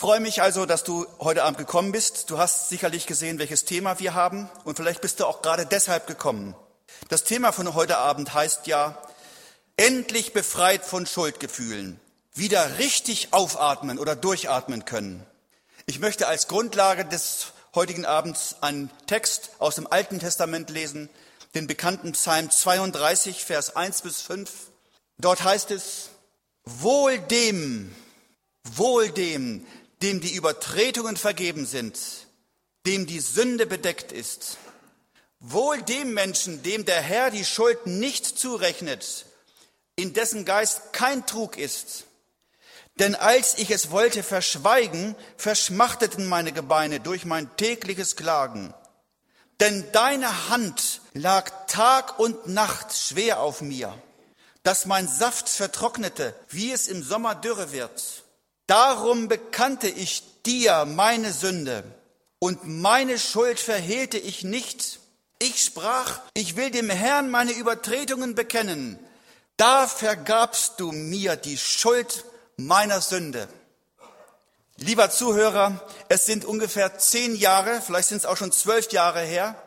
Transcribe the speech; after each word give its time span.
freue 0.00 0.20
mich 0.20 0.40
also, 0.40 0.64
dass 0.64 0.82
du 0.82 1.06
heute 1.18 1.44
Abend 1.44 1.58
gekommen 1.58 1.92
bist. 1.92 2.30
Du 2.30 2.38
hast 2.38 2.70
sicherlich 2.70 3.06
gesehen, 3.06 3.38
welches 3.38 3.66
Thema 3.66 3.98
wir 3.98 4.14
haben 4.14 4.48
und 4.64 4.76
vielleicht 4.76 5.02
bist 5.02 5.20
du 5.20 5.26
auch 5.26 5.42
gerade 5.42 5.66
deshalb 5.66 6.06
gekommen. 6.06 6.56
Das 7.10 7.22
Thema 7.24 7.52
von 7.52 7.74
heute 7.74 7.98
Abend 7.98 8.32
heißt 8.32 8.66
ja, 8.66 8.96
endlich 9.76 10.32
befreit 10.32 10.86
von 10.86 11.04
Schuldgefühlen, 11.04 12.00
wieder 12.32 12.78
richtig 12.78 13.34
aufatmen 13.34 13.98
oder 13.98 14.16
durchatmen 14.16 14.86
können. 14.86 15.22
Ich 15.84 15.98
möchte 15.98 16.28
als 16.28 16.48
Grundlage 16.48 17.04
des 17.04 17.48
heutigen 17.74 18.06
Abends 18.06 18.56
einen 18.62 18.90
Text 19.06 19.50
aus 19.58 19.74
dem 19.74 19.86
Alten 19.86 20.18
Testament 20.18 20.70
lesen, 20.70 21.10
den 21.54 21.66
bekannten 21.66 22.12
Psalm 22.12 22.50
32, 22.50 23.44
Vers 23.44 23.76
1 23.76 24.00
bis 24.00 24.22
5. 24.22 24.50
Dort 25.18 25.44
heißt 25.44 25.70
es, 25.72 26.08
Wohl 26.64 27.18
dem, 27.18 27.94
wohl 28.64 29.10
dem, 29.10 29.66
dem 30.02 30.20
die 30.20 30.34
Übertretungen 30.34 31.16
vergeben 31.16 31.66
sind, 31.66 31.98
dem 32.86 33.06
die 33.06 33.20
Sünde 33.20 33.66
bedeckt 33.66 34.12
ist. 34.12 34.58
Wohl 35.40 35.82
dem 35.82 36.14
Menschen, 36.14 36.62
dem 36.62 36.84
der 36.84 37.00
Herr 37.00 37.30
die 37.30 37.44
Schuld 37.44 37.86
nicht 37.86 38.26
zurechnet, 38.26 39.26
in 39.96 40.12
dessen 40.12 40.44
Geist 40.44 40.92
kein 40.92 41.26
Trug 41.26 41.56
ist. 41.56 42.04
Denn 42.98 43.14
als 43.14 43.58
ich 43.58 43.70
es 43.70 43.90
wollte 43.90 44.22
verschweigen, 44.22 45.16
verschmachteten 45.36 46.26
meine 46.26 46.52
Gebeine 46.52 47.00
durch 47.00 47.24
mein 47.24 47.54
tägliches 47.56 48.16
Klagen. 48.16 48.74
Denn 49.60 49.84
deine 49.92 50.48
Hand 50.48 51.00
lag 51.12 51.50
Tag 51.66 52.18
und 52.18 52.46
Nacht 52.46 52.94
schwer 52.94 53.40
auf 53.40 53.60
mir, 53.60 53.94
dass 54.62 54.86
mein 54.86 55.06
Saft 55.06 55.48
vertrocknete, 55.48 56.34
wie 56.48 56.72
es 56.72 56.88
im 56.88 57.02
Sommer 57.02 57.34
dürre 57.34 57.72
wird. 57.72 58.24
Darum 58.70 59.26
bekannte 59.26 59.88
ich 59.88 60.22
dir 60.46 60.84
meine 60.84 61.32
Sünde 61.32 61.82
und 62.38 62.68
meine 62.68 63.18
Schuld 63.18 63.58
verhehlte 63.58 64.16
ich 64.16 64.44
nicht. 64.44 65.00
Ich 65.40 65.64
sprach, 65.64 66.20
ich 66.34 66.54
will 66.54 66.70
dem 66.70 66.88
Herrn 66.88 67.30
meine 67.30 67.50
Übertretungen 67.50 68.36
bekennen. 68.36 68.96
Da 69.56 69.88
vergabst 69.88 70.74
du 70.78 70.92
mir 70.92 71.34
die 71.34 71.58
Schuld 71.58 72.24
meiner 72.56 73.00
Sünde. 73.00 73.48
Lieber 74.76 75.10
Zuhörer, 75.10 75.84
es 76.08 76.26
sind 76.26 76.44
ungefähr 76.44 76.96
zehn 76.96 77.34
Jahre, 77.34 77.82
vielleicht 77.84 78.10
sind 78.10 78.18
es 78.18 78.24
auch 78.24 78.36
schon 78.36 78.52
zwölf 78.52 78.92
Jahre 78.92 79.22
her, 79.22 79.60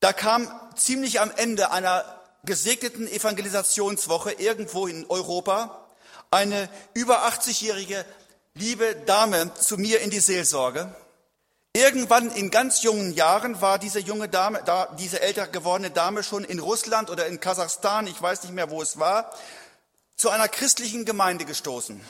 da 0.00 0.14
kam 0.14 0.50
ziemlich 0.76 1.20
am 1.20 1.30
Ende 1.36 1.72
einer 1.72 2.06
gesegneten 2.44 3.06
Evangelisationswoche 3.06 4.32
irgendwo 4.32 4.86
in 4.86 5.04
Europa 5.10 5.86
eine 6.30 6.68
über 6.94 7.26
80-jährige 7.26 8.06
liebe 8.60 8.94
Dame 9.06 9.54
zu 9.54 9.78
mir 9.78 10.00
in 10.00 10.10
die 10.10 10.20
Seelsorge. 10.20 10.94
Irgendwann 11.72 12.30
in 12.30 12.50
ganz 12.50 12.82
jungen 12.82 13.14
Jahren 13.14 13.62
war 13.62 13.78
diese 13.78 14.00
junge 14.00 14.28
Dame, 14.28 14.62
da, 14.66 14.94
diese 14.98 15.22
älter 15.22 15.46
gewordene 15.46 15.90
Dame 15.90 16.22
schon 16.22 16.44
in 16.44 16.58
Russland 16.58 17.08
oder 17.08 17.26
in 17.26 17.40
Kasachstan, 17.40 18.06
ich 18.06 18.20
weiß 18.20 18.42
nicht 18.42 18.52
mehr, 18.52 18.68
wo 18.68 18.82
es 18.82 18.98
war, 18.98 19.32
zu 20.14 20.28
einer 20.28 20.46
christlichen 20.46 21.06
Gemeinde 21.06 21.46
gestoßen. 21.46 22.04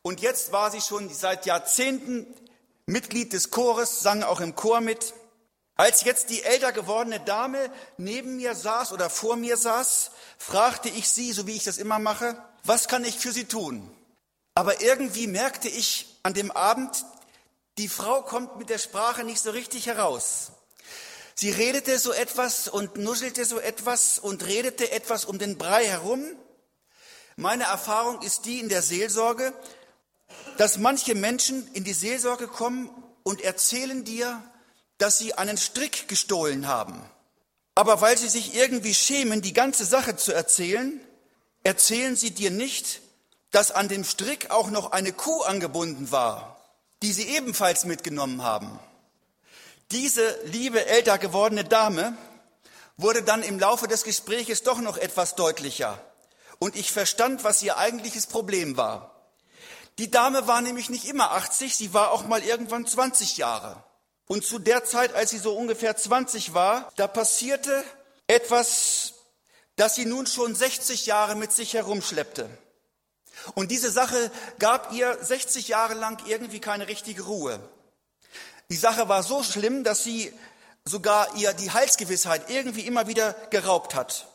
Und 0.00 0.20
jetzt 0.22 0.50
war 0.50 0.70
sie 0.70 0.80
schon 0.80 1.12
seit 1.12 1.44
Jahrzehnten 1.44 2.26
Mitglied 2.86 3.34
des 3.34 3.50
Chores, 3.50 4.00
sang 4.00 4.22
auch 4.22 4.40
im 4.40 4.54
Chor 4.54 4.80
mit. 4.80 5.12
Als 5.74 6.04
jetzt 6.04 6.30
die 6.30 6.42
älter 6.42 6.72
gewordene 6.72 7.20
Dame 7.20 7.70
neben 7.98 8.36
mir 8.36 8.54
saß 8.54 8.92
oder 8.92 9.10
vor 9.10 9.36
mir 9.36 9.58
saß, 9.58 10.10
fragte 10.38 10.88
ich 10.88 11.10
sie, 11.10 11.32
so 11.32 11.46
wie 11.46 11.56
ich 11.56 11.64
das 11.64 11.76
immer 11.76 11.98
mache, 11.98 12.34
was 12.64 12.88
kann 12.88 13.04
ich 13.04 13.18
für 13.18 13.32
sie 13.32 13.44
tun? 13.44 13.90
Aber 14.54 14.80
irgendwie 14.82 15.26
merkte 15.26 15.68
ich 15.68 16.06
an 16.22 16.34
dem 16.34 16.50
Abend, 16.50 17.04
die 17.78 17.88
Frau 17.88 18.22
kommt 18.22 18.58
mit 18.58 18.68
der 18.68 18.78
Sprache 18.78 19.24
nicht 19.24 19.40
so 19.40 19.50
richtig 19.50 19.86
heraus. 19.86 20.52
Sie 21.34 21.50
redete 21.50 21.98
so 21.98 22.12
etwas 22.12 22.68
und 22.68 22.96
nuschelte 22.96 23.44
so 23.44 23.58
etwas 23.58 24.18
und 24.18 24.46
redete 24.46 24.92
etwas 24.92 25.24
um 25.24 25.38
den 25.38 25.56
Brei 25.56 25.86
herum. 25.86 26.22
Meine 27.36 27.64
Erfahrung 27.64 28.20
ist 28.22 28.44
die 28.44 28.60
in 28.60 28.68
der 28.68 28.82
Seelsorge, 28.82 29.54
dass 30.58 30.78
manche 30.78 31.14
Menschen 31.14 31.66
in 31.72 31.84
die 31.84 31.94
Seelsorge 31.94 32.46
kommen 32.46 32.90
und 33.22 33.40
erzählen 33.40 34.04
dir, 34.04 34.42
dass 34.98 35.18
sie 35.18 35.34
einen 35.34 35.56
Strick 35.56 36.08
gestohlen 36.08 36.68
haben. 36.68 37.02
Aber 37.74 38.00
weil 38.00 38.18
sie 38.18 38.28
sich 38.28 38.54
irgendwie 38.54 38.94
schämen, 38.94 39.40
die 39.40 39.54
ganze 39.54 39.86
Sache 39.86 40.16
zu 40.16 40.32
erzählen, 40.32 41.00
erzählen 41.62 42.16
sie 42.16 42.32
dir 42.32 42.50
nicht, 42.50 43.00
dass 43.52 43.70
an 43.70 43.88
dem 43.88 44.02
Strick 44.02 44.50
auch 44.50 44.70
noch 44.70 44.92
eine 44.92 45.12
Kuh 45.12 45.42
angebunden 45.42 46.10
war, 46.10 46.56
die 47.02 47.12
sie 47.12 47.28
ebenfalls 47.28 47.84
mitgenommen 47.84 48.42
haben. 48.42 48.80
Diese 49.92 50.38
liebe 50.44 50.84
älter 50.86 51.18
gewordene 51.18 51.64
Dame 51.64 52.16
wurde 52.96 53.22
dann 53.22 53.42
im 53.42 53.58
Laufe 53.58 53.88
des 53.88 54.04
Gespräches 54.04 54.62
doch 54.62 54.78
noch 54.78 54.96
etwas 54.96 55.34
deutlicher 55.34 56.02
und 56.58 56.76
ich 56.76 56.92
verstand, 56.92 57.44
was 57.44 57.62
ihr 57.62 57.76
eigentliches 57.76 58.26
Problem 58.26 58.76
war. 58.76 59.12
Die 59.98 60.10
Dame 60.10 60.46
war 60.46 60.62
nämlich 60.62 60.88
nicht 60.88 61.04
immer 61.04 61.32
80, 61.32 61.76
sie 61.76 61.92
war 61.92 62.12
auch 62.12 62.24
mal 62.24 62.42
irgendwann 62.42 62.86
20 62.86 63.36
Jahre. 63.36 63.82
Und 64.26 64.46
zu 64.46 64.58
der 64.58 64.84
Zeit, 64.84 65.14
als 65.14 65.30
sie 65.30 65.38
so 65.38 65.54
ungefähr 65.54 65.96
20 65.96 66.54
war, 66.54 66.90
da 66.96 67.06
passierte 67.06 67.84
etwas, 68.26 69.12
das 69.76 69.94
sie 69.94 70.06
nun 70.06 70.26
schon 70.26 70.54
60 70.54 71.04
Jahre 71.04 71.34
mit 71.34 71.52
sich 71.52 71.74
herumschleppte. 71.74 72.48
Und 73.54 73.70
diese 73.70 73.90
Sache 73.90 74.30
gab 74.58 74.92
ihr 74.92 75.18
60 75.20 75.68
Jahre 75.68 75.94
lang 75.94 76.24
irgendwie 76.26 76.60
keine 76.60 76.88
richtige 76.88 77.22
Ruhe. 77.22 77.60
Die 78.70 78.76
Sache 78.76 79.08
war 79.08 79.22
so 79.22 79.42
schlimm, 79.42 79.84
dass 79.84 80.04
sie 80.04 80.32
sogar 80.84 81.36
ihr 81.36 81.52
die 81.52 81.70
Heilsgewissheit 81.70 82.50
irgendwie 82.50 82.86
immer 82.86 83.06
wieder 83.06 83.34
geraubt 83.50 83.94
hat. 83.94 84.26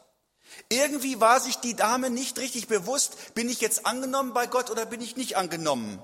Irgendwie 0.69 1.19
war 1.19 1.39
sich 1.39 1.57
die 1.57 1.75
Dame 1.75 2.09
nicht 2.09 2.39
richtig 2.39 2.67
bewusst, 2.67 3.33
bin 3.33 3.49
ich 3.49 3.61
jetzt 3.61 3.85
angenommen 3.85 4.33
bei 4.33 4.47
Gott 4.47 4.69
oder 4.69 4.85
bin 4.85 5.01
ich 5.01 5.15
nicht 5.15 5.37
angenommen. 5.37 6.01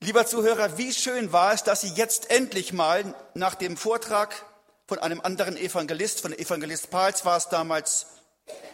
Lieber 0.00 0.26
Zuhörer, 0.26 0.76
wie 0.76 0.92
schön 0.92 1.32
war 1.32 1.52
es, 1.54 1.62
dass 1.62 1.80
sie 1.80 1.88
jetzt 1.94 2.30
endlich 2.30 2.72
mal 2.72 3.14
nach 3.34 3.54
dem 3.54 3.76
Vortrag 3.76 4.44
von 4.86 4.98
einem 4.98 5.20
anderen 5.20 5.56
Evangelist, 5.56 6.20
von 6.20 6.32
Evangelist 6.32 6.90
Pals 6.90 7.24
war 7.24 7.38
es 7.38 7.48
damals, 7.48 8.06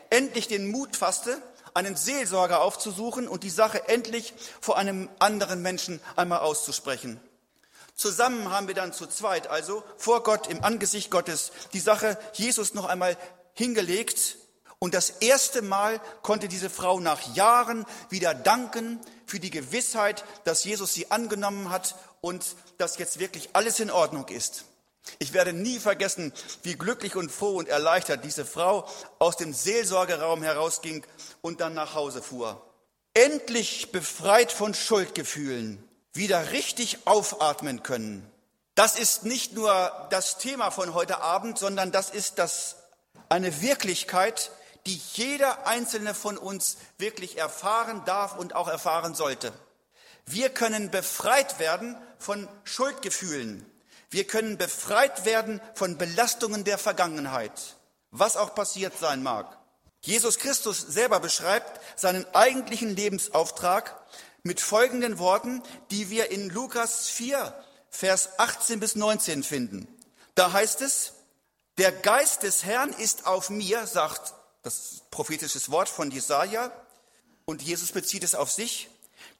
endlich 0.09 0.49
den 0.49 0.71
Mut 0.71 0.97
fasste, 0.97 1.41
einen 1.75 1.97
Seelsorger 1.97 2.63
aufzusuchen 2.63 3.29
und 3.29 3.43
die 3.43 3.51
Sache 3.51 3.89
endlich 3.89 4.35
vor 4.61 4.77
einem 4.77 5.09
anderen 5.19 5.63
Menschen 5.63 6.01
einmal 6.17 6.41
auszusprechen. 6.41 7.21
Zusammen 7.95 8.51
haben 8.51 8.67
wir 8.67 8.75
dann 8.75 8.93
zu 8.93 9.07
zweit, 9.07 9.49
also 9.49 9.83
vor 9.99 10.23
Gott, 10.23 10.47
im 10.47 10.65
Angesicht 10.65 11.11
Gottes, 11.11 11.53
die 11.75 11.81
Sache 11.81 12.19
Jesus 12.33 12.73
noch 12.73 12.87
einmal 12.87 13.17
hingelegt. 13.53 14.39
Und 14.79 14.95
das 14.95 15.11
erste 15.11 15.61
Mal 15.61 16.01
konnte 16.23 16.49
diese 16.49 16.71
Frau 16.71 17.01
nach 17.01 17.35
Jahren 17.35 17.85
wieder 18.09 18.33
danken 18.33 18.99
für 19.27 19.39
die 19.39 19.51
Gewissheit, 19.51 20.25
dass 20.45 20.65
Jesus 20.65 20.95
sie 20.95 21.11
angenommen 21.11 21.69
hat 21.69 21.95
und 22.23 22.57
dass 22.79 22.97
jetzt 22.97 23.19
wirklich 23.19 23.51
alles 23.53 23.81
in 23.81 23.91
Ordnung 23.91 24.29
ist. 24.29 24.65
Ich 25.19 25.33
werde 25.33 25.53
nie 25.53 25.79
vergessen, 25.79 26.33
wie 26.63 26.75
glücklich 26.75 27.17
und 27.17 27.31
froh 27.31 27.57
und 27.57 27.69
erleichtert 27.69 28.25
diese 28.25 28.45
Frau 28.45 28.89
aus 29.19 29.37
dem 29.37 29.53
Seelsorgeraum 29.53 30.43
herausging 30.43 31.05
und 31.41 31.61
dann 31.61 31.75
nach 31.75 31.95
Hause 31.95 32.23
fuhr. 32.23 32.65
Endlich 33.15 33.93
befreit 33.93 34.53
von 34.53 34.75
Schuldgefühlen, 34.75 35.83
wieder 36.13 36.53
richtig 36.53 37.07
aufatmen 37.07 37.83
können. 37.83 38.31
Das 38.75 38.99
ist 38.99 39.25
nicht 39.25 39.53
nur 39.53 40.07
das 40.11 40.39
Thema 40.39 40.71
von 40.71 40.95
heute 40.95 41.21
Abend, 41.21 41.59
sondern 41.59 41.93
das 41.93 42.11
ist 42.11 42.39
das, 42.39 42.77
eine 43.29 43.61
Wirklichkeit, 43.63 44.51
die 44.87 45.01
jeder 45.13 45.67
einzelne 45.67 46.15
von 46.15 46.39
uns 46.39 46.79
wirklich 46.99 47.37
erfahren 47.37 48.03
darf 48.07 48.37
und 48.37 48.55
auch 48.55 48.69
erfahren 48.69 49.15
sollte. 49.15 49.53
Wir 50.27 50.51
können 50.51 50.91
befreit 50.91 51.59
werden 51.59 51.97
von 52.19 52.49
Schuldgefühlen. 52.65 53.70
Wir 54.11 54.27
können 54.27 54.59
befreit 54.59 55.25
werden 55.25 55.61
von 55.75 55.97
Belastungen 55.97 56.65
der 56.65 56.79
Vergangenheit, 56.79 57.77
was 58.11 58.37
auch 58.37 58.55
passiert 58.55 58.99
sein 58.99 59.23
mag. 59.23 59.57
Jesus 60.03 60.39
Christus 60.39 60.81
selber 60.81 61.21
beschreibt 61.21 61.81
seinen 61.99 62.27
eigentlichen 62.35 62.97
Lebensauftrag 62.97 63.97
mit 64.43 64.61
folgenden 64.61 65.19
Worten, 65.19 65.63
die 65.91 66.11
wir 66.11 66.31
in 66.31 66.49
Lukas 66.49 67.09
4, 67.09 67.55
Vers 67.91 68.39
18 68.39 68.81
bis 68.81 68.97
19 68.97 69.43
finden. 69.43 69.87
Da 70.35 70.53
heißt 70.53 70.81
es, 70.81 71.13
der 71.79 71.93
Geist 71.93 72.43
des 72.43 72.65
Herrn 72.65 72.91
ist 72.91 73.27
auf 73.27 73.51
mir, 73.51 73.87
sagt 73.87 74.35
das 74.63 75.03
prophetische 75.11 75.71
Wort 75.71 75.89
von 75.89 76.11
Jesaja, 76.11 76.73
und 77.45 77.63
Jesus 77.63 77.93
bezieht 77.93 78.25
es 78.25 78.35
auf 78.35 78.51
sich. 78.51 78.89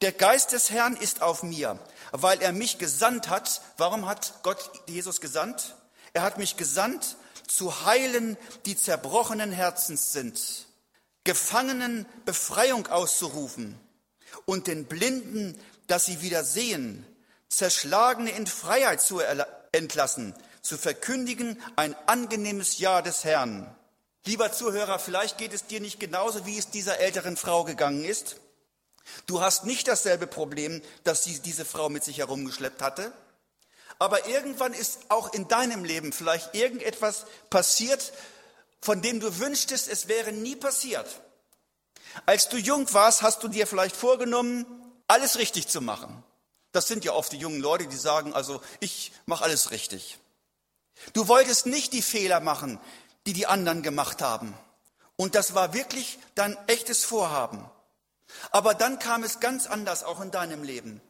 Der 0.01 0.11
Geist 0.11 0.51
des 0.51 0.71
Herrn 0.71 0.95
ist 0.95 1.21
auf 1.21 1.43
mir, 1.43 1.79
weil 2.11 2.41
er 2.41 2.51
mich 2.51 2.77
gesandt 2.77 3.29
hat. 3.29 3.61
Warum 3.77 4.07
hat 4.07 4.33
Gott 4.43 4.71
Jesus 4.87 5.21
gesandt? 5.21 5.75
Er 6.13 6.23
hat 6.23 6.37
mich 6.37 6.57
gesandt, 6.57 7.15
zu 7.47 7.85
heilen, 7.85 8.37
die 8.65 8.77
zerbrochenen 8.77 9.51
Herzens 9.51 10.13
sind, 10.13 10.67
Gefangenen 11.23 12.05
Befreiung 12.25 12.87
auszurufen 12.87 13.79
und 14.45 14.67
den 14.67 14.85
Blinden, 14.85 15.59
dass 15.87 16.05
sie 16.05 16.21
wieder 16.21 16.43
sehen, 16.43 17.05
Zerschlagene 17.49 18.31
in 18.31 18.47
Freiheit 18.47 19.01
zu 19.01 19.21
entlassen, 19.71 20.33
zu 20.61 20.77
verkündigen 20.77 21.61
ein 21.75 21.95
angenehmes 22.07 22.79
Jahr 22.79 23.03
des 23.03 23.23
Herrn. 23.23 23.75
Lieber 24.25 24.51
Zuhörer, 24.51 24.99
vielleicht 24.99 25.37
geht 25.37 25.53
es 25.53 25.65
dir 25.65 25.81
nicht 25.81 25.99
genauso, 25.99 26.45
wie 26.45 26.57
es 26.57 26.69
dieser 26.69 26.99
älteren 26.99 27.35
Frau 27.35 27.65
gegangen 27.65 28.05
ist. 28.05 28.37
Du 29.25 29.41
hast 29.41 29.65
nicht 29.65 29.87
dasselbe 29.87 30.27
Problem, 30.27 30.81
das 31.03 31.23
diese 31.23 31.65
Frau 31.65 31.89
mit 31.89 32.03
sich 32.03 32.19
herumgeschleppt 32.19 32.81
hatte. 32.81 33.11
Aber 33.99 34.27
irgendwann 34.27 34.73
ist 34.73 34.99
auch 35.09 35.33
in 35.33 35.47
deinem 35.47 35.83
Leben 35.83 36.11
vielleicht 36.11 36.55
irgendetwas 36.55 37.25
passiert, 37.49 38.13
von 38.81 39.01
dem 39.01 39.19
du 39.19 39.39
wünschtest, 39.39 39.87
es 39.87 40.07
wäre 40.07 40.31
nie 40.31 40.55
passiert. 40.55 41.07
Als 42.25 42.49
du 42.49 42.57
jung 42.57 42.91
warst, 42.93 43.21
hast 43.21 43.43
du 43.43 43.47
dir 43.47 43.67
vielleicht 43.67 43.95
vorgenommen, 43.95 44.65
alles 45.07 45.37
richtig 45.37 45.67
zu 45.67 45.81
machen. 45.81 46.23
Das 46.71 46.87
sind 46.87 47.05
ja 47.05 47.13
oft 47.13 47.31
die 47.31 47.37
jungen 47.37 47.61
Leute, 47.61 47.87
die 47.87 47.97
sagen, 47.97 48.33
also 48.33 48.61
ich 48.79 49.11
mache 49.25 49.43
alles 49.43 49.71
richtig. 49.71 50.17
Du 51.13 51.27
wolltest 51.27 51.65
nicht 51.65 51.93
die 51.93 52.01
Fehler 52.01 52.39
machen, 52.39 52.79
die 53.27 53.33
die 53.33 53.45
anderen 53.45 53.83
gemacht 53.83 54.21
haben. 54.21 54.53
Und 55.15 55.35
das 55.35 55.53
war 55.53 55.73
wirklich 55.73 56.17
dein 56.35 56.57
echtes 56.67 57.03
Vorhaben. 57.03 57.69
Aber 58.51 58.73
dann 58.73 58.99
kam 58.99 59.23
es 59.23 59.39
ganz 59.39 59.67
anders 59.67 60.03
auch 60.03 60.21
in 60.21 60.31
deinem 60.31 60.63
Leben. 60.63 61.01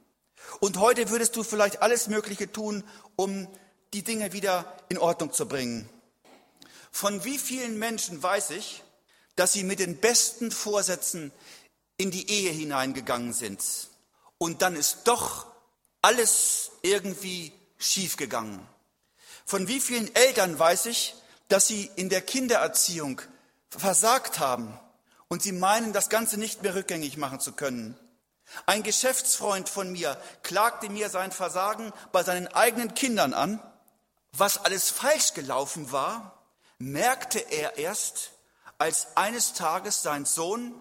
Und 0.59 0.77
heute 0.77 1.09
würdest 1.09 1.35
du 1.35 1.43
vielleicht 1.43 1.81
alles 1.81 2.07
Mögliche 2.07 2.51
tun, 2.51 2.83
um 3.15 3.47
die 3.93 4.03
Dinge 4.03 4.33
wieder 4.33 4.77
in 4.89 4.97
Ordnung 4.97 5.33
zu 5.33 5.47
bringen. 5.47 5.89
Von 6.91 7.23
wie 7.23 7.37
vielen 7.37 7.79
Menschen 7.79 8.21
weiß 8.21 8.51
ich, 8.51 8.83
dass 9.35 9.53
sie 9.53 9.63
mit 9.63 9.79
den 9.79 9.97
besten 9.97 10.51
Vorsätzen 10.51 11.31
in 11.97 12.11
die 12.11 12.29
Ehe 12.29 12.51
hineingegangen 12.51 13.33
sind. 13.33 13.63
Und 14.37 14.61
dann 14.61 14.75
ist 14.75 15.01
doch 15.05 15.47
alles 16.01 16.71
irgendwie 16.81 17.53
schiefgegangen. 17.77 18.67
Von 19.45 19.67
wie 19.67 19.79
vielen 19.79 20.13
Eltern 20.15 20.57
weiß 20.57 20.87
ich, 20.87 21.15
dass 21.47 21.67
sie 21.67 21.91
in 21.95 22.09
der 22.09 22.21
Kindererziehung 22.21 23.21
versagt 23.69 24.39
haben 24.39 24.77
und 25.31 25.41
sie 25.41 25.53
meinen, 25.53 25.93
das 25.93 26.09
Ganze 26.09 26.37
nicht 26.37 26.61
mehr 26.61 26.75
rückgängig 26.75 27.15
machen 27.15 27.39
zu 27.39 27.53
können. 27.53 27.97
Ein 28.65 28.83
Geschäftsfreund 28.83 29.69
von 29.69 29.89
mir 29.89 30.21
klagte 30.43 30.89
mir 30.89 31.07
sein 31.09 31.31
Versagen 31.31 31.93
bei 32.11 32.21
seinen 32.21 32.49
eigenen 32.49 32.95
Kindern 32.95 33.33
an. 33.33 33.61
Was 34.33 34.57
alles 34.57 34.89
falsch 34.89 35.33
gelaufen 35.33 35.93
war, 35.93 36.43
merkte 36.79 37.39
er 37.39 37.77
erst, 37.77 38.31
als 38.77 39.15
eines 39.15 39.53
Tages 39.53 40.01
sein 40.01 40.25
Sohn 40.25 40.75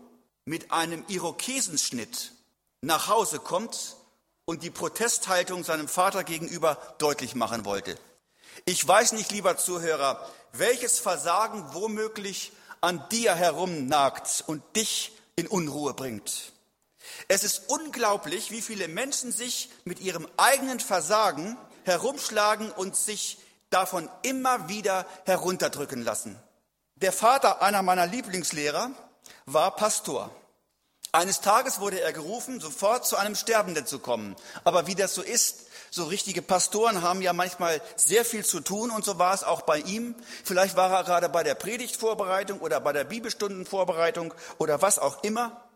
mit 0.44 0.72
einem 0.72 1.04
Irokesenschnitt 1.06 2.32
nach 2.80 3.06
Hause 3.06 3.38
kommt 3.38 3.94
und 4.46 4.64
die 4.64 4.70
Protesthaltung 4.70 5.62
seinem 5.62 5.86
Vater 5.86 6.24
gegenüber 6.24 6.96
deutlich 6.98 7.36
machen 7.36 7.64
wollte. 7.64 7.96
Ich 8.64 8.86
weiß 8.86 9.12
nicht, 9.12 9.30
lieber 9.30 9.56
Zuhörer, 9.58 10.28
welches 10.50 10.98
Versagen 10.98 11.72
womöglich 11.72 12.50
an 12.80 13.04
dir 13.10 13.34
herumnagt 13.34 14.44
und 14.46 14.62
dich 14.76 15.12
in 15.36 15.46
Unruhe 15.46 15.94
bringt. 15.94 16.52
Es 17.28 17.44
ist 17.44 17.68
unglaublich, 17.68 18.50
wie 18.50 18.62
viele 18.62 18.88
Menschen 18.88 19.32
sich 19.32 19.70
mit 19.84 20.00
ihrem 20.00 20.28
eigenen 20.36 20.80
Versagen 20.80 21.56
herumschlagen 21.84 22.70
und 22.70 22.96
sich 22.96 23.38
davon 23.70 24.08
immer 24.22 24.68
wieder 24.68 25.06
herunterdrücken 25.24 26.02
lassen. 26.02 26.38
Der 26.96 27.12
Vater 27.12 27.62
einer 27.62 27.82
meiner 27.82 28.06
Lieblingslehrer 28.06 28.90
war 29.46 29.76
Pastor. 29.76 30.30
Eines 31.12 31.40
Tages 31.40 31.80
wurde 31.80 32.00
er 32.00 32.12
gerufen, 32.12 32.60
sofort 32.60 33.06
zu 33.06 33.16
einem 33.16 33.34
Sterbenden 33.34 33.86
zu 33.86 33.98
kommen. 33.98 34.36
Aber 34.62 34.86
wie 34.86 34.94
das 34.94 35.14
so 35.14 35.22
ist, 35.22 35.66
so 35.90 36.04
richtige 36.04 36.42
Pastoren 36.42 37.02
haben 37.02 37.22
ja 37.22 37.32
manchmal 37.32 37.82
sehr 37.96 38.24
viel 38.24 38.44
zu 38.44 38.60
tun 38.60 38.90
und 38.90 39.04
so 39.04 39.18
war 39.18 39.34
es 39.34 39.44
auch 39.44 39.62
bei 39.62 39.78
ihm. 39.78 40.14
Vielleicht 40.44 40.76
war 40.76 40.90
er 40.92 41.04
gerade 41.04 41.28
bei 41.28 41.42
der 41.42 41.54
Predigtvorbereitung 41.54 42.60
oder 42.60 42.80
bei 42.80 42.92
der 42.92 43.04
Bibelstundenvorbereitung 43.04 44.32
oder 44.58 44.82
was 44.82 44.98
auch 44.98 45.22
immer. 45.24 45.68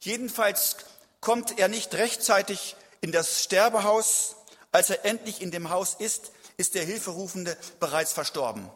Jedenfalls 0.00 0.76
kommt 1.20 1.58
er 1.58 1.68
nicht 1.68 1.94
rechtzeitig 1.94 2.76
in 3.00 3.12
das 3.12 3.42
Sterbehaus. 3.42 4.36
Als 4.72 4.90
er 4.90 5.04
endlich 5.04 5.42
in 5.42 5.50
dem 5.50 5.70
Haus 5.70 5.94
ist, 5.98 6.32
ist 6.56 6.74
der 6.74 6.84
Hilferufende 6.84 7.56
bereits 7.80 8.12
verstorben. 8.12 8.70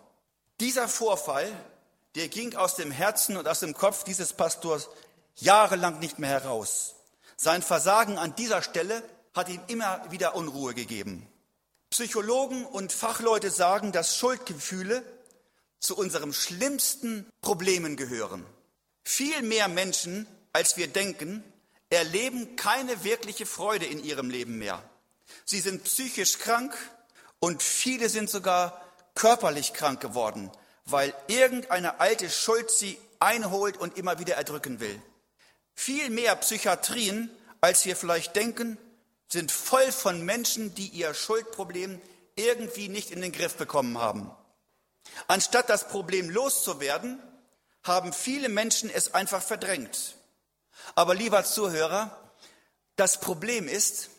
Dieser 0.60 0.88
Vorfall 0.88 1.50
der 2.16 2.28
ging 2.28 2.56
aus 2.56 2.74
dem 2.76 2.90
Herzen 2.90 3.36
und 3.36 3.46
aus 3.46 3.60
dem 3.60 3.74
Kopf 3.74 4.02
dieses 4.02 4.32
Pastors 4.32 4.88
jahrelang 5.36 5.98
nicht 5.98 6.18
mehr 6.18 6.30
heraus. 6.30 6.94
Sein 7.36 7.60
Versagen 7.60 8.16
an 8.16 8.34
dieser 8.36 8.62
Stelle 8.62 9.02
hat 9.36 9.48
ihm 9.48 9.60
immer 9.68 10.10
wieder 10.10 10.34
Unruhe 10.34 10.74
gegeben. 10.74 11.26
Psychologen 11.90 12.64
und 12.64 12.92
Fachleute 12.92 13.50
sagen, 13.50 13.92
dass 13.92 14.16
Schuldgefühle 14.16 15.04
zu 15.78 15.96
unseren 15.96 16.32
schlimmsten 16.32 17.26
Problemen 17.42 17.96
gehören. 17.96 18.44
Viel 19.04 19.42
mehr 19.42 19.68
Menschen, 19.68 20.26
als 20.52 20.76
wir 20.76 20.88
denken, 20.88 21.44
erleben 21.90 22.56
keine 22.56 23.04
wirkliche 23.04 23.46
Freude 23.46 23.86
in 23.86 24.02
ihrem 24.02 24.30
Leben 24.30 24.58
mehr. 24.58 24.82
Sie 25.44 25.60
sind 25.60 25.84
psychisch 25.84 26.38
krank 26.38 26.74
und 27.38 27.62
viele 27.62 28.08
sind 28.08 28.30
sogar 28.30 28.82
körperlich 29.14 29.74
krank 29.74 30.00
geworden, 30.00 30.50
weil 30.86 31.14
irgendeine 31.28 32.00
alte 32.00 32.30
Schuld 32.30 32.70
sie 32.70 32.98
einholt 33.20 33.76
und 33.76 33.96
immer 33.96 34.18
wieder 34.18 34.34
erdrücken 34.34 34.80
will. 34.80 35.00
Viel 35.74 36.10
mehr 36.10 36.34
Psychiatrien, 36.36 37.30
als 37.60 37.84
wir 37.84 37.96
vielleicht 37.96 38.34
denken, 38.34 38.78
sind 39.28 39.52
voll 39.52 39.90
von 39.92 40.24
Menschen, 40.24 40.74
die 40.74 40.88
ihr 40.88 41.14
Schuldproblem 41.14 42.00
irgendwie 42.36 42.88
nicht 42.88 43.10
in 43.10 43.20
den 43.20 43.32
Griff 43.32 43.56
bekommen 43.56 43.98
haben. 43.98 44.30
Anstatt 45.26 45.68
das 45.68 45.88
Problem 45.88 46.30
loszuwerden, 46.30 47.22
haben 47.82 48.12
viele 48.12 48.48
Menschen 48.48 48.90
es 48.90 49.14
einfach 49.14 49.42
verdrängt. 49.42 50.16
Aber 50.94 51.14
lieber 51.14 51.44
Zuhörer, 51.44 52.32
das 52.96 53.20
Problem 53.20 53.68
ist, 53.68 54.10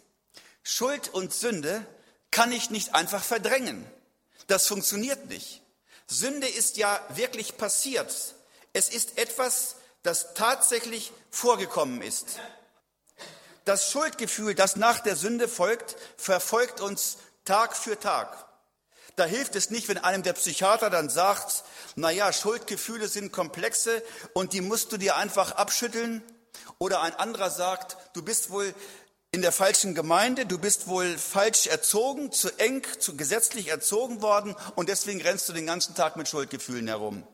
Schuld 0.64 1.10
und 1.10 1.34
Sünde 1.34 1.86
kann 2.32 2.52
ich 2.52 2.70
nicht 2.70 2.96
einfach 2.96 3.24
verdrängen. 3.24 3.86
Das 4.48 4.68
funktioniert 4.68 5.28
nicht. 5.28 5.62
Sünde 6.08 6.48
ist 6.48 6.78
ja 6.78 7.00
wirklich 7.10 7.58
passiert. 7.58 8.36
Es 8.74 8.90
ist 8.90 9.18
etwas, 9.18 9.76
das 10.04 10.34
tatsächlich 10.34 11.12
vorgekommen 11.30 12.02
ist. 12.02 12.40
Das 13.68 13.92
Schuldgefühl, 13.92 14.56
das 14.56 14.78
nach 14.78 15.02
der 15.02 15.18
Sünde 15.18 15.50
folgt, 15.50 15.98
verfolgt 16.16 16.80
uns 16.80 17.18
Tag 17.44 17.76
für 17.76 18.00
Tag. 18.00 18.46
Da 19.18 19.26
hilft 19.26 19.58
es 19.58 19.72
nicht, 19.72 19.90
wenn 19.90 19.98
einem 19.98 20.24
der 20.24 20.32
Psychiater 20.32 20.90
dann 20.90 21.10
sagt, 21.10 21.66
na 21.98 22.10
ja, 22.10 22.32
Schuldgefühle 22.32 23.10
sind 23.10 23.34
komplexe 23.34 24.02
und 24.32 24.54
die 24.54 24.62
musst 24.62 24.94
du 24.94 24.98
dir 24.98 25.18
einfach 25.18 25.52
abschütteln. 25.52 26.24
Oder 26.80 27.02
ein 27.02 27.14
anderer 27.16 27.50
sagt, 27.50 27.98
du 28.14 28.22
bist 28.22 28.52
wohl 28.52 28.74
in 29.32 29.42
der 29.42 29.52
falschen 29.52 29.96
Gemeinde, 29.96 30.46
du 30.46 30.58
bist 30.58 30.88
wohl 30.88 31.18
falsch 31.18 31.68
erzogen, 31.68 32.32
zu 32.32 32.50
eng, 32.60 32.84
zu 33.00 33.18
gesetzlich 33.18 33.68
erzogen 33.68 34.22
worden 34.22 34.56
und 34.76 34.88
deswegen 34.88 35.22
rennst 35.22 35.50
du 35.50 35.52
den 35.52 35.66
ganzen 35.66 35.94
Tag 35.94 36.16
mit 36.16 36.30
Schuldgefühlen 36.30 36.88
herum. 36.88 37.28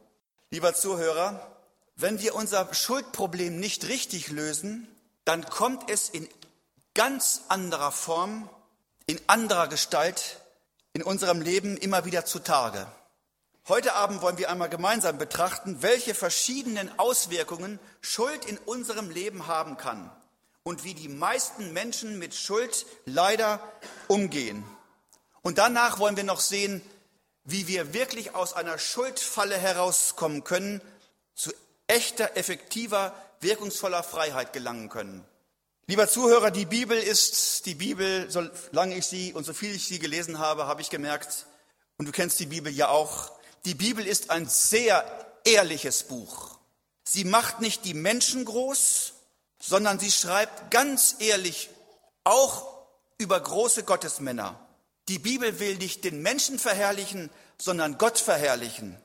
Lieber 0.49 0.73
Zuhörer, 0.73 1.55
wenn 1.95 2.19
wir 2.21 2.33
unser 2.33 2.73
Schuldproblem 2.73 3.59
nicht 3.59 3.87
richtig 3.87 4.29
lösen, 4.29 4.87
dann 5.25 5.45
kommt 5.45 5.89
es 5.89 6.09
in 6.09 6.27
ganz 6.93 7.41
anderer 7.47 7.91
Form, 7.91 8.49
in 9.05 9.19
anderer 9.27 9.67
Gestalt 9.67 10.39
in 10.93 11.01
unserem 11.03 11.41
Leben 11.41 11.77
immer 11.77 12.05
wieder 12.05 12.25
zutage. 12.25 12.87
Heute 13.67 13.93
Abend 13.93 14.21
wollen 14.21 14.37
wir 14.37 14.49
einmal 14.49 14.69
gemeinsam 14.69 15.17
betrachten, 15.17 15.81
welche 15.81 16.13
verschiedenen 16.13 16.99
Auswirkungen 16.99 17.79
Schuld 18.01 18.45
in 18.45 18.57
unserem 18.59 19.09
Leben 19.09 19.47
haben 19.47 19.77
kann 19.77 20.11
und 20.63 20.83
wie 20.83 20.93
die 20.93 21.09
meisten 21.09 21.73
Menschen 21.73 22.19
mit 22.19 22.35
Schuld 22.35 22.85
leider 23.05 23.59
umgehen. 24.07 24.63
Und 25.41 25.57
danach 25.57 25.99
wollen 25.99 26.17
wir 26.17 26.23
noch 26.23 26.41
sehen, 26.41 26.81
wie 27.45 27.67
wir 27.67 27.93
wirklich 27.93 28.35
aus 28.35 28.53
einer 28.53 28.77
Schuldfalle 28.77 29.57
herauskommen 29.57 30.43
können, 30.43 30.81
zu 31.35 31.51
echter, 31.87 32.37
effektiver, 32.37 33.13
wirkungsvoller 33.43 34.03
Freiheit 34.03 34.53
gelangen 34.53 34.89
können. 34.89 35.25
Lieber 35.85 36.07
Zuhörer, 36.07 36.49
die 36.49 36.65
Bibel 36.65 36.97
ist 36.97 37.65
die 37.65 37.75
Bibel, 37.75 38.29
solange 38.29 38.95
ich 38.95 39.05
sie 39.05 39.33
und 39.33 39.43
so 39.43 39.53
viel 39.53 39.75
ich 39.75 39.85
sie 39.85 39.99
gelesen 39.99 40.39
habe, 40.39 40.65
habe 40.65 40.81
ich 40.81 40.89
gemerkt, 40.89 41.45
und 41.97 42.07
du 42.07 42.11
kennst 42.11 42.39
die 42.39 42.45
Bibel 42.45 42.71
ja 42.73 42.87
auch, 42.87 43.31
die 43.65 43.75
Bibel 43.75 44.07
ist 44.07 44.29
ein 44.29 44.47
sehr 44.47 45.05
ehrliches 45.43 46.03
Buch. 46.03 46.57
Sie 47.03 47.25
macht 47.25 47.59
nicht 47.59 47.85
die 47.85 47.93
Menschen 47.93 48.45
groß, 48.45 49.13
sondern 49.59 49.99
sie 49.99 50.11
schreibt 50.11 50.71
ganz 50.71 51.17
ehrlich 51.19 51.69
auch 52.23 52.67
über 53.17 53.39
große 53.39 53.83
Gottesmänner. 53.83 54.59
Die 55.09 55.19
Bibel 55.19 55.59
will 55.59 55.75
nicht 55.75 56.03
den 56.05 56.21
Menschen 56.21 56.59
verherrlichen, 56.59 57.29
sondern 57.57 57.97
Gott 57.97 58.19
verherrlichen. 58.19 58.97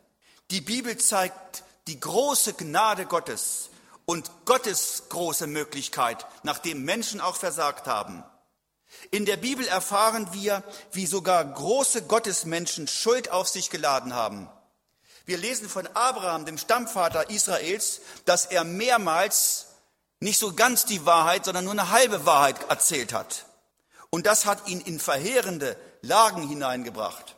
Die 0.50 0.61
Bibel 0.61 0.97
zeigt 0.97 1.64
die 1.88 1.99
große 1.99 2.54
Gnade 2.54 3.07
Gottes 3.07 3.71
und 4.08 4.30
Gottes 4.46 5.02
große 5.10 5.46
Möglichkeit, 5.46 6.24
nachdem 6.42 6.82
Menschen 6.82 7.20
auch 7.20 7.36
versagt 7.36 7.86
haben. 7.86 8.24
In 9.10 9.26
der 9.26 9.36
Bibel 9.36 9.68
erfahren 9.68 10.30
wir, 10.32 10.64
wie 10.92 11.04
sogar 11.04 11.44
große 11.44 12.04
Gottesmenschen 12.04 12.88
Schuld 12.88 13.30
auf 13.30 13.48
sich 13.48 13.68
geladen 13.68 14.14
haben. 14.14 14.48
Wir 15.26 15.36
lesen 15.36 15.68
von 15.68 15.86
Abraham, 15.88 16.46
dem 16.46 16.56
Stammvater 16.56 17.28
Israels, 17.28 18.00
dass 18.24 18.46
er 18.46 18.64
mehrmals 18.64 19.66
nicht 20.20 20.38
so 20.38 20.54
ganz 20.54 20.86
die 20.86 21.04
Wahrheit, 21.04 21.44
sondern 21.44 21.64
nur 21.64 21.74
eine 21.74 21.90
halbe 21.90 22.24
Wahrheit 22.24 22.56
erzählt 22.70 23.12
hat. 23.12 23.44
Und 24.08 24.24
das 24.24 24.46
hat 24.46 24.68
ihn 24.68 24.80
in 24.80 25.00
verheerende 25.00 25.76
Lagen 26.00 26.48
hineingebracht. 26.48 27.36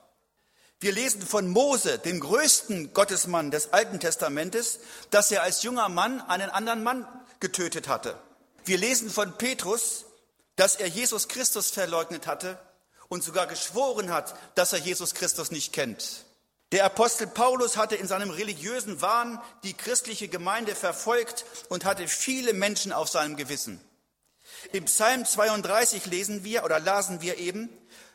Wir 0.83 0.93
lesen 0.93 1.21
von 1.21 1.47
Mose, 1.47 1.99
dem 1.99 2.21
größten 2.21 2.95
Gottesmann 2.95 3.51
des 3.51 3.75
Alten 3.75 4.01
Testamentes, 4.01 4.81
dass 5.11 5.31
er 5.31 5.43
als 5.43 5.63
junger 5.63 5.91
Mann 5.91 6.23
einen 6.23 6.49
anderen 6.49 6.83
Mann 6.83 7.07
getötet 7.39 7.87
hatte. 7.87 8.19
Wir 8.65 8.79
lesen 8.79 9.11
von 9.11 9.37
Petrus, 9.37 10.07
dass 10.57 10.77
er 10.77 10.87
Jesus 10.87 11.29
Christus 11.29 11.71
verleugnet 11.71 12.27
hatte 12.27 12.59
und 13.09 13.23
sogar 13.23 13.47
geschworen 13.47 14.11
hat, 14.11 14.35
dass 14.55 14.73
er 14.73 14.79
Jesus 14.79 15.13
Christus 15.13 15.51
nicht 15.51 15.75
kennt. 15.75 16.25
Der 16.73 16.87
Apostel 16.87 17.27
Paulus 17.27 17.77
hatte 17.77 17.97
in 17.97 18.07
seinem 18.09 18.31
religiösen 18.31 19.03
Wahn 19.03 19.39
die 19.65 19.75
christliche 19.75 20.29
Gemeinde 20.29 20.75
verfolgt 20.75 21.45
und 21.69 21.85
hatte 21.85 22.09
viele 22.09 22.55
Menschen 22.55 22.93
auf 22.93 23.11
seinem 23.11 23.37
Gewissen. 23.37 23.81
Im 24.73 24.87
Psalm 24.87 25.27
32 25.27 26.07
lesen 26.07 26.43
wir 26.43 26.65
oder 26.65 26.81
lasen 26.81 27.21
wir 27.21 27.37
eben 27.37 27.69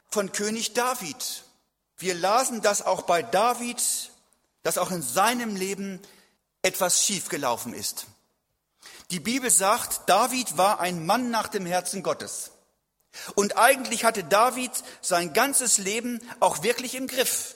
von 0.09 0.31
König 0.31 0.73
David. 0.73 1.44
Wir 1.97 2.13
lasen, 2.13 2.61
dass 2.61 2.85
auch 2.85 3.03
bei 3.03 3.21
David, 3.23 3.81
dass 4.63 4.77
auch 4.77 4.91
in 4.91 5.01
seinem 5.01 5.55
Leben 5.55 6.01
etwas 6.61 7.03
schiefgelaufen 7.03 7.73
ist. 7.73 8.07
Die 9.11 9.19
Bibel 9.19 9.49
sagt, 9.49 10.09
David 10.09 10.57
war 10.57 10.79
ein 10.79 11.05
Mann 11.05 11.29
nach 11.29 11.47
dem 11.47 11.65
Herzen 11.65 12.03
Gottes. 12.03 12.51
Und 13.35 13.57
eigentlich 13.57 14.03
hatte 14.03 14.23
David 14.23 14.71
sein 15.01 15.33
ganzes 15.33 15.77
Leben 15.77 16.19
auch 16.39 16.63
wirklich 16.63 16.95
im 16.95 17.07
Griff. 17.07 17.55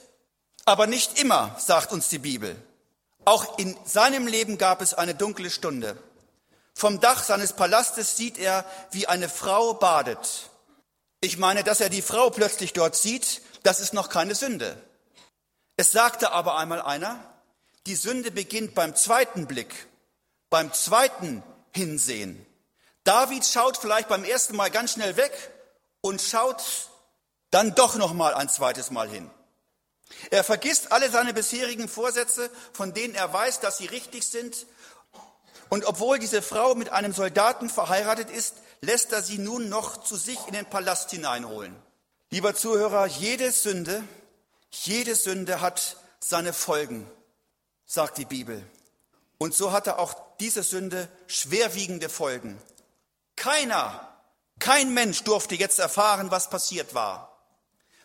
Aber 0.66 0.88
nicht 0.88 1.20
immer, 1.20 1.56
sagt 1.60 1.92
uns 1.92 2.08
die 2.10 2.20
Bibel. 2.20 2.56
Auch 3.26 3.58
in 3.58 3.76
seinem 3.86 4.28
Leben 4.28 4.58
gab 4.58 4.82
es 4.82 4.94
eine 4.94 5.16
dunkle 5.16 5.50
Stunde. 5.50 5.98
Vom 6.74 7.02
Dach 7.02 7.24
seines 7.24 7.54
Palastes 7.54 8.16
sieht 8.16 8.38
er, 8.38 8.64
wie 8.92 9.08
eine 9.08 9.28
Frau 9.28 9.74
badet. 9.74 10.50
Ich 11.20 11.38
meine, 11.38 11.64
dass 11.64 11.82
er 11.82 11.90
die 11.90 12.02
Frau 12.02 12.30
plötzlich 12.30 12.72
dort 12.72 12.96
sieht, 12.96 13.42
das 13.70 13.80
ist 13.80 13.94
noch 13.94 14.10
keine 14.10 14.34
Sünde. 14.34 14.76
Es 15.78 15.92
sagte 15.92 16.32
aber 16.32 16.58
einmal 16.58 16.82
einer, 16.82 17.24
die 17.86 17.94
Sünde 17.94 18.32
beginnt 18.32 18.74
beim 18.74 18.96
zweiten 18.96 19.46
Blick 19.46 19.86
beim 20.50 20.74
zweiten 20.74 21.44
Hinsehen. 21.76 22.44
David 23.04 23.46
schaut 23.46 23.78
vielleicht 23.78 24.08
beim 24.08 24.24
ersten 24.24 24.56
Mal 24.56 24.72
ganz 24.72 24.94
schnell 24.94 25.18
weg 25.18 25.52
und 26.02 26.20
schaut 26.20 26.64
dann 27.52 27.76
doch 27.76 27.96
noch 27.96 28.14
mal 28.14 28.34
ein 28.34 28.50
zweites 28.50 28.90
Mal 28.90 29.08
hin. 29.08 29.30
Er 30.32 30.44
vergisst 30.44 30.92
alle 30.92 31.12
seine 31.12 31.36
bisherigen 31.36 31.88
Vorsätze, 31.88 32.50
von 32.74 32.96
denen 32.96 33.14
er 33.14 33.32
weiß, 33.32 33.60
dass 33.60 33.78
sie 33.78 33.86
richtig 33.86 34.26
sind. 34.26 34.66
Und 35.70 35.86
obwohl 35.86 36.18
diese 36.18 36.42
Frau 36.42 36.74
mit 36.74 36.90
einem 36.90 37.14
Soldaten 37.14 37.70
verheiratet 37.70 38.32
ist, 38.32 38.56
lässt 38.82 39.14
er 39.14 39.22
sie 39.22 39.38
nun 39.38 39.70
noch 39.70 40.04
zu 40.04 40.16
sich 40.16 40.40
in 40.48 40.54
den 40.54 40.66
Palast 40.66 41.12
hineinholen. 41.12 41.76
Lieber 42.32 42.54
Zuhörer, 42.54 43.08
jede 43.08 43.52
Sünde, 43.52 44.04
jede 44.70 45.16
Sünde 45.16 45.62
hat 45.62 45.98
seine 46.20 46.54
Folgen, 46.54 47.10
sagt 47.88 48.20
die 48.20 48.26
Bibel. 48.26 48.64
Und 49.40 49.56
so 49.56 49.72
hatte 49.72 49.98
auch 49.98 50.16
diese 50.40 50.62
Sünde 50.62 51.10
schwerwiegende 51.26 52.08
Folgen. 52.08 52.62
Keiner, 53.36 54.16
kein 54.60 54.94
Mensch 54.94 55.24
durfte 55.24 55.56
jetzt 55.56 55.80
erfahren, 55.80 56.30
was 56.30 56.52
passiert 56.52 56.94
war. 56.94 57.42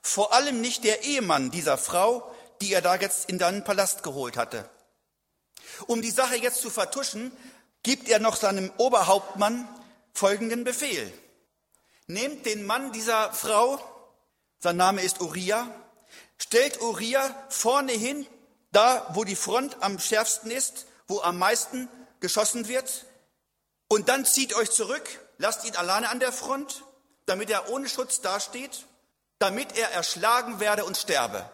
Vor 0.01 0.33
allem 0.33 0.63
nicht 0.63 0.85
der 0.85 1.05
Ehemann 1.05 1.51
dieser 1.51 1.77
Frau, 1.77 2.35
die 2.63 2.73
er 2.73 2.81
da 2.81 2.95
jetzt 2.95 3.29
in 3.29 3.39
deinen 3.39 3.63
Palast 3.63 4.03
geholt 4.03 4.39
hatte. 4.39 4.71
Um 5.87 6.01
die 6.01 6.11
Sache 6.11 6.37
jetzt 6.37 6.63
zu 6.63 6.71
vertuschen, 6.71 7.31
gibt 7.83 8.09
er 8.09 8.21
noch 8.21 8.37
seinem 8.37 8.73
Oberhauptmann 8.79 9.69
folgenden 10.15 10.65
Befehl. 10.65 11.13
Nehmt 12.07 12.47
den 12.47 12.65
Mann 12.65 12.93
dieser 12.93 13.31
Frau, 13.35 13.81
sein 14.65 14.79
Name 14.79 15.03
ist 15.03 15.21
Uriah, 15.21 15.69
stellt 16.39 16.81
Uriah 16.81 17.37
vorne 17.51 17.93
hin, 17.93 18.27
da 18.73 19.07
wo 19.13 19.25
die 19.25 19.37
Front 19.37 19.77
am 19.83 19.99
schärfsten 19.99 20.51
ist, 20.51 20.87
wo 21.07 21.21
am 21.21 21.39
meisten 21.39 21.87
geschossen 22.21 22.67
wird. 22.67 23.05
Und 23.89 24.09
dann 24.09 24.25
zieht 24.25 24.57
euch 24.57 24.71
zurück, 24.71 25.07
lasst 25.37 25.67
ihn 25.67 25.77
alleine 25.77 26.09
an 26.09 26.19
der 26.19 26.33
Front, 26.33 26.83
damit 27.27 27.51
er 27.51 27.69
ohne 27.69 27.91
Schutz 27.91 28.23
dasteht, 28.23 28.87
damit 29.39 29.77
er 29.77 29.91
erschlagen 29.91 30.61
werde 30.61 30.87
und 30.87 30.97
sterbe. 30.97 31.45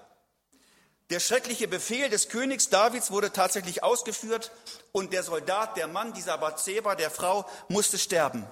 Der 1.10 1.18
schreckliche 1.18 1.66
Befehl 1.66 2.10
des 2.10 2.28
Königs 2.28 2.68
Davids 2.68 3.10
wurde 3.10 3.32
tatsächlich 3.32 3.82
ausgeführt 3.82 4.52
und 4.92 5.12
der 5.12 5.24
Soldat, 5.24 5.76
der 5.76 5.88
Mann 5.88 6.12
dieser 6.12 6.38
Bathseba, 6.38 6.94
der 6.94 7.10
Frau, 7.10 7.44
musste 7.66 7.98
sterben. 7.98 8.46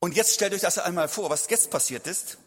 Und 0.00 0.16
jetzt 0.16 0.34
stellt 0.34 0.54
euch 0.54 0.62
das 0.62 0.78
einmal 0.78 1.06
vor, 1.06 1.30
was 1.30 1.48
jetzt 1.48 1.70
passiert 1.70 2.08
ist. 2.08 2.38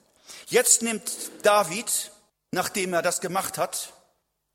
Jetzt 0.47 0.81
nimmt 0.81 1.11
David, 1.43 2.11
nachdem 2.51 2.93
er 2.93 3.01
das 3.01 3.21
gemacht 3.21 3.57
hat, 3.57 3.93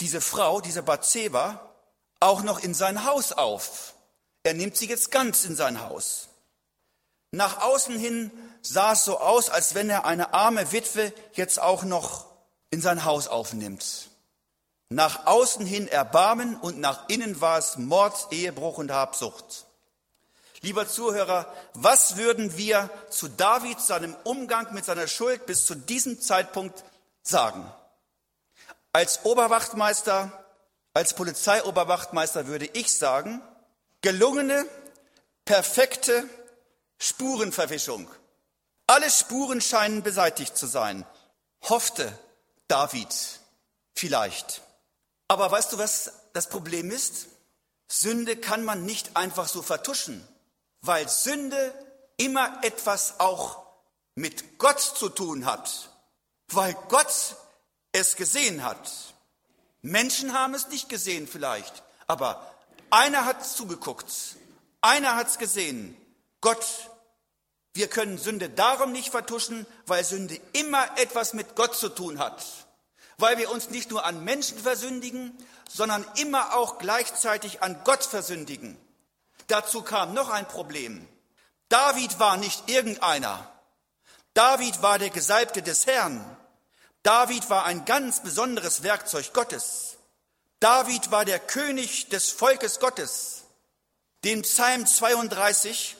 diese 0.00 0.20
Frau, 0.20 0.60
diese 0.60 0.82
Bathseba, 0.82 1.70
auch 2.20 2.42
noch 2.42 2.60
in 2.60 2.74
sein 2.74 3.04
Haus 3.04 3.32
auf. 3.32 3.94
Er 4.42 4.54
nimmt 4.54 4.76
sie 4.76 4.88
jetzt 4.88 5.10
ganz 5.10 5.44
in 5.44 5.56
sein 5.56 5.80
Haus. 5.80 6.28
Nach 7.30 7.62
außen 7.62 7.98
hin 7.98 8.30
sah 8.60 8.92
es 8.92 9.04
so 9.04 9.18
aus, 9.18 9.48
als 9.48 9.74
wenn 9.74 9.88
er 9.88 10.04
eine 10.04 10.34
arme 10.34 10.72
Witwe 10.72 11.12
jetzt 11.32 11.60
auch 11.60 11.82
noch 11.82 12.26
in 12.70 12.80
sein 12.80 13.04
Haus 13.04 13.28
aufnimmt. 13.28 14.08
Nach 14.90 15.26
außen 15.26 15.64
hin 15.64 15.88
Erbarmen 15.88 16.56
und 16.56 16.78
nach 16.78 17.08
innen 17.08 17.40
war 17.40 17.58
es 17.58 17.78
Mord, 17.78 18.28
Ehebruch 18.30 18.78
und 18.78 18.90
Habsucht. 18.90 19.66
Lieber 20.62 20.88
Zuhörer, 20.88 21.52
was 21.74 22.16
würden 22.16 22.56
wir 22.56 22.88
zu 23.10 23.28
David, 23.28 23.80
seinem 23.80 24.16
Umgang 24.24 24.72
mit 24.72 24.84
seiner 24.84 25.06
Schuld 25.06 25.44
bis 25.46 25.66
zu 25.66 25.74
diesem 25.74 26.20
Zeitpunkt 26.20 26.84
sagen? 27.22 27.70
Als 28.92 29.24
Oberwachtmeister 29.24 30.42
als 30.94 31.14
Polizeioberwachtmeister 31.14 32.46
würde 32.46 32.66
ich 32.66 32.92
sagen, 32.92 33.40
gelungene, 34.02 34.66
perfekte 35.44 36.28
Spurenverwischung. 36.98 38.08
Alle 38.86 39.10
Spuren 39.10 39.60
scheinen 39.60 40.02
beseitigt 40.02 40.56
zu 40.56 40.66
sein, 40.66 41.06
hoffte 41.62 42.12
David 42.68 43.08
vielleicht. 43.94 44.60
Aber 45.28 45.50
weißt 45.50 45.72
du, 45.72 45.78
was 45.78 46.12
das 46.34 46.48
Problem 46.48 46.90
ist? 46.90 47.28
Sünde 47.88 48.36
kann 48.36 48.64
man 48.64 48.84
nicht 48.84 49.16
einfach 49.16 49.48
so 49.48 49.62
vertuschen, 49.62 50.26
weil 50.82 51.08
Sünde 51.08 51.72
immer 52.16 52.62
etwas 52.62 53.18
auch 53.20 53.62
mit 54.14 54.58
Gott 54.58 54.80
zu 54.80 55.08
tun 55.08 55.46
hat, 55.46 55.88
weil 56.48 56.74
Gott 56.88 57.36
es 57.92 58.16
gesehen 58.16 58.64
hat. 58.64 58.90
Menschen 59.80 60.32
haben 60.32 60.54
es 60.54 60.68
nicht 60.68 60.88
gesehen 60.88 61.26
vielleicht, 61.26 61.82
aber 62.06 62.54
einer 62.90 63.24
hat 63.24 63.46
zugeguckt, 63.46 64.36
einer 64.80 65.16
hat 65.16 65.28
es 65.28 65.38
gesehen. 65.38 65.96
Gott, 66.40 66.64
wir 67.74 67.88
können 67.88 68.18
Sünde 68.18 68.50
darum 68.50 68.92
nicht 68.92 69.10
vertuschen, 69.10 69.66
weil 69.86 70.04
Sünde 70.04 70.38
immer 70.52 70.98
etwas 70.98 71.32
mit 71.32 71.56
Gott 71.56 71.74
zu 71.74 71.88
tun 71.88 72.18
hat, 72.18 72.44
weil 73.18 73.38
wir 73.38 73.50
uns 73.50 73.70
nicht 73.70 73.90
nur 73.90 74.04
an 74.04 74.24
Menschen 74.24 74.58
versündigen, 74.58 75.36
sondern 75.68 76.04
immer 76.16 76.54
auch 76.54 76.78
gleichzeitig 76.78 77.62
an 77.62 77.80
Gott 77.84 78.04
versündigen. 78.04 78.76
Dazu 79.52 79.82
kam 79.82 80.14
noch 80.14 80.30
ein 80.30 80.48
Problem. 80.48 81.06
David 81.68 82.18
war 82.18 82.38
nicht 82.38 82.70
irgendeiner. 82.70 83.52
David 84.32 84.80
war 84.80 84.98
der 84.98 85.10
Gesalbte 85.10 85.60
des 85.60 85.84
Herrn. 85.84 86.24
David 87.02 87.50
war 87.50 87.66
ein 87.66 87.84
ganz 87.84 88.22
besonderes 88.22 88.82
Werkzeug 88.82 89.34
Gottes. 89.34 89.98
David 90.58 91.10
war 91.10 91.26
der 91.26 91.38
König 91.38 92.08
des 92.08 92.30
Volkes 92.30 92.80
Gottes. 92.80 93.42
Den 94.24 94.40
Psalm 94.40 94.86
32 94.86 95.96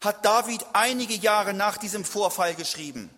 hat 0.00 0.24
David 0.24 0.66
einige 0.72 1.14
Jahre 1.14 1.54
nach 1.54 1.76
diesem 1.76 2.04
Vorfall 2.04 2.56
geschrieben. 2.56 3.16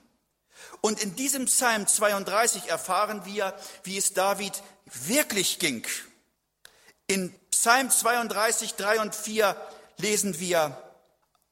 Und 0.82 1.02
in 1.02 1.16
diesem 1.16 1.46
Psalm 1.46 1.86
32 1.86 2.68
erfahren 2.68 3.24
wir, 3.24 3.58
wie 3.84 3.96
es 3.96 4.12
David 4.12 4.62
wirklich 4.84 5.58
ging. 5.58 5.86
In 7.06 7.34
Psalm 7.50 7.88
32, 7.88 8.74
3 8.74 9.00
und 9.00 9.14
4 9.14 9.56
lesen 9.98 10.40
wir, 10.40 10.76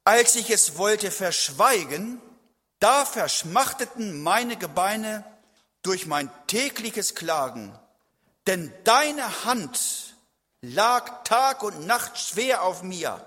als 0.05 0.37
ich 0.37 0.51
es 0.51 0.79
wollte 0.79 1.11
verschweigen, 1.11 2.21
da 2.79 3.05
verschmachteten 3.05 4.23
meine 4.23 4.57
Gebeine 4.57 5.25
durch 5.83 6.07
mein 6.07 6.31
tägliches 6.47 7.15
Klagen, 7.15 7.77
denn 8.47 8.73
deine 8.85 9.45
Hand 9.45 10.15
lag 10.61 11.25
Tag 11.25 11.63
und 11.63 11.87
Nacht 11.87 12.19
schwer 12.19 12.63
auf 12.63 12.83
mir, 12.83 13.25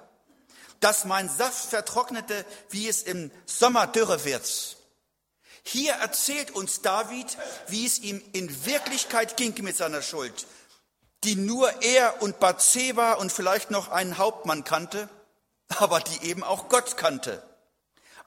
dass 0.80 1.06
mein 1.06 1.30
Saft 1.30 1.70
vertrocknete, 1.70 2.46
wie 2.70 2.88
es 2.88 3.02
im 3.04 3.32
Sommer 3.46 3.88
dürre 3.88 4.24
wird. 4.24 4.78
Hier 5.64 5.94
erzählt 5.94 6.52
uns 6.52 6.82
David, 6.82 7.38
wie 7.68 7.86
es 7.86 8.00
ihm 8.00 8.22
in 8.32 8.66
Wirklichkeit 8.66 9.38
ging 9.38 9.62
mit 9.64 9.76
seiner 9.76 10.02
Schuld, 10.02 10.48
die 11.24 11.36
nur 11.36 11.82
er 11.82 12.22
und 12.22 12.40
Bathseba 12.40 13.14
und 13.14 13.32
vielleicht 13.32 13.72
noch 13.72 13.90
einen 13.90 14.18
Hauptmann 14.18 14.64
kannte, 14.64 15.10
aber 15.68 16.00
die 16.00 16.28
eben 16.28 16.44
auch 16.44 16.70
Gott 16.70 16.98
kannte. 16.98 17.44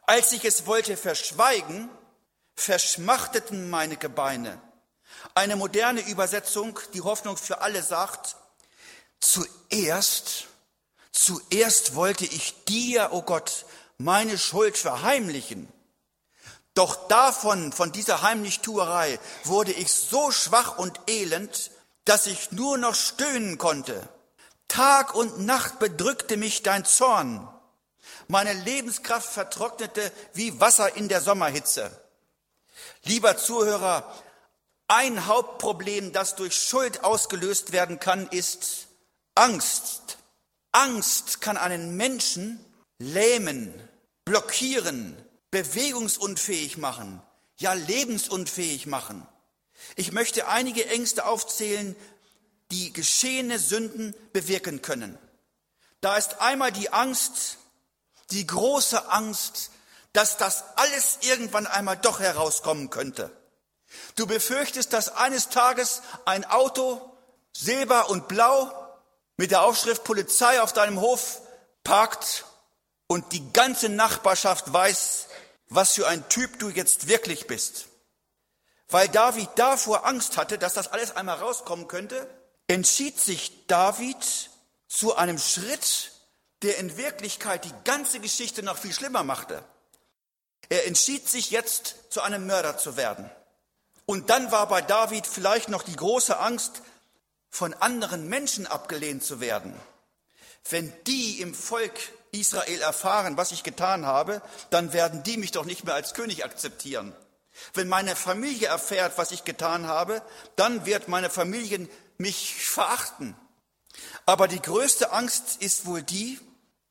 Als 0.07 0.33
ich 0.33 0.45
es 0.45 0.67
wollte 0.67 0.97
verschweigen, 0.97 1.89
verschmachteten 2.55 3.71
meine 3.71 3.97
Gebeine. 3.97 4.61
Eine 5.35 5.57
moderne 5.57 6.01
Übersetzung, 6.09 6.79
die 6.95 7.01
Hoffnung 7.01 7.37
für 7.37 7.61
alle 7.61 7.83
sagt, 7.83 8.37
zuerst, 9.21 10.49
zuerst 11.13 11.95
wollte 11.95 12.25
ich 12.25 12.65
dir, 12.65 13.11
o 13.13 13.19
oh 13.19 13.23
Gott, 13.23 13.65
meine 13.99 14.37
Schuld 14.37 14.77
verheimlichen. 14.77 15.73
Doch 16.75 17.09
davon, 17.09 17.73
von 17.73 17.93
dieser 17.93 18.23
Heimlichtuerei, 18.23 19.19
wurde 19.45 19.73
ich 19.73 19.93
so 19.93 20.31
schwach 20.31 20.79
und 20.79 21.01
elend, 21.07 21.71
dass 22.05 22.27
ich 22.27 22.53
nur 22.53 22.79
noch 22.79 22.95
stöhnen 22.95 23.59
konnte. 23.59 24.09
Tag 24.69 25.15
und 25.15 25.45
Nacht 25.45 25.79
bedrückte 25.79 26.37
mich 26.37 26.63
dein 26.63 26.85
Zorn. 26.85 27.49
Meine 28.29 28.53
Lebenskraft 28.53 29.31
vertrocknete 29.33 30.11
wie 30.33 30.61
Wasser 30.61 30.97
in 30.97 31.09
der 31.09 31.21
Sommerhitze. 31.21 31.91
Lieber 33.05 33.37
Zuhörer, 33.37 34.13
ein 34.89 35.27
Hauptproblem, 35.27 36.13
das 36.13 36.35
durch 36.37 36.55
Schuld 36.55 37.05
ausgelöst 37.05 37.73
werden 37.73 38.01
kann, 38.01 38.27
ist 38.29 38.89
Angst. 39.35 40.19
Angst 40.73 41.41
kann 41.41 41.57
einen 41.57 41.97
Menschen 41.97 42.65
lähmen, 42.99 43.73
blockieren, 44.25 45.17
bewegungsunfähig 45.51 46.79
machen, 46.79 47.23
ja 47.59 47.75
lebensunfähig 47.75 48.87
machen. 48.87 49.27
Ich 49.97 50.13
möchte 50.13 50.49
einige 50.49 50.87
Ängste 50.87 51.27
aufzählen, 51.27 51.97
die 52.71 52.93
geschehene 52.93 53.59
Sünden 53.59 54.15
bewirken 54.33 54.83
können. 54.83 55.19
Da 56.01 56.17
ist 56.17 56.41
einmal 56.41 56.73
die 56.73 56.93
Angst, 56.93 57.59
die 58.31 58.47
große 58.47 59.11
Angst, 59.11 59.71
dass 60.13 60.37
das 60.37 60.65
alles 60.77 61.19
irgendwann 61.21 61.67
einmal 61.67 61.97
doch 61.97 62.21
herauskommen 62.21 62.91
könnte. 62.91 63.31
Du 64.17 64.27
befürchtest, 64.27 64.93
dass 64.93 65.15
eines 65.15 65.49
Tages 65.51 66.03
ein 66.25 66.45
Auto, 66.45 67.01
silber 67.53 68.09
und 68.11 68.29
blau, 68.29 68.73
mit 69.37 69.51
der 69.51 69.63
Aufschrift 69.63 70.05
Polizei 70.05 70.61
auf 70.61 70.73
deinem 70.73 71.01
Hof 71.01 71.43
parkt 71.85 72.45
und 73.07 73.33
die 73.33 73.53
ganze 73.53 73.89
Nachbarschaft 73.89 74.73
weiß, 74.73 75.27
was 75.69 75.93
für 75.93 76.07
ein 76.07 76.29
Typ 76.29 76.59
du 76.59 76.69
jetzt 76.69 77.09
wirklich 77.09 77.47
bist. 77.47 77.87
Weil 78.93 79.09
David 79.09 79.49
davor 79.57 80.07
Angst 80.07 80.37
hatte, 80.37 80.59
dass 80.59 80.75
das 80.75 80.89
alles 80.89 81.17
einmal 81.17 81.39
rauskommen 81.39 81.89
könnte, 81.89 82.29
entschied 82.67 83.19
sich 83.19 83.67
David 83.67 84.51
zu 84.87 85.17
einem 85.17 85.39
Schritt, 85.39 86.13
der 86.61 86.77
in 86.77 86.99
Wirklichkeit 86.99 87.65
die 87.65 87.73
ganze 87.85 88.21
Geschichte 88.21 88.63
noch 88.63 88.77
viel 88.77 88.93
schlimmer 88.93 89.25
machte. 89.25 89.65
Er 90.69 90.87
entschied 90.87 91.27
sich 91.27 91.51
jetzt 91.51 91.97
zu 92.11 92.21
einem 92.21 92.47
Mörder 92.47 92.77
zu 92.77 92.99
werden. 92.99 93.31
Und 94.05 94.29
dann 94.29 94.53
war 94.53 94.69
bei 94.69 94.83
David 94.83 95.27
vielleicht 95.27 95.71
noch 95.71 95.83
die 95.83 95.97
große 95.97 96.39
Angst, 96.39 96.83
von 97.49 97.73
anderen 97.73 98.29
Menschen 98.29 98.67
abgelehnt 98.67 99.25
zu 99.25 99.41
werden. 99.41 99.75
Wenn 100.69 100.93
die 101.07 101.41
im 101.41 101.55
Volk 101.55 101.99
Israel 102.31 102.83
erfahren, 102.83 103.39
was 103.39 103.53
ich 103.53 103.63
getan 103.63 104.05
habe, 104.05 104.43
dann 104.69 104.93
werden 104.93 105.23
die 105.23 105.39
mich 105.39 105.51
doch 105.51 105.65
nicht 105.65 105.85
mehr 105.85 105.95
als 105.95 106.13
König 106.13 106.45
akzeptieren. 106.45 107.15
Wenn 107.75 107.89
meine 107.89 108.17
Familie 108.17 108.69
erfährt, 108.69 109.19
was 109.19 109.31
ich 109.31 109.45
getan 109.45 109.87
habe, 109.87 110.23
dann 110.57 110.87
wird 110.87 111.09
meine 111.09 111.31
Familie 111.31 111.89
mich 112.19 112.55
verachten. 112.65 113.37
Aber 114.27 114.49
die 114.49 114.63
größte 114.63 115.13
Angst 115.13 115.61
ist 115.61 115.87
wohl 115.87 116.03
die, 116.03 116.41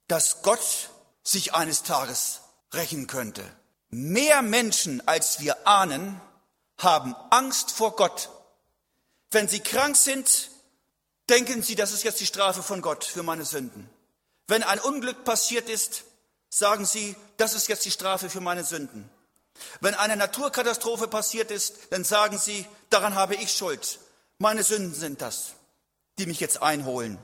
dass 0.08 0.42
Gott 0.42 0.90
sich 1.24 1.54
eines 1.54 1.84
Tages 1.84 2.42
rächen 2.74 3.08
könnte. 3.08 3.44
Mehr 3.90 4.42
Menschen, 4.42 5.06
als 5.08 5.40
wir 5.40 5.68
ahnen, 5.68 6.20
haben 6.78 7.16
Angst 7.30 7.72
vor 7.72 7.96
Gott. 7.96 8.30
Wenn 9.30 9.48
sie 9.48 9.60
krank 9.60 9.96
sind, 9.96 10.50
denken 11.30 11.62
sie, 11.62 11.76
das 11.76 11.92
ist 11.92 12.04
jetzt 12.04 12.20
die 12.20 12.26
Strafe 12.26 12.64
von 12.64 12.82
Gott 12.82 13.04
für 13.04 13.24
meine 13.24 13.46
Sünden. 13.46 13.90
Wenn 14.48 14.64
ein 14.64 14.80
Unglück 14.80 15.24
passiert 15.24 15.70
ist, 15.70 16.04
sagen 16.50 16.86
sie, 16.86 17.16
das 17.38 17.54
ist 17.54 17.68
jetzt 17.68 17.86
die 17.86 17.92
Strafe 17.92 18.30
für 18.30 18.42
meine 18.42 18.64
Sünden. 18.64 19.10
Wenn 19.80 19.96
eine 19.96 20.16
Naturkatastrophe 20.16 21.08
passiert 21.08 21.52
ist, 21.52 21.76
dann 21.92 22.04
sagen 22.04 22.38
sie, 22.38 22.66
daran 22.90 23.16
habe 23.16 23.36
ich 23.36 23.54
Schuld. 23.54 24.00
Meine 24.38 24.64
Sünden 24.64 24.94
sind 24.94 25.22
das, 25.22 25.54
die 26.18 26.26
mich 26.26 26.40
jetzt 26.40 26.62
einholen. 26.62 27.18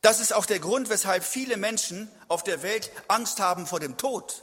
Das 0.00 0.20
ist 0.20 0.32
auch 0.32 0.46
der 0.46 0.60
Grund, 0.60 0.90
weshalb 0.90 1.24
viele 1.24 1.56
Menschen 1.56 2.10
auf 2.28 2.44
der 2.44 2.62
Welt 2.62 2.90
Angst 3.08 3.40
haben 3.40 3.66
vor 3.66 3.80
dem 3.80 3.96
Tod. 3.96 4.42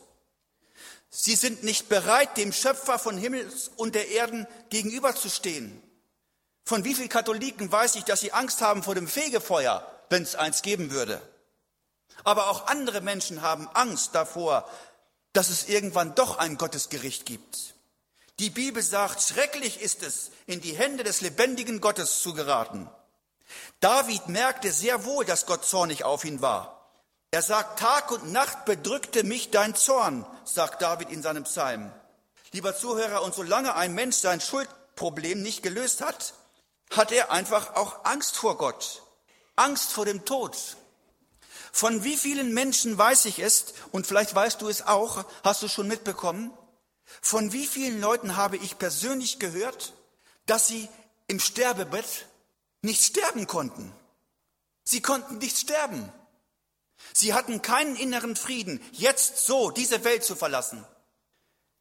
Sie 1.09 1.35
sind 1.35 1.63
nicht 1.63 1.87
bereit, 1.87 2.35
dem 2.37 2.51
Schöpfer 2.51 2.99
von 2.99 3.17
Himmel 3.17 3.49
und 3.77 3.95
der 3.95 4.09
Erden 4.09 4.47
gegenüberzustehen. 4.69 5.81
Von 6.65 6.83
wie 6.83 6.95
vielen 6.95 7.09
Katholiken 7.09 7.71
weiß 7.71 7.95
ich, 7.95 8.03
dass 8.03 8.19
sie 8.19 8.33
Angst 8.33 8.61
haben 8.61 8.83
vor 8.83 8.95
dem 8.95 9.07
Fegefeuer, 9.07 9.89
wenn 10.09 10.23
es 10.23 10.35
eins 10.35 10.61
geben 10.61 10.91
würde. 10.91 11.21
Aber 12.23 12.49
auch 12.49 12.67
andere 12.67 13.01
Menschen 13.01 13.41
haben 13.41 13.69
Angst 13.73 14.13
davor, 14.13 14.69
dass 15.35 15.49
es 15.49 15.67
irgendwann 15.67 16.15
doch 16.15 16.37
ein 16.37 16.57
Gottesgericht 16.57 17.25
gibt. 17.25 17.73
Die 18.39 18.49
Bibel 18.49 18.81
sagt, 18.81 19.21
schrecklich 19.21 19.81
ist 19.81 20.01
es, 20.01 20.31
in 20.45 20.61
die 20.61 20.75
Hände 20.75 21.03
des 21.03 21.21
lebendigen 21.21 21.81
Gottes 21.81 22.19
zu 22.19 22.33
geraten. 22.33 22.89
David 23.81 24.29
merkte 24.29 24.71
sehr 24.71 25.03
wohl, 25.03 25.25
dass 25.25 25.45
Gott 25.45 25.65
zornig 25.65 26.03
auf 26.05 26.23
ihn 26.23 26.41
war. 26.41 26.89
Er 27.31 27.41
sagt, 27.41 27.79
Tag 27.79 28.11
und 28.11 28.31
Nacht 28.31 28.63
bedrückte 28.63 29.23
mich 29.23 29.51
dein 29.51 29.75
Zorn, 29.75 30.25
sagt 30.45 30.81
David 30.81 31.09
in 31.09 31.21
seinem 31.21 31.43
Psalm. 31.43 31.91
Lieber 32.53 32.75
Zuhörer, 32.75 33.21
und 33.21 33.35
solange 33.35 33.75
ein 33.75 33.93
Mensch 33.93 34.15
sein 34.15 34.39
Schuldproblem 34.39 35.41
nicht 35.41 35.63
gelöst 35.63 35.99
hat, 35.99 36.33
hat 36.91 37.11
er 37.11 37.31
einfach 37.31 37.75
auch 37.75 38.05
Angst 38.05 38.37
vor 38.37 38.57
Gott, 38.57 39.01
Angst 39.57 39.91
vor 39.91 40.05
dem 40.05 40.23
Tod. 40.23 40.55
Von 41.75 42.05
wie 42.05 42.15
vielen 42.15 42.53
Menschen 42.53 42.97
weiß 42.97 43.25
ich 43.25 43.39
es, 43.39 43.73
und 43.91 44.07
vielleicht 44.07 44.33
weißt 44.33 44.61
du 44.61 44.69
es 44.69 44.83
auch, 44.83 45.25
hast 45.43 45.61
du 45.61 45.67
schon 45.67 45.89
mitbekommen, 45.89 46.57
von 47.21 47.51
wie 47.51 47.67
vielen 47.67 47.99
Leuten 47.99 48.37
habe 48.37 48.55
ich 48.55 48.77
persönlich 48.77 49.39
gehört, 49.39 49.91
dass 50.45 50.69
sie 50.69 50.87
im 51.27 51.41
Sterbebett 51.41 52.27
nicht 52.81 53.03
sterben 53.03 53.45
konnten. 53.45 53.91
Sie 54.85 55.01
konnten 55.01 55.39
nicht 55.39 55.57
sterben. 55.57 56.09
Sie 57.11 57.33
hatten 57.33 57.61
keinen 57.61 57.97
inneren 57.97 58.37
Frieden, 58.37 58.79
jetzt 58.93 59.45
so 59.45 59.69
diese 59.69 60.05
Welt 60.05 60.23
zu 60.23 60.37
verlassen. 60.37 60.85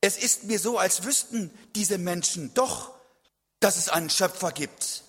Es 0.01 0.17
ist 0.17 0.43
mir 0.43 0.59
so, 0.59 0.77
als 0.77 1.05
wüssten 1.05 1.57
diese 1.77 1.99
Menschen 1.99 2.53
doch, 2.55 2.93
dass 3.61 3.77
es 3.77 3.91
einen 3.91 4.11
Schöpfer 4.11 4.51
gibt. 4.51 5.05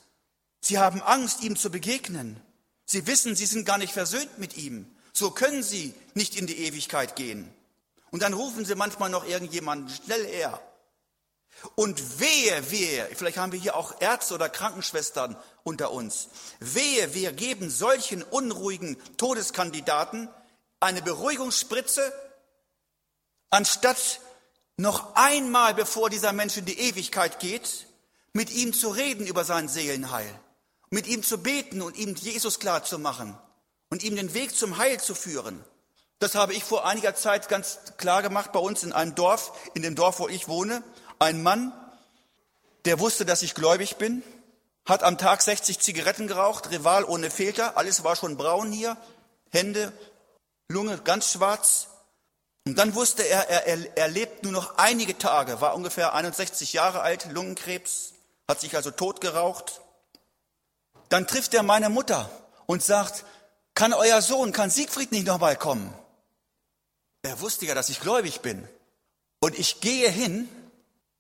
Sie 0.62 0.78
haben 0.78 1.02
Angst, 1.02 1.41
ihm 1.41 1.56
zu 1.56 1.71
begegnen. 1.71 2.39
Sie 2.86 3.08
wissen, 3.08 3.36
sie 3.36 3.45
sind 3.45 3.65
gar 3.65 3.78
nicht 3.78 3.93
versöhnt 3.93 4.38
mit 4.38 4.58
ihm. 4.58 4.95
So 5.13 5.32
können 5.32 5.63
sie 5.63 5.93
nicht 6.13 6.36
in 6.36 6.48
die 6.48 6.60
Ewigkeit 6.65 7.15
gehen. 7.15 7.52
Und 8.12 8.21
dann 8.21 8.34
rufen 8.34 8.65
sie 8.65 8.76
manchmal 8.76 9.10
noch 9.10 9.26
irgendjemanden 9.26 9.89
schnell 9.89 10.26
her. 10.26 10.62
Und 11.76 12.19
wehe, 12.19 12.71
wehe, 12.71 13.08
vielleicht 13.15 13.38
haben 13.38 13.52
wir 13.52 13.60
hier 13.60 13.76
auch 13.76 14.00
Ärzte 14.02 14.34
oder 14.34 14.50
Krankenschwestern 14.50 15.36
unter 15.63 15.91
uns. 15.91 16.28
Wehe, 16.60 17.13
wir 17.13 17.32
geben 17.32 17.69
solchen 17.69 18.24
unruhigen 18.24 18.98
Todeskandidaten 19.17 20.30
eine 20.80 21.02
Beruhigungsspritze, 21.02 22.13
anstatt 23.50 24.19
noch 24.78 25.15
einmal, 25.15 25.74
bevor 25.74 26.10
dieser 26.10 26.34
Mensch 26.34 26.58
in 26.58 26.65
die 26.65 26.80
Ewigkeit 26.80 27.39
geht, 27.39 27.88
mit 28.34 28.52
ihm 28.52 28.74
zu 28.74 28.89
reden 28.89 29.26
über 29.26 29.45
sein 29.45 29.69
Seelenheil, 29.69 30.30
mit 30.89 31.08
ihm 31.08 31.24
zu 31.24 31.39
beten 31.39 31.82
und 31.82 31.98
ihm 31.98 32.15
Jesus 32.15 32.60
klar 32.60 32.84
zu 32.84 33.00
machen 33.00 33.38
und 33.89 34.04
ihm 34.04 34.15
den 34.15 34.34
Weg 34.34 34.56
zum 34.56 34.78
Heil 34.78 35.00
zu 35.00 35.15
führen. 35.15 35.63
Das 36.19 36.36
habe 36.36 36.54
ich 36.54 36.63
vor 36.63 36.86
einiger 36.86 37.15
Zeit 37.15 37.50
ganz 37.50 37.80
klar 37.98 38.21
gemacht 38.21 38.52
bei 38.52 38.60
uns 38.60 38.84
in 38.84 38.93
einem 38.93 39.15
Dorf, 39.15 39.52
in 39.74 39.82
dem 39.82 39.95
Dorf, 39.95 40.19
wo 40.19 40.28
ich 40.28 40.48
wohne. 40.48 40.84
Ein 41.19 41.43
Mann, 41.43 41.74
der 42.86 43.00
wusste, 43.00 43.26
dass 43.26 43.41
ich 43.41 43.56
gläubig 43.56 43.98
bin, 43.98 44.24
hat 44.86 45.04
am 45.04 45.17
Tag 45.17 45.41
60 45.41 45.80
Zigaretten 45.80 46.28
geraucht, 46.28 46.69
Rival 46.71 47.04
ohne 47.04 47.32
Filter, 47.32 47.78
alles 47.78 48.04
war 48.04 48.15
schon 48.15 48.38
braun 48.38 48.71
hier, 48.71 48.95
Hände, 49.52 49.91
Lunge 50.69 50.98
ganz 51.00 51.32
schwarz. 51.32 51.88
Und 52.67 52.78
dann 52.78 52.95
wusste 52.95 53.24
er, 53.24 53.50
er, 53.50 53.67
er, 53.67 53.98
er 53.98 54.08
lebt 54.08 54.43
nur 54.43 54.52
noch 54.52 54.78
einige 54.78 55.17
Tage, 55.17 55.62
war 55.62 55.76
ungefähr 55.76 56.13
61 56.13 56.74
Jahre 56.74 57.02
alt, 57.02 57.28
Lungenkrebs, 57.32 58.13
hat 58.48 58.62
sich 58.62 58.76
also 58.76 58.91
tot 58.91 59.21
geraucht. 59.21 59.82
Dann 61.10 61.28
trifft 61.28 61.54
er 61.54 61.63
meine 61.63 61.89
Mutter 61.89 62.30
und 62.65 62.84
sagt, 62.84 63.26
kann 63.74 63.94
euer 63.94 64.22
Sohn, 64.22 64.52
kann 64.52 64.70
Siegfried 64.70 65.12
nicht 65.12 65.28
nochmal 65.28 65.56
kommen? 65.56 65.94
Er 67.24 67.39
wusste 67.41 67.65
ja, 67.65 67.76
dass 67.76 67.89
ich 67.89 68.00
gläubig 68.00 68.41
bin. 68.41 68.68
Und 69.39 69.58
ich 69.58 69.82
gehe 69.82 70.10
hin 70.10 70.50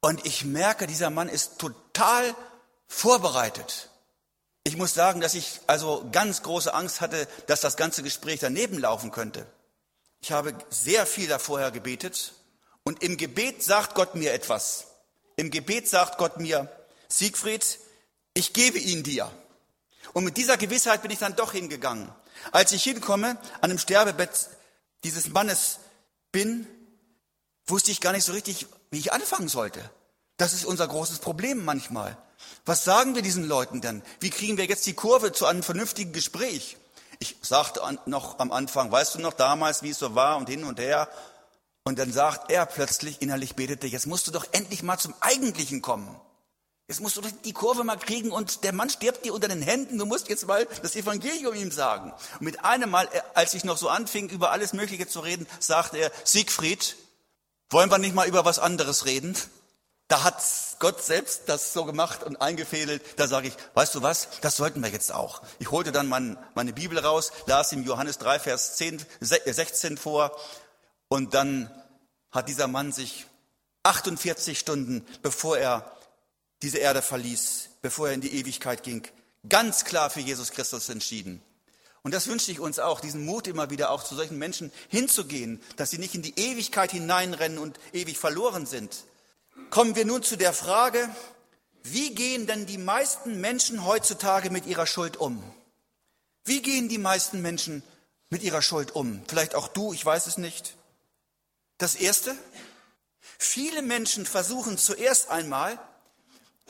Und 0.05 0.23
ich 0.23 0.45
merke, 0.45 0.85
dieser 0.85 1.09
Mann 1.09 1.29
ist 1.29 1.57
total 1.57 2.35
vorbereitet. 2.87 3.89
Ich 4.63 4.77
muss 4.77 4.93
sagen, 4.93 5.19
dass 5.19 5.33
ich 5.33 5.61
also 5.65 6.07
ganz 6.11 6.43
große 6.43 6.71
Angst 6.71 7.01
hatte, 7.01 7.27
dass 7.47 7.61
das 7.61 7.75
ganze 7.75 8.03
Gespräch 8.03 8.39
daneben 8.39 8.77
laufen 8.77 9.09
könnte. 9.09 9.47
Ich 10.21 10.31
habe 10.31 10.53
sehr 10.69 11.07
viel 11.07 11.27
da 11.27 11.39
vorher 11.39 11.71
gebetet 11.71 12.33
und 12.83 13.01
im 13.01 13.17
Gebet 13.17 13.63
sagt 13.63 13.95
Gott 13.95 14.13
mir 14.13 14.31
etwas. 14.31 14.85
Im 15.37 15.49
Gebet 15.49 15.89
sagt 15.89 16.19
Gott 16.19 16.37
mir, 16.37 16.69
Siegfried, 17.07 17.79
ich 18.35 18.53
gebe 18.53 18.77
ihn 18.77 19.01
dir. 19.01 19.31
Und 20.13 20.23
mit 20.23 20.37
dieser 20.37 20.57
Gewissheit 20.57 21.01
bin 21.01 21.11
ich 21.11 21.19
dann 21.19 21.35
doch 21.35 21.51
hingegangen. 21.51 22.09
Als 22.51 22.71
ich 22.71 22.83
hinkomme, 22.83 23.37
an 23.61 23.69
dem 23.69 23.79
Sterbebett 23.79 24.49
dieses 25.03 25.29
Mannes 25.29 25.79
bin, 26.31 26.67
wusste 27.67 27.91
ich 27.91 28.01
gar 28.01 28.11
nicht 28.11 28.25
so 28.25 28.33
richtig, 28.33 28.67
wie 28.91 28.99
ich 28.99 29.13
anfangen 29.13 29.47
sollte. 29.47 29.89
Das 30.37 30.53
ist 30.53 30.65
unser 30.65 30.87
großes 30.87 31.19
Problem 31.19 31.63
manchmal. 31.63 32.17
Was 32.65 32.83
sagen 32.83 33.15
wir 33.15 33.21
diesen 33.21 33.47
Leuten 33.47 33.81
denn? 33.81 34.03
Wie 34.19 34.29
kriegen 34.29 34.57
wir 34.57 34.65
jetzt 34.65 34.85
die 34.85 34.93
Kurve 34.93 35.31
zu 35.31 35.45
einem 35.45 35.63
vernünftigen 35.63 36.11
Gespräch? 36.11 36.77
Ich 37.19 37.37
sagte 37.41 37.81
noch 38.05 38.39
am 38.39 38.51
Anfang, 38.51 38.91
weißt 38.91 39.15
du 39.15 39.19
noch 39.19 39.33
damals, 39.33 39.83
wie 39.83 39.91
es 39.91 39.99
so 39.99 40.15
war 40.15 40.37
und 40.37 40.49
hin 40.49 40.65
und 40.65 40.79
her? 40.79 41.09
Und 41.83 41.99
dann 41.99 42.11
sagt 42.11 42.51
er 42.51 42.65
plötzlich, 42.65 43.21
innerlich 43.21 43.55
betete, 43.55 43.87
jetzt 43.87 44.07
musst 44.07 44.27
du 44.27 44.31
doch 44.31 44.45
endlich 44.51 44.83
mal 44.83 44.97
zum 44.97 45.13
Eigentlichen 45.21 45.81
kommen. 45.81 46.19
Jetzt 46.87 47.01
musst 47.01 47.17
du 47.17 47.21
die 47.21 47.53
Kurve 47.53 47.83
mal 47.83 47.97
kriegen 47.97 48.31
und 48.31 48.63
der 48.63 48.71
Mann 48.71 48.91
stirbt 48.91 49.25
dir 49.25 49.33
unter 49.33 49.47
den 49.47 49.63
Händen. 49.63 49.97
Du 49.97 50.05
musst 50.05 50.29
jetzt 50.29 50.45
mal 50.45 50.67
das 50.83 50.95
Evangelium 50.95 51.55
ihm 51.55 51.71
sagen. 51.71 52.13
Und 52.39 52.41
mit 52.41 52.63
einem 52.63 52.91
Mal, 52.91 53.07
äh, 53.11 53.21
als 53.33 53.55
ich 53.55 53.63
noch 53.63 53.77
so 53.77 53.89
anfing, 53.89 54.29
über 54.29 54.51
alles 54.51 54.73
Mögliche 54.73 55.07
zu 55.07 55.21
reden, 55.21 55.47
sagte 55.59 55.97
er, 55.97 56.11
Siegfried, 56.23 56.95
wollen 57.71 57.89
wir 57.89 57.97
nicht 57.97 58.13
mal 58.13 58.27
über 58.27 58.45
was 58.45 58.59
anderes 58.59 59.05
reden? 59.05 59.35
Da 60.07 60.23
hat 60.23 60.43
Gott 60.77 61.01
selbst 61.03 61.43
das 61.47 61.73
so 61.73 61.85
gemacht 61.85 62.21
und 62.21 62.37
eingefädelt. 62.37 63.01
Da 63.17 63.27
sage 63.27 63.47
ich, 63.47 63.57
weißt 63.73 63.95
du 63.95 64.03
was, 64.03 64.27
das 64.41 64.55
sollten 64.55 64.83
wir 64.83 64.89
jetzt 64.89 65.11
auch. 65.11 65.41
Ich 65.57 65.71
holte 65.71 65.91
dann 65.91 66.07
mein, 66.07 66.37
meine 66.53 66.73
Bibel 66.73 66.99
raus, 66.99 67.31
las 67.47 67.71
ihm 67.71 67.81
Johannes 67.81 68.19
3, 68.19 68.37
Vers 68.37 68.75
10, 68.75 69.03
16 69.19 69.93
äh, 69.93 69.97
vor 69.97 70.37
und 71.07 71.33
dann 71.33 71.71
hat 72.29 72.47
dieser 72.47 72.67
Mann 72.67 72.91
sich 72.91 73.25
48 73.81 74.59
Stunden, 74.59 75.03
bevor 75.23 75.57
er 75.57 75.91
diese 76.61 76.77
Erde 76.77 77.01
verließ, 77.01 77.69
bevor 77.81 78.07
er 78.07 78.13
in 78.13 78.21
die 78.21 78.33
Ewigkeit 78.33 78.83
ging, 78.83 79.07
ganz 79.47 79.85
klar 79.85 80.09
für 80.09 80.21
Jesus 80.21 80.51
Christus 80.51 80.89
entschieden. 80.89 81.41
Und 82.01 82.13
das 82.13 82.27
wünsche 82.27 82.51
ich 82.51 82.59
uns 82.59 82.77
auch, 82.77 82.99
diesen 82.99 83.25
Mut 83.25 83.47
immer 83.47 83.71
wieder 83.71 83.89
auch 83.89 84.03
zu 84.03 84.15
solchen 84.15 84.37
Menschen 84.37 84.71
hinzugehen, 84.89 85.61
dass 85.75 85.89
sie 85.89 85.97
nicht 85.97 86.13
in 86.13 86.21
die 86.21 86.37
Ewigkeit 86.39 86.91
hineinrennen 86.91 87.57
und 87.57 87.79
ewig 87.93 88.17
verloren 88.17 88.65
sind, 88.65 89.05
kommen 89.69 89.95
wir 89.95 90.05
nun 90.05 90.21
zu 90.21 90.35
der 90.35 90.53
Frage, 90.53 91.09
wie 91.83 92.13
gehen 92.13 92.47
denn 92.47 92.65
die 92.65 92.77
meisten 92.77 93.41
Menschen 93.41 93.85
heutzutage 93.85 94.49
mit 94.49 94.65
ihrer 94.65 94.87
Schuld 94.87 95.17
um? 95.17 95.43
Wie 96.43 96.61
gehen 96.61 96.89
die 96.89 96.97
meisten 96.97 97.41
Menschen 97.41 97.83
mit 98.29 98.43
ihrer 98.43 98.61
Schuld 98.61 98.95
um? 98.95 99.23
Vielleicht 99.27 99.55
auch 99.55 99.67
du, 99.67 99.93
ich 99.93 100.05
weiß 100.05 100.27
es 100.27 100.37
nicht. 100.37 100.75
Das 101.77 101.95
Erste, 101.95 102.35
viele 103.37 103.81
Menschen 103.81 104.25
versuchen 104.25 104.77
zuerst 104.77 105.29
einmal, 105.29 105.79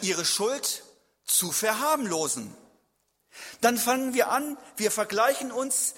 ihre 0.01 0.25
Schuld 0.25 0.83
zu 1.25 1.51
verharmlosen. 1.51 2.55
Dann 3.61 3.77
fangen 3.77 4.13
wir 4.13 4.29
an, 4.29 4.57
wir 4.77 4.91
vergleichen 4.91 5.51
uns 5.51 5.95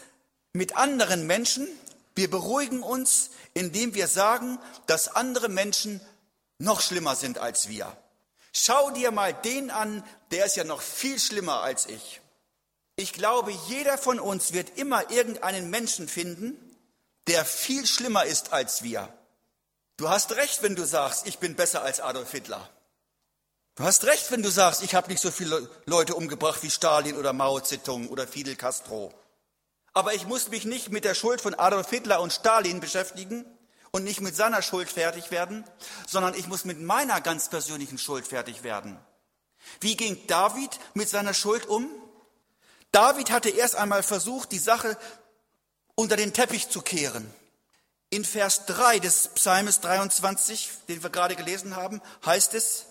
mit 0.53 0.75
anderen 0.75 1.27
Menschen, 1.27 1.67
wir 2.15 2.29
beruhigen 2.29 2.81
uns, 2.81 3.29
indem 3.53 3.93
wir 3.93 4.07
sagen, 4.07 4.59
dass 4.87 5.07
andere 5.07 5.49
Menschen 5.49 6.01
noch 6.57 6.81
schlimmer 6.81 7.15
sind 7.15 7.37
als 7.37 7.69
wir. 7.69 7.95
Schau 8.53 8.89
dir 8.91 9.11
mal 9.11 9.33
den 9.33 9.69
an, 9.69 10.03
der 10.31 10.45
ist 10.45 10.55
ja 10.55 10.63
noch 10.63 10.81
viel 10.81 11.19
schlimmer 11.19 11.61
als 11.61 11.85
ich. 11.85 12.21
Ich 12.95 13.13
glaube, 13.13 13.51
jeder 13.67 13.99
von 13.99 14.19
uns 14.19 14.53
wird 14.53 14.77
immer 14.77 15.11
irgendeinen 15.11 15.69
Menschen 15.69 16.07
finden, 16.07 16.57
der 17.27 17.45
viel 17.45 17.85
schlimmer 17.85 18.25
ist 18.25 18.53
als 18.53 18.81
wir. 18.81 19.13
Du 19.97 20.09
hast 20.09 20.31
recht, 20.31 20.63
wenn 20.63 20.75
du 20.75 20.85
sagst, 20.85 21.27
ich 21.27 21.37
bin 21.37 21.55
besser 21.55 21.83
als 21.83 21.99
Adolf 21.99 22.31
Hitler. 22.31 22.67
Du 23.77 23.83
hast 23.83 24.03
recht, 24.05 24.31
wenn 24.31 24.43
du 24.43 24.49
sagst, 24.49 24.83
ich 24.83 24.95
habe 24.95 25.09
nicht 25.09 25.21
so 25.21 25.31
viele 25.31 25.69
Leute 25.85 26.15
umgebracht 26.15 26.61
wie 26.63 26.69
Stalin 26.69 27.15
oder 27.15 27.31
Mao 27.31 27.59
Zedong 27.59 28.09
oder 28.09 28.27
Fidel 28.27 28.55
Castro. 28.55 29.13
Aber 29.93 30.13
ich 30.13 30.27
muss 30.27 30.49
mich 30.49 30.65
nicht 30.65 30.91
mit 30.91 31.05
der 31.05 31.13
Schuld 31.13 31.41
von 31.41 31.53
Adolf 31.53 31.89
Hitler 31.89 32.21
und 32.21 32.33
Stalin 32.33 32.79
beschäftigen, 32.79 33.45
und 33.91 34.03
nicht 34.03 34.21
mit 34.21 34.35
seiner 34.35 34.61
Schuld 34.61 34.89
fertig 34.89 35.31
werden, 35.31 35.63
sondern 36.07 36.33
ich 36.33 36.47
muss 36.47 36.65
mit 36.65 36.79
meiner 36.79 37.21
ganz 37.21 37.49
persönlichen 37.49 37.97
Schuld 37.97 38.27
fertig 38.27 38.63
werden. 38.63 38.99
Wie 39.79 39.95
ging 39.95 40.27
David 40.27 40.69
mit 40.93 41.09
seiner 41.09 41.33
Schuld 41.33 41.65
um? 41.65 41.89
David 42.91 43.31
hatte 43.31 43.49
erst 43.49 43.75
einmal 43.75 44.03
versucht, 44.03 44.51
die 44.51 44.59
Sache 44.59 44.97
unter 45.95 46.15
den 46.15 46.33
Teppich 46.33 46.69
zu 46.69 46.81
kehren. 46.81 47.33
In 48.09 48.23
Vers 48.23 48.65
3 48.67 48.99
des 48.99 49.29
Psalmes 49.29 49.81
23, 49.81 50.69
den 50.87 51.03
wir 51.03 51.09
gerade 51.09 51.35
gelesen 51.35 51.75
haben, 51.75 52.01
heißt 52.25 52.53
es, 52.53 52.85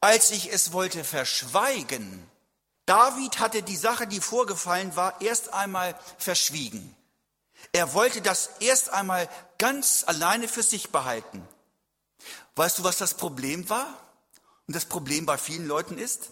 als 0.00 0.30
ich 0.30 0.52
es 0.52 0.72
wollte 0.72 1.04
verschweigen, 1.04 2.28
David 2.86 3.40
hatte 3.40 3.62
die 3.62 3.76
Sache, 3.76 4.06
die 4.06 4.20
vorgefallen 4.20 4.94
war, 4.94 5.20
erst 5.20 5.52
einmal 5.52 5.98
verschwiegen. 6.18 6.94
Er 7.72 7.94
wollte 7.94 8.22
das 8.22 8.50
erst 8.60 8.90
einmal 8.90 9.28
ganz 9.58 10.04
alleine 10.06 10.46
für 10.46 10.62
sich 10.62 10.90
behalten. 10.90 11.46
Weißt 12.54 12.78
du, 12.78 12.84
was 12.84 12.98
das 12.98 13.14
Problem 13.14 13.68
war? 13.68 13.86
Und 14.66 14.74
das 14.76 14.84
Problem 14.84 15.26
bei 15.26 15.36
vielen 15.36 15.66
Leuten 15.66 15.98
ist? 15.98 16.30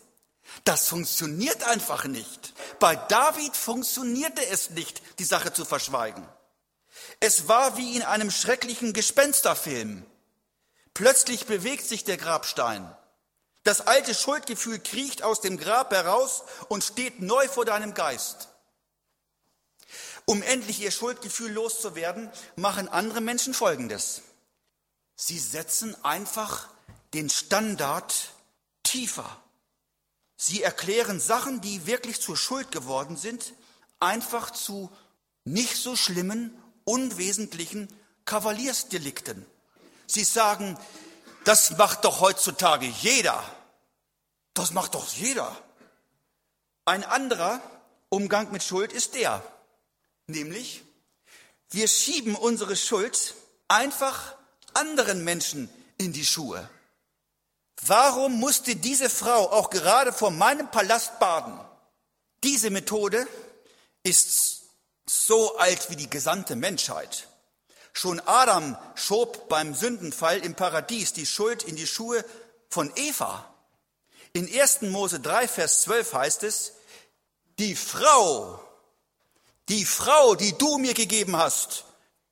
Das 0.65 0.89
funktioniert 0.89 1.65
einfach 1.65 2.05
nicht. 2.05 2.55
Bei 2.79 2.97
David 2.97 3.57
funktionierte 3.57 4.47
es 4.47 4.71
nicht, 4.71 5.03
die 5.19 5.25
Sache 5.25 5.53
zu 5.53 5.65
verschweigen. 5.65 6.27
Es 7.21 7.49
war 7.49 7.77
wie 7.77 7.97
in 7.97 8.03
einem 8.03 8.31
schrecklichen 8.31 8.93
Gespensterfilm. 8.93 10.05
Plötzlich 10.93 11.47
bewegt 11.47 11.87
sich 11.87 12.05
der 12.05 12.17
Grabstein. 12.17 12.95
Das 13.65 13.87
alte 13.87 14.15
Schuldgefühl 14.15 14.79
kriecht 14.79 15.23
aus 15.23 15.41
dem 15.41 15.57
Grab 15.57 15.91
heraus 15.93 16.45
und 16.69 16.85
steht 16.85 17.21
neu 17.21 17.49
vor 17.49 17.65
deinem 17.65 17.95
Geist. 17.95 18.49
Um 20.27 20.43
endlich 20.43 20.81
ihr 20.81 20.91
Schuldgefühl 20.91 21.51
loszuwerden, 21.53 22.31
machen 22.57 22.89
andere 22.89 23.21
Menschen 23.21 23.55
Folgendes. 23.55 24.23
Sie 25.17 25.39
setzen 25.39 25.97
einfach 26.05 26.69
den 27.15 27.31
Standard 27.31 28.33
tiefer. 28.83 29.41
Sie 30.37 30.63
erklären 30.63 31.21
Sachen, 31.21 31.61
die 31.61 31.87
wirklich 31.87 32.21
zur 32.21 32.37
Schuld 32.37 32.71
geworden 32.71 33.17
sind, 33.17 33.55
einfach 34.01 34.51
zu 34.51 34.91
nicht 35.45 35.77
so 35.77 35.97
schlimmen, 35.97 36.55
unwesentlichen 36.85 37.89
Kavaliersdelikten. 38.25 39.47
Sie 40.07 40.25
sagen, 40.25 40.79
das 41.45 41.77
macht 41.77 42.05
doch 42.05 42.21
heutzutage 42.21 42.87
jeder. 42.87 43.43
Das 44.55 44.73
macht 44.73 44.95
doch 44.95 45.09
jeder. 45.09 45.57
Ein 46.85 47.05
anderer 47.05 47.61
Umgang 48.09 48.53
mit 48.53 48.63
Schuld 48.63 48.93
ist 48.93 49.15
der, 49.15 49.43
Nämlich, 50.27 50.83
wir 51.71 51.87
schieben 51.87 52.35
unsere 52.35 52.77
Schuld 52.77 53.35
einfach 53.69 54.37
anderen 54.73 55.23
Menschen 55.23 55.69
in 55.99 56.13
die 56.13 56.25
Schuhe. 56.25 56.69
Warum 57.83 58.39
musste 58.39 58.77
diese 58.77 59.11
Frau 59.11 59.51
auch 59.51 59.69
gerade 59.69 60.13
vor 60.13 60.31
meinem 60.31 60.71
Palast 60.71 61.19
baden? 61.19 61.59
Diese 62.43 62.71
Methode 62.71 63.27
ist 64.03 64.63
so 65.07 65.57
alt 65.59 65.91
wie 65.91 65.97
die 65.97 66.09
gesamte 66.09 66.57
Menschheit. 66.57 67.29
Schon 67.95 68.21
Adam 68.21 68.77
schob 68.95 69.49
beim 69.49 69.75
Sündenfall 69.75 70.41
im 70.41 70.55
Paradies 70.55 71.15
die 71.15 71.25
Schuld 71.25 71.63
in 71.63 71.77
die 71.77 71.87
Schuhe 71.87 72.23
von 72.69 72.93
Eva. 72.97 73.49
In 74.35 74.47
1. 74.53 74.83
Mose 74.83 75.21
3, 75.21 75.49
Vers 75.49 75.83
12 75.83 76.13
heißt 76.13 76.43
es, 76.43 76.73
die 77.59 77.75
Frau 77.75 78.61
die 79.69 79.85
Frau, 79.85 80.35
die 80.35 80.57
du 80.59 80.79
mir 80.79 80.95
gegeben 80.95 81.37
hast, 81.37 81.85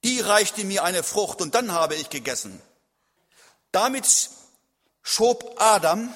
die 0.04 0.20
reichte 0.20 0.64
mir 0.64 0.84
eine 0.84 1.02
Frucht 1.02 1.40
und 1.40 1.54
dann 1.54 1.72
habe 1.72 1.94
ich 1.94 2.10
gegessen. 2.10 2.60
Damit 3.70 4.30
schob 5.02 5.56
Adam 5.58 6.14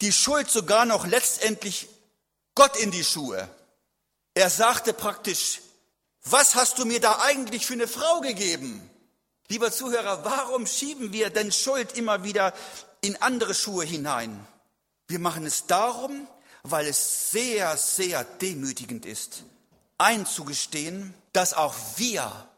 die 0.00 0.12
Schuld 0.12 0.50
sogar 0.50 0.84
noch 0.84 1.06
letztendlich 1.06 1.88
Gott 2.54 2.76
in 2.76 2.90
die 2.90 3.04
Schuhe. 3.04 3.48
Er 4.34 4.48
sagte 4.48 4.92
praktisch, 4.92 5.60
was 6.24 6.54
hast 6.54 6.78
du 6.78 6.84
mir 6.84 7.00
da 7.00 7.20
eigentlich 7.20 7.66
für 7.66 7.74
eine 7.74 7.88
Frau 7.88 8.20
gegeben? 8.20 8.88
Lieber 9.48 9.72
Zuhörer, 9.72 10.24
warum 10.24 10.66
schieben 10.66 11.12
wir 11.12 11.30
denn 11.30 11.52
Schuld 11.52 11.96
immer 11.96 12.22
wieder 12.22 12.52
in 13.00 13.20
andere 13.22 13.54
Schuhe 13.54 13.84
hinein? 13.84 14.46
Wir 15.06 15.18
machen 15.18 15.46
es 15.46 15.66
darum, 15.66 16.28
weil 16.62 16.86
es 16.86 17.30
sehr, 17.30 17.76
sehr 17.76 18.24
demütigend 18.24 19.06
ist, 19.06 19.44
einzugestehen, 19.96 21.14
dass 21.32 21.54
auch 21.54 21.74
wir, 21.96 22.48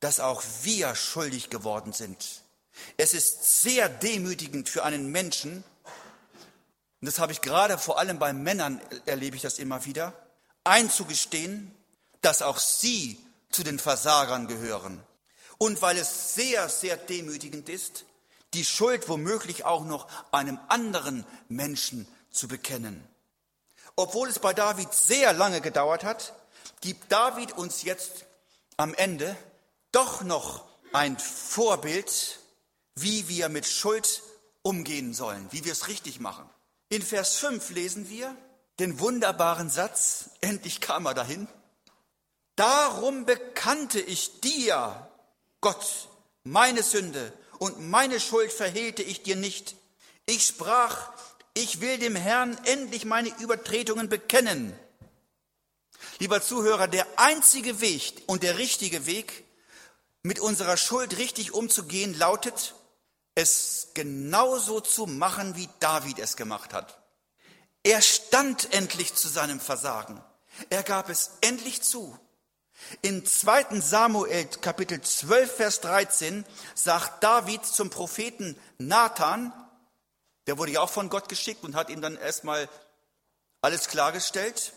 dass 0.00 0.18
auch 0.18 0.42
wir 0.62 0.96
schuldig 0.96 1.48
geworden 1.48 1.92
sind. 1.92 2.42
Es 2.96 3.14
ist 3.14 3.62
sehr 3.62 3.88
demütigend 3.88 4.68
für 4.68 4.84
einen 4.84 5.12
Menschen, 5.12 5.62
und 7.00 7.06
das 7.06 7.18
habe 7.18 7.32
ich 7.32 7.40
gerade 7.40 7.78
vor 7.78 7.98
allem 7.98 8.18
bei 8.18 8.32
Männern 8.32 8.80
erlebe 9.06 9.36
ich 9.36 9.42
das 9.42 9.58
immer 9.58 9.84
wieder, 9.84 10.12
einzugestehen, 10.64 11.74
dass 12.22 12.42
auch 12.42 12.58
sie 12.58 13.18
zu 13.50 13.62
den 13.62 13.78
Versagern 13.78 14.48
gehören. 14.48 15.02
Und 15.58 15.82
weil 15.82 15.98
es 15.98 16.34
sehr, 16.34 16.68
sehr 16.68 16.96
demütigend 16.96 17.68
ist, 17.68 18.04
die 18.54 18.64
Schuld 18.64 19.08
womöglich 19.08 19.64
auch 19.64 19.84
noch 19.84 20.08
einem 20.32 20.58
anderen 20.68 21.24
Menschen 21.48 22.06
zu 22.30 22.48
bekennen. 22.48 23.06
Obwohl 23.96 24.28
es 24.28 24.38
bei 24.38 24.54
David 24.54 24.92
sehr 24.92 25.32
lange 25.32 25.60
gedauert 25.60 26.04
hat, 26.04 26.34
gibt 26.80 27.12
David 27.12 27.52
uns 27.52 27.82
jetzt 27.82 28.24
am 28.76 28.94
Ende 28.94 29.36
doch 29.92 30.22
noch 30.22 30.64
ein 30.92 31.18
Vorbild, 31.18 32.40
wie 32.94 33.28
wir 33.28 33.48
mit 33.48 33.66
Schuld 33.66 34.22
umgehen 34.62 35.14
sollen, 35.14 35.46
wie 35.50 35.64
wir 35.64 35.72
es 35.72 35.88
richtig 35.88 36.20
machen. 36.20 36.48
In 36.88 37.02
Vers 37.02 37.36
5 37.36 37.70
lesen 37.70 38.08
wir 38.08 38.34
den 38.78 39.00
wunderbaren 39.00 39.70
Satz, 39.70 40.30
endlich 40.40 40.80
kam 40.80 41.06
er 41.06 41.14
dahin, 41.14 41.48
darum 42.56 43.24
bekannte 43.26 44.00
ich 44.00 44.40
dir, 44.40 45.08
Gott, 45.60 46.08
meine 46.44 46.82
Sünde 46.82 47.32
und 47.58 47.88
meine 47.88 48.20
Schuld 48.20 48.52
verhehlte 48.52 49.02
ich 49.02 49.22
dir 49.22 49.36
nicht. 49.36 49.76
Ich 50.26 50.46
sprach, 50.46 51.12
ich 51.54 51.80
will 51.80 51.98
dem 51.98 52.16
Herrn 52.16 52.58
endlich 52.64 53.04
meine 53.04 53.28
Übertretungen 53.40 54.08
bekennen. 54.08 54.76
Lieber 56.18 56.42
Zuhörer, 56.42 56.88
der 56.88 57.06
einzige 57.16 57.80
Weg 57.80 58.22
und 58.26 58.42
der 58.42 58.58
richtige 58.58 59.06
Weg, 59.06 59.44
mit 60.22 60.40
unserer 60.40 60.76
Schuld 60.76 61.18
richtig 61.18 61.52
umzugehen, 61.52 62.16
lautet, 62.16 62.74
es 63.34 63.88
genauso 63.94 64.80
zu 64.80 65.06
machen, 65.06 65.56
wie 65.56 65.68
David 65.80 66.18
es 66.18 66.36
gemacht 66.36 66.72
hat. 66.72 66.98
Er 67.82 68.02
stand 68.02 68.72
endlich 68.72 69.14
zu 69.14 69.28
seinem 69.28 69.58
Versagen. 69.58 70.22
Er 70.70 70.82
gab 70.82 71.08
es 71.08 71.32
endlich 71.40 71.82
zu. 71.82 72.16
In 73.00 73.24
2. 73.24 73.80
Samuel 73.80 74.46
Kapitel 74.60 75.00
12, 75.00 75.56
Vers 75.56 75.80
13 75.80 76.44
sagt 76.74 77.22
David 77.22 77.64
zum 77.64 77.90
Propheten 77.90 78.58
Nathan, 78.78 79.52
der 80.46 80.58
wurde 80.58 80.72
ja 80.72 80.80
auch 80.80 80.90
von 80.90 81.08
Gott 81.08 81.28
geschickt 81.28 81.64
und 81.64 81.74
hat 81.74 81.90
ihm 81.90 82.00
dann 82.00 82.16
erstmal 82.16 82.68
alles 83.60 83.88
klargestellt. 83.88 84.72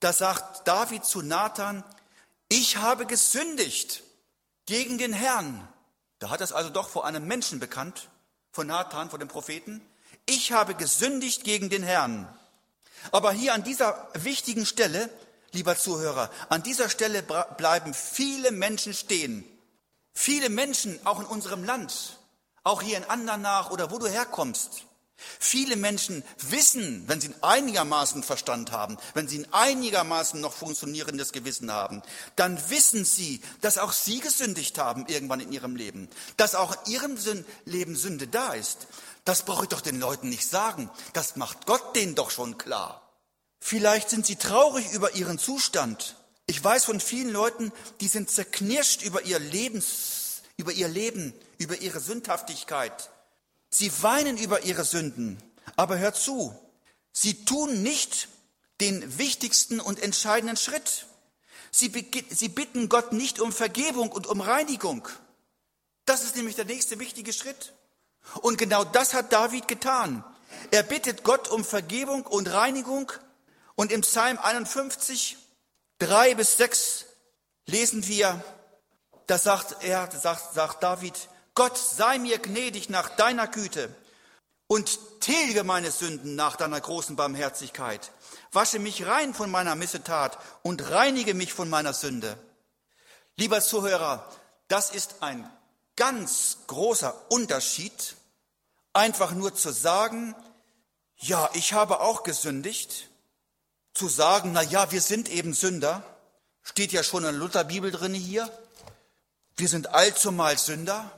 Da 0.00 0.12
sagt 0.12 0.66
David 0.66 1.04
zu 1.04 1.22
Nathan, 1.22 1.84
ich 2.48 2.76
habe 2.76 3.06
gesündigt 3.06 4.02
gegen 4.66 4.98
den 4.98 5.12
Herrn. 5.12 5.66
Da 6.18 6.30
hat 6.30 6.40
er 6.40 6.44
es 6.44 6.52
also 6.52 6.70
doch 6.70 6.88
vor 6.88 7.04
einem 7.06 7.26
Menschen 7.26 7.60
bekannt, 7.60 8.08
von 8.50 8.66
Nathan, 8.66 9.10
vor 9.10 9.18
dem 9.18 9.28
Propheten. 9.28 9.80
Ich 10.26 10.52
habe 10.52 10.74
gesündigt 10.74 11.44
gegen 11.44 11.70
den 11.70 11.82
Herrn. 11.82 12.28
Aber 13.12 13.32
hier 13.32 13.54
an 13.54 13.62
dieser 13.62 14.08
wichtigen 14.14 14.66
Stelle, 14.66 15.08
lieber 15.52 15.76
Zuhörer, 15.76 16.30
an 16.48 16.62
dieser 16.62 16.88
Stelle 16.88 17.22
bleiben 17.22 17.94
viele 17.94 18.50
Menschen 18.50 18.94
stehen. 18.94 19.44
Viele 20.12 20.48
Menschen, 20.48 20.98
auch 21.06 21.20
in 21.20 21.26
unserem 21.26 21.64
Land, 21.64 22.18
auch 22.64 22.82
hier 22.82 22.96
in 22.96 23.04
Andernach 23.04 23.70
oder 23.70 23.90
wo 23.90 23.98
du 23.98 24.08
herkommst, 24.08 24.84
Viele 25.40 25.74
Menschen 25.74 26.22
wissen, 26.38 27.02
wenn 27.08 27.20
sie 27.20 27.34
einigermaßen 27.40 28.22
Verstand 28.22 28.70
haben, 28.70 28.96
wenn 29.14 29.26
sie 29.26 29.40
ein 29.40 29.52
einigermaßen 29.52 30.40
noch 30.40 30.52
funktionierendes 30.52 31.32
Gewissen 31.32 31.72
haben, 31.72 32.02
dann 32.36 32.56
wissen 32.70 33.04
sie, 33.04 33.40
dass 33.60 33.78
auch 33.78 33.92
sie 33.92 34.20
gesündigt 34.20 34.78
haben 34.78 35.06
irgendwann 35.08 35.40
in 35.40 35.50
ihrem 35.50 35.74
Leben, 35.74 36.08
dass 36.36 36.54
auch 36.54 36.86
in 36.86 36.92
ihrem 36.92 37.16
Leben 37.64 37.96
Sünde 37.96 38.28
da 38.28 38.52
ist. 38.52 38.86
Das 39.24 39.42
brauche 39.42 39.64
ich 39.64 39.68
doch 39.70 39.80
den 39.80 39.98
Leuten 39.98 40.28
nicht 40.28 40.48
sagen, 40.48 40.88
das 41.14 41.34
macht 41.34 41.66
Gott 41.66 41.96
denen 41.96 42.14
doch 42.14 42.30
schon 42.30 42.56
klar. 42.56 43.07
Vielleicht 43.60 44.10
sind 44.10 44.26
sie 44.26 44.36
traurig 44.36 44.92
über 44.92 45.14
ihren 45.14 45.38
Zustand. 45.38 46.16
Ich 46.46 46.62
weiß 46.62 46.84
von 46.84 47.00
vielen 47.00 47.30
Leuten, 47.30 47.72
die 48.00 48.08
sind 48.08 48.30
zerknirscht 48.30 49.02
über 49.02 49.22
ihr 49.22 49.38
Lebens, 49.38 50.42
über 50.56 50.72
ihr 50.72 50.88
Leben, 50.88 51.34
über 51.58 51.76
ihre 51.76 52.00
Sündhaftigkeit 52.00 53.10
Sie 53.70 53.90
weinen 54.02 54.38
über 54.38 54.62
ihre 54.64 54.84
Sünden, 54.84 55.38
aber 55.76 55.98
hört 55.98 56.16
zu, 56.16 56.54
sie 57.12 57.44
tun 57.44 57.82
nicht 57.82 58.28
den 58.80 59.18
wichtigsten 59.18 59.80
und 59.80 60.00
entscheidenden 60.00 60.56
Schritt. 60.56 61.06
Sie, 61.70 61.92
sie 62.30 62.48
bitten 62.48 62.88
Gott 62.88 63.12
nicht 63.12 63.40
um 63.40 63.52
Vergebung 63.52 64.10
und 64.10 64.26
um 64.26 64.40
Reinigung. 64.40 65.06
Das 66.06 66.24
ist 66.24 66.36
nämlich 66.36 66.56
der 66.56 66.64
nächste 66.64 66.98
wichtige 66.98 67.32
Schritt. 67.32 67.74
Und 68.40 68.56
genau 68.56 68.84
das 68.84 69.12
hat 69.12 69.32
David 69.32 69.68
getan. 69.68 70.24
Er 70.70 70.82
bittet 70.82 71.24
Gott 71.24 71.48
um 71.48 71.64
Vergebung 71.64 72.24
und 72.24 72.50
Reinigung. 72.50 73.12
Und 73.78 73.92
im 73.92 74.00
Psalm 74.00 74.40
51, 74.42 75.36
drei 76.00 76.34
bis 76.34 76.56
sechs 76.56 77.04
lesen 77.64 78.08
wir, 78.08 78.42
da 79.28 79.38
sagt 79.38 79.84
er, 79.84 80.10
sagt, 80.10 80.52
sagt 80.52 80.82
David, 80.82 81.14
Gott 81.54 81.78
sei 81.78 82.18
mir 82.18 82.40
gnädig 82.40 82.88
nach 82.88 83.08
deiner 83.10 83.46
Güte 83.46 83.94
und 84.66 84.98
tilge 85.20 85.62
meine 85.62 85.92
Sünden 85.92 86.34
nach 86.34 86.56
deiner 86.56 86.80
großen 86.80 87.14
Barmherzigkeit. 87.14 88.10
Wasche 88.50 88.80
mich 88.80 89.06
rein 89.06 89.32
von 89.32 89.48
meiner 89.48 89.76
Missetat 89.76 90.38
und 90.64 90.90
reinige 90.90 91.34
mich 91.34 91.52
von 91.52 91.70
meiner 91.70 91.94
Sünde. 91.94 92.36
Lieber 93.36 93.60
Zuhörer, 93.60 94.28
das 94.66 94.90
ist 94.90 95.22
ein 95.22 95.48
ganz 95.94 96.58
großer 96.66 97.14
Unterschied, 97.30 98.16
einfach 98.92 99.30
nur 99.30 99.54
zu 99.54 99.70
sagen, 99.70 100.34
ja, 101.18 101.48
ich 101.52 101.74
habe 101.74 102.00
auch 102.00 102.24
gesündigt, 102.24 103.08
zu 103.98 104.08
sagen, 104.08 104.52
na 104.52 104.62
ja, 104.62 104.92
wir 104.92 105.00
sind 105.00 105.28
eben 105.28 105.52
Sünder, 105.52 106.04
steht 106.62 106.92
ja 106.92 107.02
schon 107.02 107.24
in 107.24 107.32
der 107.32 107.40
Lutherbibel 107.40 107.90
drin 107.90 108.14
hier, 108.14 108.48
wir 109.56 109.68
sind 109.68 109.88
allzumal 109.88 110.56
Sünder, 110.56 111.10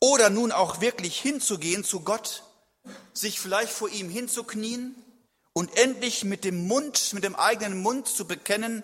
oder 0.00 0.28
nun 0.28 0.50
auch 0.52 0.80
wirklich 0.80 1.18
hinzugehen 1.20 1.84
zu 1.84 2.00
Gott, 2.00 2.42
sich 3.12 3.40
vielleicht 3.40 3.72
vor 3.72 3.88
ihm 3.88 4.10
hinzuknien 4.10 4.94
und 5.52 5.76
endlich 5.76 6.24
mit 6.24 6.44
dem 6.44 6.66
Mund, 6.66 7.12
mit 7.12 7.24
dem 7.24 7.36
eigenen 7.36 7.80
Mund 7.80 8.08
zu 8.08 8.26
bekennen, 8.26 8.82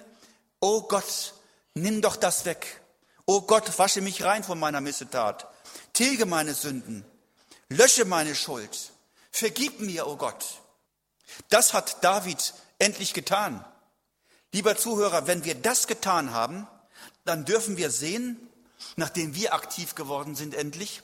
oh 0.61 0.83
Gott, 0.83 1.35
nimm 1.75 2.01
doch 2.01 2.17
das 2.17 2.45
weg. 2.45 2.81
Oh 3.27 3.43
Gott, 3.43 3.79
wasche 3.79 4.01
mich 4.01 4.23
rein 4.23 4.45
von 4.45 4.59
meiner 4.59 4.81
Missetat. 4.81 5.49
Tilge 5.93 6.27
meine 6.27 6.55
Sünden. 6.55 7.05
Lösche 7.69 8.05
meine 8.05 8.35
Schuld. 8.35 8.93
Vergib 9.31 9.81
mir, 9.81 10.07
oh 10.07 10.17
Gott. 10.17 10.45
Das 11.49 11.73
hat 11.73 12.03
David 12.05 12.55
endlich 12.83 13.15
getan. 13.15 13.65
Lieber 14.53 14.77
Zuhörer, 14.77 15.27
wenn 15.27 15.45
wir 15.45 15.55
das 15.55 15.87
getan 15.87 16.33
haben, 16.33 16.67
dann 17.25 17.45
dürfen 17.45 17.77
wir 17.77 17.91
sehen, 17.91 18.37
nachdem 18.97 19.35
wir 19.35 19.55
aktiv 19.55 19.95
geworden 19.95 20.35
sind 20.35 20.55
endlich 20.55 21.03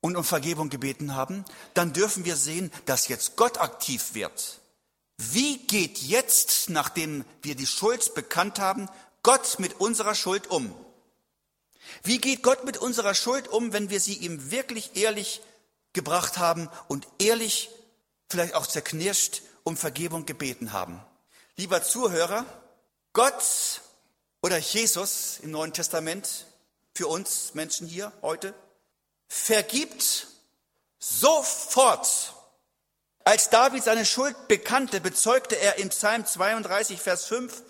und 0.00 0.16
um 0.16 0.24
Vergebung 0.24 0.68
gebeten 0.68 1.14
haben, 1.14 1.44
dann 1.74 1.92
dürfen 1.92 2.24
wir 2.24 2.36
sehen, 2.36 2.70
dass 2.84 3.08
jetzt 3.08 3.36
Gott 3.36 3.58
aktiv 3.58 4.14
wird. 4.14 4.60
Wie 5.16 5.58
geht 5.58 5.98
jetzt, 5.98 6.70
nachdem 6.70 7.24
wir 7.42 7.54
die 7.54 7.66
Schuld 7.66 8.14
bekannt 8.14 8.58
haben, 8.58 8.88
Gott 9.22 9.58
mit 9.58 9.80
unserer 9.80 10.14
Schuld 10.14 10.48
um? 10.48 10.74
Wie 12.02 12.18
geht 12.18 12.42
Gott 12.42 12.64
mit 12.64 12.76
unserer 12.76 13.14
Schuld 13.14 13.48
um, 13.48 13.72
wenn 13.72 13.90
wir 13.90 14.00
sie 14.00 14.14
ihm 14.14 14.50
wirklich 14.50 14.96
ehrlich 14.96 15.40
gebracht 15.92 16.38
haben 16.38 16.68
und 16.86 17.08
ehrlich, 17.18 17.70
vielleicht 18.28 18.54
auch 18.54 18.66
zerknirscht, 18.66 19.42
um 19.68 19.76
Vergebung 19.76 20.24
gebeten 20.24 20.72
haben? 20.72 20.98
Lieber 21.56 21.82
Zuhörer, 21.82 22.46
Gott 23.12 23.82
oder 24.40 24.56
Jesus 24.56 25.40
im 25.42 25.50
Neuen 25.50 25.74
Testament 25.74 26.46
für 26.94 27.06
uns 27.06 27.52
Menschen 27.52 27.86
hier 27.86 28.10
heute, 28.22 28.54
vergibt 29.28 30.28
sofort. 30.98 32.32
Als 33.24 33.50
David 33.50 33.84
seine 33.84 34.06
Schuld 34.06 34.48
bekannte, 34.48 35.02
bezeugte 35.02 35.56
er 35.56 35.76
in 35.76 35.90
Psalm 35.90 36.24
32, 36.24 36.98
Vers 36.98 37.26
5, 37.26 37.62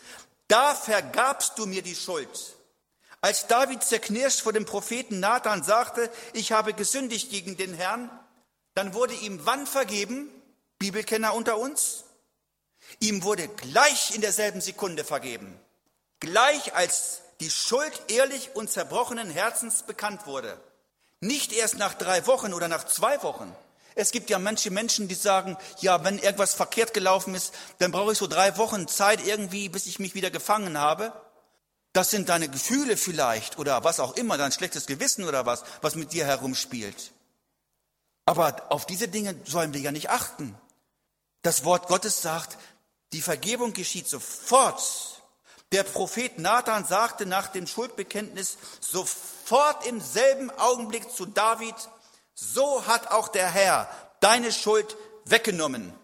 da 0.47 0.77
vergabst 0.77 1.59
du 1.59 1.67
mir 1.67 1.83
die 1.83 1.97
Schuld. 1.97 2.57
Als 3.21 3.49
David 3.49 3.83
zerknirscht 3.83 4.43
vor 4.43 4.53
dem 4.53 4.67
Propheten 4.67 5.19
Nathan 5.19 5.65
sagte, 5.65 6.13
ich 6.33 6.53
habe 6.53 6.75
gesündigt 6.75 7.31
gegen 7.31 7.57
den 7.57 7.75
Herrn, 7.75 8.09
dann 8.75 8.95
wurde 8.95 9.15
ihm 9.15 9.45
wann 9.45 9.67
vergeben? 9.67 10.31
Bibelkenner 10.79 11.35
unter 11.35 11.59
uns? 11.59 12.05
Ihm 13.01 13.23
wurde 13.23 13.49
gleich 13.49 14.15
in 14.15 14.21
derselben 14.21 14.61
Sekunde 14.61 15.05
vergeben. 15.05 15.59
Gleich 16.21 16.75
als 16.75 17.21
die 17.41 17.51
Schuld 17.51 17.93
ehrlich 18.09 18.51
und 18.55 18.71
zerbrochenen 18.71 19.31
Herzens 19.31 19.83
bekannt 19.83 20.27
wurde. 20.27 20.61
Nicht 21.21 21.53
erst 21.53 21.79
nach 21.79 21.95
drei 21.95 22.27
Wochen 22.27 22.55
oder 22.55 22.69
nach 22.69 22.85
zwei 22.87 23.23
Wochen. 23.23 23.55
Es 23.95 24.13
gibt 24.13 24.31
ja 24.31 24.39
manche 24.39 24.71
Menschen, 24.71 25.09
die 25.09 25.17
sagen, 25.17 25.57
ja, 25.81 26.05
wenn 26.05 26.19
irgendwas 26.19 26.55
verkehrt 26.55 26.95
gelaufen 26.95 27.35
ist, 27.35 27.53
dann 27.79 27.91
brauche 27.91 28.13
ich 28.13 28.19
so 28.19 28.29
drei 28.29 28.57
Wochen 28.57 28.87
Zeit 28.87 29.25
irgendwie, 29.25 29.69
bis 29.69 29.87
ich 29.87 29.99
mich 29.99 30.15
wieder 30.15 30.31
gefangen 30.31 30.79
habe. 30.79 31.13
Das 31.93 32.11
sind 32.11 32.29
deine 32.29 32.49
Gefühle 32.49 32.97
vielleicht 32.97 33.59
oder 33.59 33.83
was 33.83 33.99
auch 33.99 34.15
immer, 34.15 34.39
dein 34.39 34.53
schlechtes 34.53 34.87
Gewissen 34.87 35.25
oder 35.25 35.47
was, 35.47 35.65
was 35.81 35.97
mit 35.97 36.13
dir 36.13 36.27
herumspielt. 36.27 37.13
Aber 38.25 38.67
auf 38.69 38.87
diese 38.87 39.09
Dinge 39.09 39.35
sollen 39.45 39.75
wir 39.75 39.81
ja 39.81 39.91
nicht 39.91 40.11
achten. 40.11 40.55
Das 41.49 41.65
Wort 41.65 41.89
Gottes 41.89 42.21
sagt, 42.21 42.59
die 43.15 43.23
Vergebung 43.23 43.73
geschieht 43.73 44.07
sofort. 44.07 44.83
Der 45.73 45.83
Prophet 45.83 46.39
Nathan 46.39 46.85
sagte 46.85 47.25
nach 47.25 47.47
dem 47.47 47.67
Schuldbekenntnis 47.67 48.59
sofort 48.83 49.87
im 49.87 49.99
selben 49.99 50.51
Augenblick 50.51 51.11
zu 51.11 51.25
David, 51.25 51.75
so 52.35 52.87
hat 52.87 53.11
auch 53.11 53.29
der 53.29 53.49
Herr 53.51 53.89
deine 54.21 54.53
Schuld 54.53 54.95
weggenommen. 55.25 55.95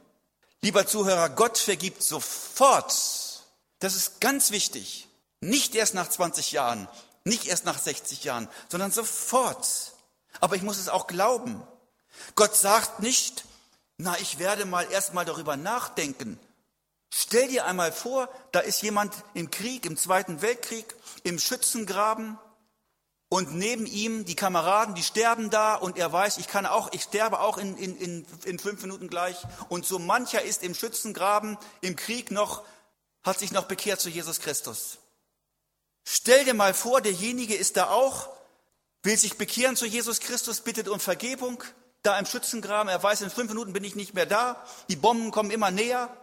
Lieber 0.62 0.86
Zuhörer, 0.86 1.28
Gott 1.28 1.58
vergibt 1.58 2.02
sofort. 2.02 3.44
Das 3.80 3.96
ist 3.96 4.22
ganz 4.22 4.50
wichtig. 4.50 5.08
Nicht 5.42 5.74
erst 5.74 5.92
nach 5.92 6.08
20 6.08 6.52
Jahren, 6.52 6.88
nicht 7.24 7.44
erst 7.44 7.66
nach 7.66 7.78
60 7.78 8.24
Jahren, 8.24 8.48
sondern 8.70 8.92
sofort. 8.92 9.92
Aber 10.40 10.56
ich 10.56 10.62
muss 10.62 10.78
es 10.78 10.88
auch 10.88 11.06
glauben. 11.06 11.62
Gott 12.34 12.56
sagt 12.56 13.00
nicht, 13.00 13.44
na, 13.96 14.18
ich 14.18 14.38
werde 14.38 14.64
mal 14.64 14.90
erst 14.90 15.14
mal 15.14 15.24
darüber 15.24 15.56
nachdenken. 15.56 16.38
Stell 17.12 17.48
dir 17.48 17.64
einmal 17.64 17.92
vor, 17.92 18.28
da 18.50 18.60
ist 18.60 18.82
jemand 18.82 19.14
im 19.34 19.50
Krieg, 19.50 19.86
im 19.86 19.96
Zweiten 19.96 20.42
Weltkrieg, 20.42 20.96
im 21.22 21.38
Schützengraben 21.38 22.38
und 23.28 23.54
neben 23.54 23.86
ihm 23.86 24.24
die 24.24 24.34
Kameraden, 24.34 24.96
die 24.96 25.02
sterben 25.02 25.48
da 25.48 25.76
und 25.76 25.96
er 25.96 26.12
weiß, 26.12 26.38
ich 26.38 26.48
kann 26.48 26.66
auch, 26.66 26.92
ich 26.92 27.02
sterbe 27.02 27.40
auch 27.40 27.56
in, 27.56 27.76
in, 27.76 27.96
in, 27.96 28.26
in 28.44 28.58
fünf 28.58 28.82
Minuten 28.82 29.08
gleich. 29.08 29.36
Und 29.68 29.86
so 29.86 29.98
mancher 29.98 30.42
ist 30.42 30.64
im 30.64 30.74
Schützengraben, 30.74 31.56
im 31.80 31.94
Krieg 31.94 32.32
noch, 32.32 32.64
hat 33.22 33.38
sich 33.38 33.52
noch 33.52 33.64
bekehrt 33.64 34.00
zu 34.00 34.08
Jesus 34.08 34.40
Christus. 34.40 34.98
Stell 36.04 36.44
dir 36.44 36.54
mal 36.54 36.74
vor, 36.74 37.00
derjenige 37.00 37.54
ist 37.54 37.76
da 37.76 37.90
auch, 37.90 38.28
will 39.02 39.16
sich 39.16 39.38
bekehren 39.38 39.76
zu 39.76 39.86
Jesus 39.86 40.20
Christus, 40.20 40.60
bittet 40.60 40.88
um 40.88 41.00
Vergebung 41.00 41.62
da 42.04 42.18
im 42.18 42.26
Schützengraben, 42.26 42.88
er 42.88 43.02
weiß, 43.02 43.22
in 43.22 43.30
fünf 43.30 43.48
Minuten 43.48 43.72
bin 43.72 43.82
ich 43.82 43.96
nicht 43.96 44.14
mehr 44.14 44.26
da, 44.26 44.62
die 44.88 44.96
Bomben 44.96 45.30
kommen 45.30 45.50
immer 45.50 45.70
näher. 45.70 46.14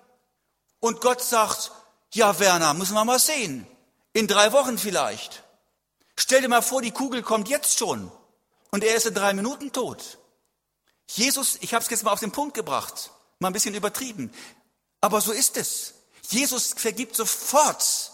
Und 0.80 1.02
Gott 1.02 1.22
sagt, 1.22 1.72
ja 2.14 2.40
Werner, 2.40 2.74
müssen 2.74 2.94
wir 2.94 3.04
mal 3.04 3.20
sehen, 3.20 3.68
in 4.14 4.28
drei 4.28 4.52
Wochen 4.54 4.78
vielleicht. 4.78 5.44
Stell 6.16 6.42
dir 6.42 6.50
mal 6.50 6.62
vor, 6.62 6.82
die 6.82 6.92
Kugel 6.92 7.24
kommt 7.24 7.50
jetzt 7.50 7.80
schon 7.80 8.12
und 8.70 8.84
er 8.84 8.96
ist 8.96 9.08
in 9.08 9.16
drei 9.16 9.34
Minuten 9.34 9.72
tot. 9.72 10.20
Jesus, 11.08 11.58
ich 11.62 11.74
habe 11.74 11.84
es 11.84 11.90
jetzt 11.90 12.04
mal 12.04 12.12
auf 12.12 12.20
den 12.20 12.32
Punkt 12.32 12.54
gebracht, 12.54 13.12
mal 13.40 13.48
ein 13.50 13.54
bisschen 13.54 13.76
übertrieben, 13.76 14.32
aber 15.02 15.20
so 15.20 15.32
ist 15.32 15.58
es. 15.58 15.96
Jesus 16.30 16.74
vergibt 16.78 17.16
sofort. 17.16 18.12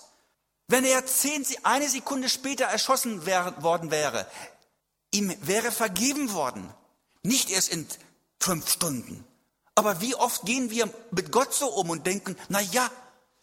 Wenn 0.70 0.86
er 0.86 1.06
zehn, 1.06 1.46
eine 1.64 1.90
Sekunde 1.90 2.30
später 2.30 2.66
erschossen 2.66 3.26
worden 3.26 3.92
wäre, 3.92 4.26
ihm 5.12 5.34
wäre 5.42 5.72
vergeben 5.72 6.34
worden. 6.34 6.74
Nicht 7.28 7.50
erst 7.50 7.74
in 7.74 7.86
fünf 8.40 8.72
Stunden. 8.72 9.26
Aber 9.76 10.00
wie 10.00 10.16
oft 10.16 10.46
gehen 10.46 10.70
wir 10.70 10.90
mit 11.12 11.30
Gott 11.30 11.54
so 11.54 11.68
um 11.68 11.90
und 11.90 12.08
denken, 12.08 12.38
na 12.48 12.62
ja, 12.62 12.90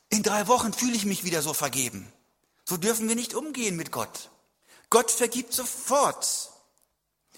in 0.09 0.23
drei 0.23 0.49
Wochen 0.49 0.73
fühle 0.73 0.97
ich 0.97 1.05
mich 1.05 1.23
wieder 1.25 1.43
so 1.43 1.53
vergeben. 1.53 2.11
So 2.65 2.79
dürfen 2.79 3.11
wir 3.11 3.15
nicht 3.15 3.35
umgehen 3.35 3.77
mit 3.77 3.93
Gott. 3.93 4.31
Gott 4.89 5.11
vergibt 5.11 5.53
sofort. 5.53 6.51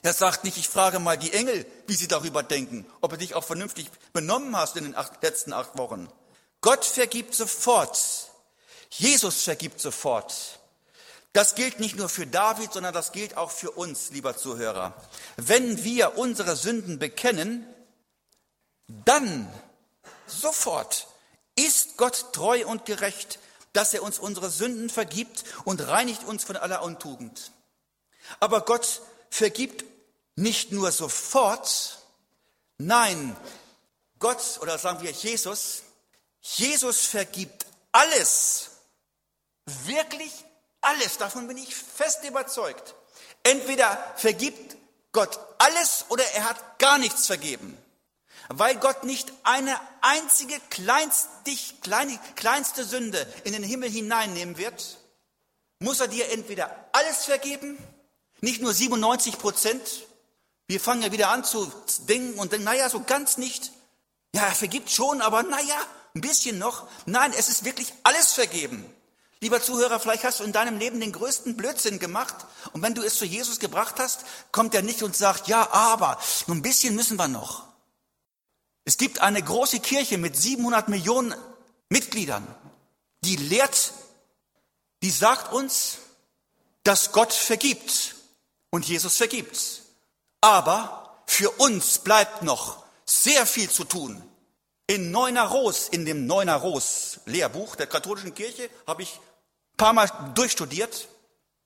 Er 0.02 0.12
sagt 0.12 0.44
nicht, 0.44 0.56
ich 0.56 0.68
frage 0.68 1.00
mal 1.00 1.18
die 1.18 1.32
Engel, 1.32 1.66
wie 1.88 1.96
sie 1.96 2.06
darüber 2.06 2.44
denken, 2.44 2.86
ob 3.00 3.10
du 3.10 3.18
dich 3.18 3.34
auch 3.34 3.42
vernünftig 3.42 3.90
benommen 4.12 4.54
hast 4.56 4.76
in 4.76 4.84
den 4.84 4.94
acht, 4.94 5.20
letzten 5.24 5.52
acht 5.52 5.76
Wochen. 5.76 6.08
Gott 6.60 6.84
vergibt 6.84 7.34
sofort. 7.34 8.30
Jesus 8.90 9.42
vergibt 9.42 9.80
sofort. 9.80 10.55
Das 11.36 11.54
gilt 11.54 11.80
nicht 11.80 11.96
nur 11.96 12.08
für 12.08 12.26
David, 12.26 12.72
sondern 12.72 12.94
das 12.94 13.12
gilt 13.12 13.36
auch 13.36 13.50
für 13.50 13.70
uns, 13.72 14.08
lieber 14.08 14.38
Zuhörer. 14.38 14.94
Wenn 15.36 15.84
wir 15.84 16.16
unsere 16.16 16.56
Sünden 16.56 16.98
bekennen, 16.98 17.66
dann 19.04 19.46
sofort 20.26 21.06
ist 21.54 21.98
Gott 21.98 22.32
treu 22.32 22.66
und 22.66 22.86
gerecht, 22.86 23.38
dass 23.74 23.92
er 23.92 24.02
uns 24.02 24.18
unsere 24.18 24.48
Sünden 24.48 24.88
vergibt 24.88 25.44
und 25.66 25.86
reinigt 25.86 26.24
uns 26.24 26.42
von 26.42 26.56
aller 26.56 26.82
Untugend. 26.82 27.52
Aber 28.40 28.62
Gott 28.62 29.02
vergibt 29.28 29.84
nicht 30.36 30.72
nur 30.72 30.90
sofort, 30.90 31.98
nein, 32.78 33.36
Gott 34.20 34.58
oder 34.62 34.78
sagen 34.78 35.02
wir 35.02 35.10
Jesus, 35.10 35.82
Jesus 36.40 37.04
vergibt 37.04 37.66
alles, 37.92 38.70
wirklich 39.66 40.45
alles, 40.86 41.18
davon 41.18 41.46
bin 41.48 41.58
ich 41.58 41.74
fest 41.74 42.24
überzeugt. 42.24 42.94
Entweder 43.42 44.14
vergibt 44.16 44.76
Gott 45.12 45.38
alles 45.58 46.06
oder 46.08 46.24
er 46.34 46.48
hat 46.48 46.78
gar 46.78 46.98
nichts 46.98 47.26
vergeben. 47.26 47.76
Weil 48.48 48.76
Gott 48.76 49.04
nicht 49.04 49.32
eine 49.42 49.78
einzige 50.02 50.58
kleinstig, 50.70 51.80
kleine, 51.80 52.18
kleinste 52.36 52.84
Sünde 52.84 53.26
in 53.44 53.52
den 53.52 53.62
Himmel 53.62 53.90
hineinnehmen 53.90 54.56
wird, 54.56 54.98
muss 55.80 56.00
er 56.00 56.08
dir 56.08 56.30
entweder 56.30 56.88
alles 56.92 57.24
vergeben, 57.24 57.76
nicht 58.40 58.60
nur 58.60 58.72
97 58.72 59.38
Prozent. 59.38 59.82
Wir 60.68 60.80
fangen 60.80 61.02
ja 61.02 61.12
wieder 61.12 61.28
an 61.28 61.44
zu 61.44 61.70
denken 62.08 62.38
und 62.38 62.52
denken, 62.52 62.64
naja, 62.64 62.88
so 62.88 63.00
ganz 63.00 63.36
nicht. 63.36 63.72
Ja, 64.34 64.46
er 64.46 64.54
vergibt 64.54 64.90
schon, 64.90 65.22
aber 65.22 65.42
naja, 65.42 65.76
ein 66.14 66.20
bisschen 66.20 66.58
noch. 66.58 66.88
Nein, 67.06 67.32
es 67.36 67.48
ist 67.48 67.64
wirklich 67.64 67.92
alles 68.02 68.32
vergeben. 68.32 68.84
Lieber 69.40 69.62
Zuhörer, 69.62 70.00
vielleicht 70.00 70.24
hast 70.24 70.40
du 70.40 70.44
in 70.44 70.52
deinem 70.52 70.78
Leben 70.78 71.00
den 71.00 71.12
größten 71.12 71.56
Blödsinn 71.56 71.98
gemacht 71.98 72.34
und 72.72 72.82
wenn 72.82 72.94
du 72.94 73.02
es 73.02 73.18
zu 73.18 73.26
Jesus 73.26 73.58
gebracht 73.58 73.96
hast, 73.98 74.24
kommt 74.50 74.74
er 74.74 74.82
nicht 74.82 75.02
und 75.02 75.14
sagt, 75.14 75.48
ja, 75.48 75.70
aber 75.72 76.18
nur 76.46 76.56
ein 76.56 76.62
bisschen 76.62 76.94
müssen 76.94 77.18
wir 77.18 77.28
noch. 77.28 77.64
Es 78.84 78.96
gibt 78.96 79.20
eine 79.20 79.42
große 79.42 79.80
Kirche 79.80 80.16
mit 80.16 80.36
700 80.36 80.88
Millionen 80.88 81.34
Mitgliedern, 81.90 82.46
die 83.24 83.36
lehrt, 83.36 83.92
die 85.02 85.10
sagt 85.10 85.52
uns, 85.52 85.98
dass 86.82 87.12
Gott 87.12 87.32
vergibt 87.32 88.14
und 88.70 88.86
Jesus 88.86 89.16
vergibt. 89.16 89.82
Aber 90.40 91.22
für 91.26 91.50
uns 91.50 91.98
bleibt 91.98 92.42
noch 92.42 92.84
sehr 93.04 93.44
viel 93.44 93.68
zu 93.68 93.84
tun. 93.84 94.22
In 94.86 95.10
Neuner 95.10 95.46
Ros, 95.46 95.88
in 95.88 96.04
dem 96.04 96.26
Neuner 96.26 96.56
Ros 96.56 97.20
Lehrbuch 97.26 97.74
der 97.76 97.88
katholischen 97.88 98.34
Kirche, 98.34 98.70
habe 98.86 99.02
ich 99.02 99.14
ein 99.14 99.76
paar 99.76 99.92
Mal 99.92 100.08
durchstudiert. 100.34 101.08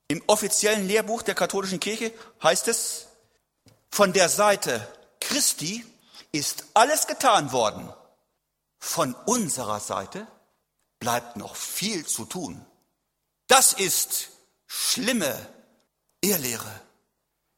Im 0.09 0.23
offiziellen 0.27 0.87
Lehrbuch 0.89 1.23
der 1.23 1.35
katholischen 1.35 1.81
Kirche 1.81 2.13
heißt 2.43 2.69
es, 2.69 3.07
von 3.91 4.13
der 4.13 4.29
Seite 4.29 4.87
Christi 5.21 5.85
ist 6.33 6.65
alles 6.75 7.07
getan 7.07 7.53
worden. 7.53 7.93
Von 8.79 9.15
unserer 9.27 9.81
Seite 9.81 10.27
bleibt 10.99 11.37
noch 11.37 11.55
viel 11.57 12.07
zu 12.07 12.25
tun. 12.25 12.65
Das 13.47 13.73
ist 13.75 14.29
schlimme 14.67 15.35
Irrlehre. 16.23 16.81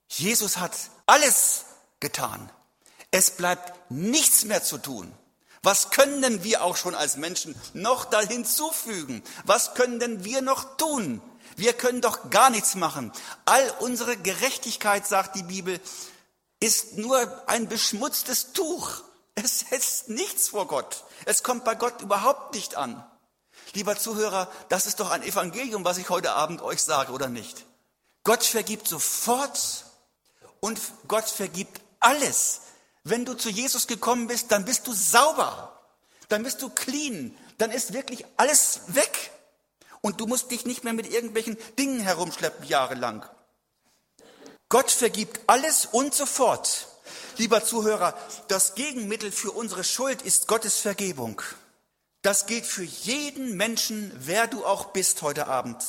Jesus 0.08 0.56
hat 0.56 0.76
alles 1.06 1.64
getan. 2.00 2.50
Es 3.10 3.30
bleibt 3.30 3.90
nichts 3.90 4.44
mehr 4.44 4.62
zu 4.62 4.78
tun. 4.78 5.14
Was 5.62 5.90
können 5.90 6.22
denn 6.22 6.42
wir 6.42 6.64
auch 6.64 6.76
schon 6.76 6.94
als 6.94 7.16
Menschen 7.16 7.54
noch 7.72 8.04
da 8.04 8.20
hinzufügen? 8.20 9.22
Was 9.44 9.74
können 9.74 10.00
denn 10.00 10.24
wir 10.24 10.42
noch 10.42 10.76
tun? 10.76 11.22
Wir 11.56 11.72
können 11.72 12.00
doch 12.00 12.30
gar 12.30 12.50
nichts 12.50 12.74
machen. 12.74 13.12
All 13.44 13.72
unsere 13.78 14.16
Gerechtigkeit, 14.16 15.06
sagt 15.06 15.36
die 15.36 15.44
Bibel, 15.44 15.80
ist 16.58 16.96
nur 16.96 17.48
ein 17.48 17.68
beschmutztes 17.68 18.52
Tuch. 18.52 19.02
Es 19.34 19.60
setzt 19.60 20.08
nichts 20.08 20.48
vor 20.48 20.66
Gott. 20.66 21.04
Es 21.26 21.42
kommt 21.42 21.64
bei 21.64 21.74
Gott 21.74 22.00
überhaupt 22.00 22.54
nicht 22.54 22.76
an. 22.76 23.04
Lieber 23.74 23.96
Zuhörer, 23.96 24.50
das 24.68 24.86
ist 24.86 25.00
doch 25.00 25.10
ein 25.10 25.22
Evangelium, 25.22 25.84
was 25.84 25.98
ich 25.98 26.10
heute 26.10 26.32
Abend 26.32 26.60
euch 26.60 26.82
sage, 26.82 27.12
oder 27.12 27.28
nicht? 27.28 27.64
Gott 28.24 28.44
vergibt 28.44 28.88
sofort 28.88 29.84
und 30.60 30.80
Gott 31.08 31.28
vergibt 31.28 31.80
alles. 32.00 32.60
Wenn 33.04 33.24
du 33.24 33.34
zu 33.34 33.50
Jesus 33.50 33.86
gekommen 33.86 34.28
bist, 34.28 34.52
dann 34.52 34.64
bist 34.64 34.86
du 34.86 34.92
sauber, 34.92 35.80
dann 36.28 36.42
bist 36.44 36.62
du 36.62 36.70
clean, 36.70 37.36
dann 37.58 37.70
ist 37.70 37.92
wirklich 37.92 38.24
alles 38.36 38.80
weg. 38.88 39.30
Und 40.00 40.20
du 40.20 40.26
musst 40.26 40.50
dich 40.50 40.64
nicht 40.64 40.84
mehr 40.84 40.92
mit 40.92 41.12
irgendwelchen 41.12 41.56
Dingen 41.78 42.00
herumschleppen 42.00 42.66
jahrelang. 42.66 43.24
Gott 44.68 44.90
vergibt 44.90 45.40
alles 45.46 45.86
und 45.86 46.14
sofort. 46.14 46.88
Lieber 47.36 47.64
Zuhörer, 47.64 48.16
das 48.48 48.74
Gegenmittel 48.74 49.30
für 49.30 49.52
unsere 49.52 49.84
Schuld 49.84 50.22
ist 50.22 50.48
Gottes 50.48 50.78
Vergebung. 50.78 51.40
Das 52.22 52.46
gilt 52.46 52.66
für 52.66 52.84
jeden 52.84 53.56
Menschen, 53.56 54.12
wer 54.16 54.46
du 54.46 54.64
auch 54.64 54.86
bist 54.86 55.22
heute 55.22 55.46
Abend. 55.46 55.82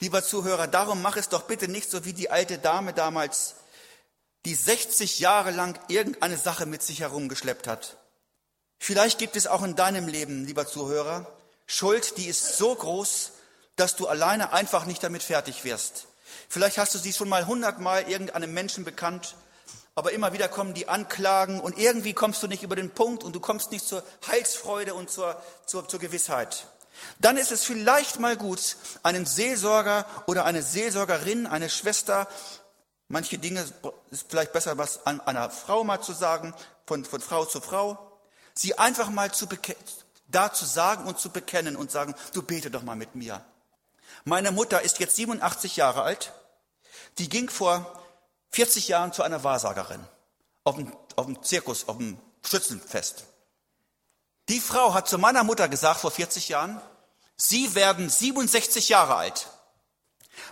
Lieber 0.00 0.24
Zuhörer, 0.24 0.66
darum 0.66 1.02
mach 1.02 1.16
es 1.16 1.28
doch 1.28 1.42
bitte 1.42 1.68
nicht 1.68 1.90
so 1.90 2.04
wie 2.04 2.12
die 2.12 2.30
alte 2.30 2.58
Dame 2.58 2.92
damals, 2.92 3.54
die 4.46 4.54
60 4.54 5.18
Jahre 5.18 5.50
lang 5.50 5.78
irgendeine 5.88 6.38
Sache 6.38 6.66
mit 6.66 6.80
sich 6.80 7.00
herumgeschleppt 7.00 7.66
hat. 7.66 7.96
Vielleicht 8.78 9.18
gibt 9.18 9.34
es 9.34 9.48
auch 9.48 9.64
in 9.64 9.74
deinem 9.74 10.06
Leben, 10.06 10.46
lieber 10.46 10.68
Zuhörer, 10.68 11.26
Schuld, 11.66 12.16
die 12.16 12.26
ist 12.26 12.56
so 12.56 12.72
groß, 12.72 13.32
dass 13.74 13.96
du 13.96 14.06
alleine 14.06 14.52
einfach 14.52 14.86
nicht 14.86 15.02
damit 15.02 15.24
fertig 15.24 15.64
wirst. 15.64 16.06
Vielleicht 16.48 16.78
hast 16.78 16.94
du 16.94 16.98
sie 16.98 17.12
schon 17.12 17.28
mal 17.28 17.48
hundertmal 17.48 18.08
irgendeinem 18.08 18.54
Menschen 18.54 18.84
bekannt, 18.84 19.34
aber 19.96 20.12
immer 20.12 20.32
wieder 20.32 20.46
kommen 20.46 20.74
die 20.74 20.88
Anklagen 20.88 21.58
und 21.58 21.76
irgendwie 21.76 22.12
kommst 22.12 22.40
du 22.40 22.46
nicht 22.46 22.62
über 22.62 22.76
den 22.76 22.90
Punkt 22.90 23.24
und 23.24 23.34
du 23.34 23.40
kommst 23.40 23.72
nicht 23.72 23.84
zur 23.84 24.04
Heilsfreude 24.28 24.94
und 24.94 25.10
zur, 25.10 25.42
zur, 25.66 25.88
zur 25.88 25.98
Gewissheit. 25.98 26.66
Dann 27.18 27.36
ist 27.36 27.50
es 27.50 27.64
vielleicht 27.64 28.20
mal 28.20 28.36
gut, 28.36 28.76
einen 29.02 29.26
Seelsorger 29.26 30.06
oder 30.26 30.44
eine 30.44 30.62
Seelsorgerin, 30.62 31.46
eine 31.46 31.68
Schwester, 31.68 32.28
manche 33.08 33.38
Dinge 33.38 33.64
ist 34.10 34.26
vielleicht 34.28 34.52
besser, 34.52 34.78
was 34.78 35.06
an 35.06 35.20
einer 35.20 35.50
Frau 35.50 35.84
mal 35.84 36.00
zu 36.00 36.12
sagen, 36.12 36.54
von, 36.86 37.04
von 37.04 37.20
Frau 37.20 37.44
zu 37.44 37.60
Frau, 37.60 38.20
sie 38.54 38.78
einfach 38.78 39.10
mal 39.10 39.32
zu 39.32 39.46
da 40.28 40.52
zu 40.52 40.64
sagen 40.64 41.06
und 41.06 41.18
zu 41.18 41.30
bekennen 41.30 41.76
und 41.76 41.90
sagen, 41.90 42.14
du 42.32 42.42
bete 42.42 42.70
doch 42.70 42.82
mal 42.82 42.96
mit 42.96 43.14
mir. 43.14 43.44
Meine 44.24 44.50
Mutter 44.50 44.82
ist 44.82 44.98
jetzt 44.98 45.16
87 45.16 45.76
Jahre 45.76 46.02
alt. 46.02 46.32
Die 47.18 47.28
ging 47.28 47.48
vor 47.48 48.02
40 48.50 48.88
Jahren 48.88 49.12
zu 49.12 49.22
einer 49.22 49.44
Wahrsagerin 49.44 50.04
auf 50.64 50.76
dem, 50.76 50.92
auf 51.14 51.26
dem 51.26 51.42
Zirkus, 51.42 51.88
auf 51.88 51.98
dem 51.98 52.18
Schützenfest. 52.44 53.24
Die 54.48 54.60
Frau 54.60 54.94
hat 54.94 55.08
zu 55.08 55.18
meiner 55.18 55.44
Mutter 55.44 55.68
gesagt 55.68 56.00
vor 56.00 56.10
40 56.10 56.48
Jahren, 56.48 56.80
Sie 57.38 57.74
werden 57.74 58.08
67 58.08 58.88
Jahre 58.88 59.16
alt. 59.16 59.48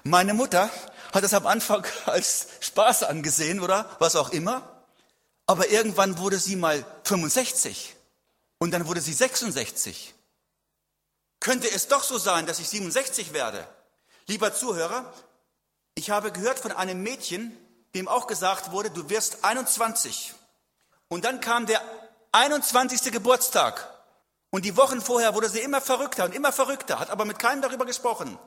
Meine 0.03 0.35
Mutter 0.35 0.69
hat 1.15 1.23
das 1.23 1.33
am 1.33 1.47
Anfang 1.47 1.87
als 2.07 2.49
Spaß 2.61 3.05
angesehen 3.05 3.61
oder 3.61 3.89
was 4.01 4.17
auch 4.17 4.31
immer. 4.31 4.69
Aber 5.47 5.69
irgendwann 5.69 6.19
wurde 6.19 6.39
sie 6.39 6.57
mal 6.57 6.85
65 7.05 7.95
und 8.59 8.73
dann 8.73 8.87
wurde 8.87 9.01
sie 9.01 9.13
66. 9.13 10.15
Könnte 11.41 11.71
es 11.71 11.89
doch 11.89 12.03
so 12.03 12.19
sein, 12.19 12.47
dass 12.47 12.59
ich 12.59 12.69
67 12.69 13.33
werde? 13.35 13.67
Lieber 14.27 14.55
Zuhörer, 14.55 15.13
ich 15.95 16.11
habe 16.11 16.33
gehört 16.33 16.59
von 16.59 16.73
einem 16.73 17.03
Mädchen, 17.03 17.57
dem 17.95 18.09
auch 18.09 18.27
gesagt 18.27 18.73
wurde, 18.73 18.91
du 18.91 19.11
wirst 19.11 19.45
21. 19.45 20.35
Und 21.09 21.27
dann 21.27 21.41
kam 21.41 21.67
der 21.67 21.83
21. 22.33 23.13
Geburtstag. 23.13 23.91
Und 24.51 24.65
die 24.65 24.77
Wochen 24.77 25.01
vorher 25.01 25.35
wurde 25.35 25.51
sie 25.51 25.61
immer 25.61 25.81
verrückter 25.81 26.25
und 26.25 26.35
immer 26.35 26.53
verrückter, 26.53 26.99
hat 26.99 27.11
aber 27.11 27.25
mit 27.25 27.39
keinem 27.39 27.61
darüber 27.61 27.85
gesprochen. 27.85 28.39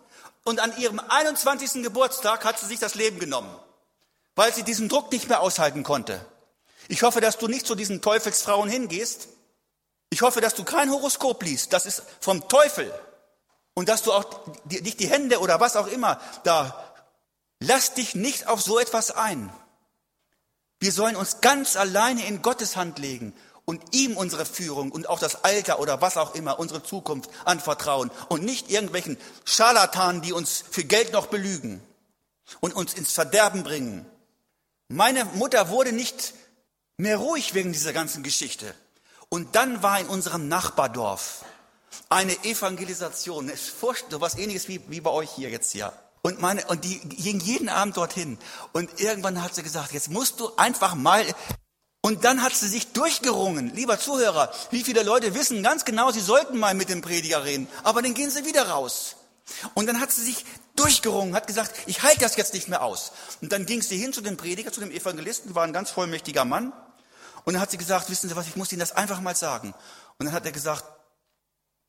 Und 0.48 0.62
an 0.62 0.78
ihrem 0.78 1.02
21. 1.02 1.84
Geburtstag 1.84 2.46
hat 2.46 2.58
sie 2.58 2.68
sich 2.68 2.80
das 2.80 2.96
Leben 2.96 3.20
genommen, 3.20 3.54
weil 4.34 4.54
sie 4.54 4.64
diesen 4.64 4.88
Druck 4.88 5.12
nicht 5.12 5.28
mehr 5.28 5.42
aushalten 5.42 5.84
konnte. 5.84 6.26
Ich 6.88 7.04
hoffe, 7.04 7.20
dass 7.20 7.38
du 7.38 7.50
nicht 7.50 7.68
zu 7.68 7.76
diesen 7.76 8.02
Teufelsfrauen 8.02 8.70
hingehst. 8.70 9.28
Ich 10.10 10.22
hoffe, 10.22 10.40
dass 10.40 10.56
du 10.56 10.64
kein 10.64 10.90
Horoskop 10.90 11.44
liest. 11.44 11.74
Das 11.74 11.86
ist 11.86 12.02
vom 12.22 12.48
Teufel. 12.48 12.98
Und 13.74 13.90
dass 13.90 14.04
du 14.04 14.14
auch 14.14 14.48
nicht 14.64 15.02
die 15.02 15.10
Hände 15.10 15.42
oder 15.42 15.60
was 15.60 15.76
auch 15.76 15.88
immer 15.88 16.18
da, 16.46 16.94
lass 17.60 17.96
dich 17.96 18.16
nicht 18.16 18.48
auf 18.48 18.62
so 18.62 18.80
etwas 18.80 19.12
ein. 19.12 19.52
Wir 20.80 20.94
sollen 20.94 21.18
uns 21.18 21.42
ganz 21.42 21.76
alleine 21.76 22.26
in 22.26 22.42
Gottes 22.42 22.78
Hand 22.78 23.00
legen 23.00 23.34
und 23.68 23.84
ihm 23.94 24.16
unsere 24.16 24.46
Führung 24.46 24.94
und 24.94 25.10
auch 25.10 25.20
das 25.20 25.44
Alter 25.44 25.80
oder 25.80 26.00
was 26.00 26.16
auch 26.16 26.36
immer, 26.36 26.58
unsere 26.58 26.82
Zukunft 26.82 27.30
anvertrauen 27.44 28.10
und 28.30 28.44
nicht 28.44 28.72
irgendwelchen 28.72 29.18
Scharlatanen, 29.44 30.22
die 30.22 30.32
uns 30.32 30.64
für 30.72 30.86
Geld 30.86 31.12
noch 31.12 31.28
belügen 31.28 31.84
und 32.62 32.74
uns 32.74 32.94
ins 32.94 33.12
Verderben 33.12 33.64
bringen. 33.64 34.06
Meine 34.88 35.26
Mutter 35.26 35.68
wurde 35.68 35.92
nicht 35.92 36.34
mehr 36.96 37.18
ruhig 37.18 37.54
wegen 37.56 37.74
dieser 37.74 37.92
ganzen 37.92 38.24
Geschichte. 38.24 38.74
Und 39.28 39.58
dann 39.58 39.84
war 39.84 40.00
in 40.00 40.08
unserem 40.08 40.48
Nachbardorf 40.48 41.44
eine 42.08 42.42
Evangelisation, 42.46 43.52
so 44.10 44.22
was 44.22 44.38
ähnliches 44.38 44.70
wie, 44.70 44.80
wie 44.88 45.02
bei 45.02 45.12
euch 45.12 45.32
hier 45.32 45.50
jetzt 45.50 45.74
hier. 45.74 45.92
Und, 46.22 46.40
meine, 46.40 46.66
und 46.68 46.86
die 46.86 47.00
ging 47.00 47.42
jeden 47.42 47.68
Abend 47.68 47.98
dorthin. 47.98 48.38
Und 48.72 49.02
irgendwann 49.02 49.44
hat 49.44 49.56
sie 49.56 49.64
gesagt, 49.64 49.92
jetzt 49.92 50.10
musst 50.10 50.40
du 50.40 50.56
einfach 50.56 50.96
mal 50.96 51.26
und 52.08 52.24
dann 52.24 52.42
hat 52.42 52.56
sie 52.56 52.70
sich 52.70 52.94
durchgerungen. 52.94 53.76
Lieber 53.76 54.00
Zuhörer, 54.00 54.50
wie 54.72 54.82
viele 54.82 55.04
Leute 55.04 55.36
wissen 55.36 55.62
ganz 55.62 55.84
genau, 55.84 56.10
sie 56.10 56.22
sollten 56.22 56.58
mal 56.58 56.74
mit 56.74 56.88
dem 56.88 57.02
Prediger 57.02 57.44
reden, 57.44 57.68
aber 57.84 58.02
dann 58.02 58.14
gehen 58.14 58.32
sie 58.32 58.46
wieder 58.46 58.70
raus. 58.70 59.18
Und 59.74 59.88
dann 59.88 60.00
hat 60.00 60.14
sie 60.14 60.22
sich 60.24 60.46
durchgerungen, 60.78 61.36
hat 61.36 61.48
gesagt, 61.48 61.76
ich 61.86 62.04
halte 62.04 62.22
das 62.22 62.38
jetzt 62.38 62.54
nicht 62.54 62.70
mehr 62.70 62.82
aus. 62.82 63.12
Und 63.42 63.52
dann 63.52 63.66
ging 63.66 63.82
sie 63.82 63.98
hin 63.98 64.14
zu 64.14 64.22
dem 64.22 64.38
Prediger, 64.38 64.72
zu 64.72 64.80
dem 64.80 64.90
Evangelisten, 64.90 65.54
war 65.54 65.66
ein 65.66 65.74
ganz 65.74 65.92
vollmächtiger 65.92 66.46
Mann. 66.46 66.72
Und 67.44 67.56
dann 67.56 67.62
hat 67.62 67.72
sie 67.72 67.78
gesagt, 67.78 68.10
wissen 68.10 68.30
Sie 68.30 68.38
was, 68.38 68.48
ich 68.48 68.56
muss 68.56 68.72
Ihnen 68.72 68.80
das 68.80 68.94
einfach 68.94 69.20
mal 69.20 69.36
sagen. 69.36 69.74
Und 70.18 70.28
dann 70.28 70.34
hat 70.34 70.46
er 70.46 70.54
gesagt, 70.54 70.86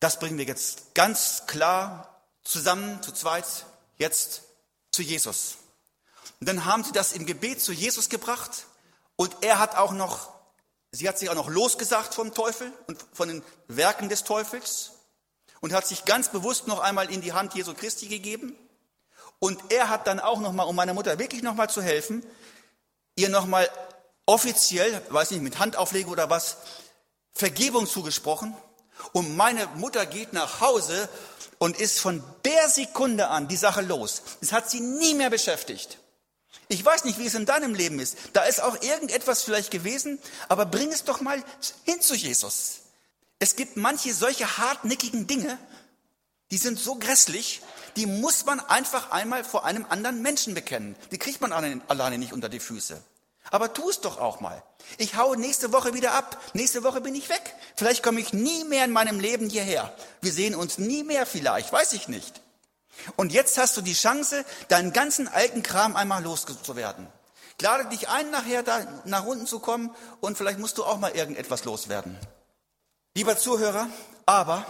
das 0.00 0.18
bringen 0.18 0.36
wir 0.36 0.46
jetzt 0.46 0.96
ganz 0.96 1.44
klar 1.46 2.24
zusammen, 2.42 3.00
zu 3.04 3.12
zweit, 3.12 3.44
jetzt 3.98 4.42
zu 4.90 5.02
Jesus. 5.02 5.58
Und 6.40 6.48
dann 6.48 6.64
haben 6.64 6.82
sie 6.82 6.90
das 6.90 7.12
im 7.12 7.24
Gebet 7.24 7.60
zu 7.60 7.72
Jesus 7.72 8.08
gebracht. 8.08 8.66
Und 9.18 9.36
er 9.40 9.58
hat 9.58 9.76
auch 9.76 9.90
noch, 9.90 10.32
sie 10.92 11.08
hat 11.08 11.18
sich 11.18 11.28
auch 11.28 11.34
noch 11.34 11.48
losgesagt 11.48 12.14
vom 12.14 12.32
Teufel 12.34 12.72
und 12.86 13.04
von 13.12 13.26
den 13.26 13.42
Werken 13.66 14.08
des 14.08 14.22
Teufels 14.22 14.92
und 15.58 15.72
hat 15.72 15.88
sich 15.88 16.04
ganz 16.04 16.28
bewusst 16.28 16.68
noch 16.68 16.78
einmal 16.78 17.10
in 17.10 17.20
die 17.20 17.32
Hand 17.32 17.52
Jesu 17.54 17.74
Christi 17.74 18.06
gegeben. 18.06 18.56
Und 19.40 19.60
er 19.70 19.88
hat 19.88 20.06
dann 20.06 20.20
auch 20.20 20.38
noch 20.38 20.52
mal, 20.52 20.62
um 20.62 20.76
meiner 20.76 20.94
Mutter 20.94 21.18
wirklich 21.18 21.42
noch 21.42 21.54
mal 21.54 21.68
zu 21.68 21.82
helfen, 21.82 22.24
ihr 23.16 23.28
noch 23.28 23.46
mal 23.46 23.68
offiziell, 24.24 25.02
weiß 25.08 25.32
nicht, 25.32 25.42
mit 25.42 25.58
Handauflegung 25.58 26.12
oder 26.12 26.30
was, 26.30 26.58
Vergebung 27.32 27.88
zugesprochen. 27.88 28.56
Und 29.12 29.36
meine 29.36 29.66
Mutter 29.74 30.06
geht 30.06 30.32
nach 30.32 30.60
Hause 30.60 31.08
und 31.58 31.80
ist 31.80 31.98
von 31.98 32.22
der 32.44 32.68
Sekunde 32.68 33.30
an 33.30 33.48
die 33.48 33.56
Sache 33.56 33.80
los. 33.80 34.22
Es 34.40 34.52
hat 34.52 34.70
sie 34.70 34.78
nie 34.78 35.14
mehr 35.14 35.30
beschäftigt. 35.30 35.98
Ich 36.68 36.84
weiß 36.84 37.04
nicht, 37.04 37.18
wie 37.18 37.26
es 37.26 37.34
in 37.34 37.46
deinem 37.46 37.74
Leben 37.74 37.98
ist. 37.98 38.16
Da 38.32 38.42
ist 38.42 38.62
auch 38.62 38.80
irgendetwas 38.82 39.42
vielleicht 39.42 39.70
gewesen, 39.70 40.18
aber 40.48 40.66
bring 40.66 40.92
es 40.92 41.04
doch 41.04 41.20
mal 41.20 41.42
hin 41.84 42.00
zu 42.00 42.14
Jesus. 42.14 42.80
Es 43.38 43.56
gibt 43.56 43.76
manche 43.76 44.12
solche 44.12 44.58
hartnäckigen 44.58 45.26
Dinge, 45.26 45.58
die 46.50 46.58
sind 46.58 46.78
so 46.78 46.96
grässlich, 46.96 47.62
die 47.96 48.06
muss 48.06 48.46
man 48.46 48.60
einfach 48.60 49.10
einmal 49.10 49.44
vor 49.44 49.64
einem 49.64 49.86
anderen 49.88 50.22
Menschen 50.22 50.54
bekennen. 50.54 50.96
Die 51.10 51.18
kriegt 51.18 51.40
man 51.40 51.52
alleine 51.52 52.18
nicht 52.18 52.32
unter 52.32 52.48
die 52.48 52.60
Füße. 52.60 53.02
Aber 53.50 53.72
tu 53.72 53.88
es 53.88 54.00
doch 54.00 54.18
auch 54.18 54.40
mal. 54.40 54.62
Ich 54.98 55.16
haue 55.16 55.36
nächste 55.36 55.72
Woche 55.72 55.94
wieder 55.94 56.12
ab. 56.12 56.40
Nächste 56.54 56.84
Woche 56.84 57.00
bin 57.00 57.14
ich 57.14 57.28
weg. 57.28 57.54
Vielleicht 57.76 58.02
komme 58.02 58.20
ich 58.20 58.32
nie 58.32 58.64
mehr 58.64 58.84
in 58.84 58.92
meinem 58.92 59.20
Leben 59.20 59.48
hierher. 59.48 59.94
Wir 60.20 60.32
sehen 60.32 60.54
uns 60.54 60.78
nie 60.78 61.02
mehr 61.02 61.26
vielleicht, 61.26 61.72
weiß 61.72 61.92
ich 61.94 62.08
nicht. 62.08 62.40
Und 63.16 63.32
jetzt 63.32 63.58
hast 63.58 63.76
du 63.76 63.80
die 63.80 63.94
Chance, 63.94 64.44
deinen 64.68 64.92
ganzen 64.92 65.28
alten 65.28 65.62
Kram 65.62 65.96
einmal 65.96 66.22
loszuwerden. 66.22 67.06
Lade 67.60 67.88
dich 67.88 68.08
ein, 68.08 68.30
nachher 68.30 68.62
da 68.62 68.86
nach 69.04 69.24
unten 69.24 69.46
zu 69.46 69.58
kommen 69.58 69.94
und 70.20 70.38
vielleicht 70.38 70.58
musst 70.58 70.78
du 70.78 70.84
auch 70.84 70.98
mal 70.98 71.10
irgendetwas 71.10 71.64
loswerden. 71.64 72.16
Lieber 73.14 73.36
Zuhörer, 73.36 73.88
aber 74.26 74.64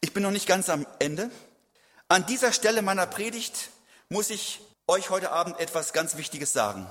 ich 0.00 0.12
bin 0.12 0.24
noch 0.24 0.32
nicht 0.32 0.48
ganz 0.48 0.68
am 0.68 0.86
Ende. 0.98 1.30
An 2.08 2.26
dieser 2.26 2.52
Stelle 2.52 2.82
meiner 2.82 3.06
Predigt 3.06 3.70
muss 4.08 4.30
ich 4.30 4.60
euch 4.88 5.10
heute 5.10 5.30
Abend 5.30 5.60
etwas 5.60 5.92
ganz 5.92 6.16
Wichtiges 6.16 6.52
sagen. 6.52 6.90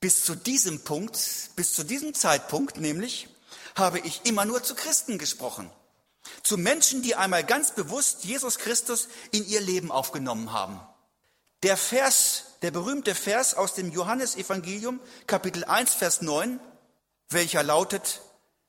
Bis 0.00 0.22
zu 0.22 0.34
diesem 0.34 0.82
Punkt, 0.82 1.18
bis 1.56 1.74
zu 1.74 1.84
diesem 1.84 2.14
Zeitpunkt 2.14 2.78
nämlich, 2.78 3.28
habe 3.74 3.98
ich 3.98 4.24
immer 4.24 4.46
nur 4.46 4.62
zu 4.62 4.74
Christen 4.74 5.18
gesprochen. 5.18 5.70
Zu 6.42 6.56
Menschen, 6.56 7.02
die 7.02 7.14
einmal 7.14 7.44
ganz 7.44 7.72
bewusst 7.72 8.24
Jesus 8.24 8.58
Christus 8.58 9.08
in 9.30 9.46
ihr 9.46 9.60
Leben 9.60 9.90
aufgenommen 9.90 10.52
haben. 10.52 10.80
Der 11.62 11.76
Vers, 11.76 12.44
der 12.62 12.70
berühmte 12.70 13.14
Vers 13.14 13.54
aus 13.54 13.74
dem 13.74 13.90
Johannesevangelium, 13.90 15.00
Kapitel 15.26 15.64
1, 15.64 15.94
Vers 15.94 16.22
9, 16.22 16.60
welcher 17.28 17.62
lautet, 17.62 18.20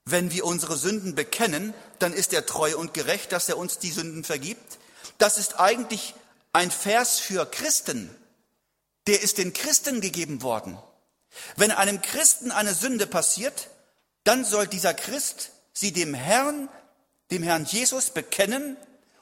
wenn 0.06 0.32
wir 0.32 0.46
unsere 0.46 0.78
Sünden 0.78 1.16
bekennen, 1.16 1.74
dann 2.00 2.14
ist 2.14 2.34
er 2.34 2.46
treu 2.46 2.78
und 2.78 2.94
gerecht, 2.94 3.32
dass 3.34 3.50
er 3.50 3.58
uns 3.58 3.78
die 3.78 3.92
Sünden 3.92 4.24
vergibt. 4.24 4.78
Das 5.18 5.38
ist 5.38 5.60
eigentlich 5.60 6.16
ein 6.54 6.72
Vers 6.72 7.20
für 7.20 7.46
Christen. 7.46 8.16
Der 9.08 9.22
ist 9.22 9.38
den 9.38 9.54
Christen 9.54 10.00
gegeben 10.00 10.42
worden. 10.42 10.78
Wenn 11.56 11.72
einem 11.72 12.02
Christen 12.02 12.52
eine 12.52 12.74
Sünde 12.74 13.06
passiert, 13.06 13.70
dann 14.24 14.46
soll 14.46 14.68
dieser 14.68 14.94
Christ 14.94 15.52
sie 15.74 15.92
dem 15.92 16.14
Herrn 16.14 16.70
dem 17.32 17.44
Herrn 17.44 17.66
Jesus 17.66 18.10
bekennen 18.10 18.78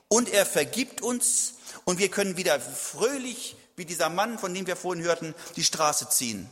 und 0.07 0.29
er 0.29 0.45
vergibt 0.45 1.01
uns 1.01 1.55
und 1.83 1.99
wir 1.99 2.09
können 2.09 2.37
wieder 2.37 2.59
fröhlich, 2.59 3.55
wie 3.75 3.85
dieser 3.85 4.09
Mann, 4.09 4.39
von 4.39 4.53
dem 4.53 4.67
wir 4.67 4.75
vorhin 4.75 5.03
hörten, 5.03 5.35
die 5.55 5.63
Straße 5.63 6.09
ziehen. 6.09 6.49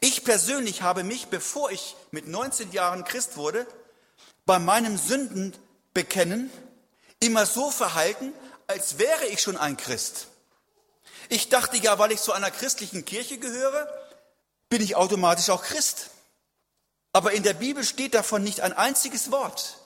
Ich 0.00 0.24
persönlich 0.24 0.82
habe 0.82 1.02
mich, 1.02 1.26
bevor 1.26 1.70
ich 1.70 1.96
mit 2.10 2.28
19 2.28 2.72
Jahren 2.72 3.04
Christ 3.04 3.36
wurde, 3.36 3.66
bei 4.46 4.58
meinem 4.58 4.96
Sündenbekennen 4.96 6.50
immer 7.20 7.46
so 7.46 7.70
verhalten, 7.70 8.32
als 8.66 8.98
wäre 8.98 9.26
ich 9.26 9.40
schon 9.40 9.56
ein 9.56 9.76
Christ. 9.76 10.28
Ich 11.28 11.48
dachte 11.48 11.76
ja, 11.76 11.98
weil 11.98 12.12
ich 12.12 12.20
zu 12.20 12.32
einer 12.32 12.50
christlichen 12.50 13.04
Kirche 13.04 13.38
gehöre, 13.38 13.88
bin 14.68 14.82
ich 14.82 14.96
automatisch 14.96 15.50
auch 15.50 15.62
Christ. 15.62 16.10
Aber 17.12 17.32
in 17.32 17.42
der 17.42 17.54
Bibel 17.54 17.82
steht 17.82 18.14
davon 18.14 18.44
nicht 18.44 18.60
ein 18.60 18.72
einziges 18.72 19.30
Wort. 19.30 19.77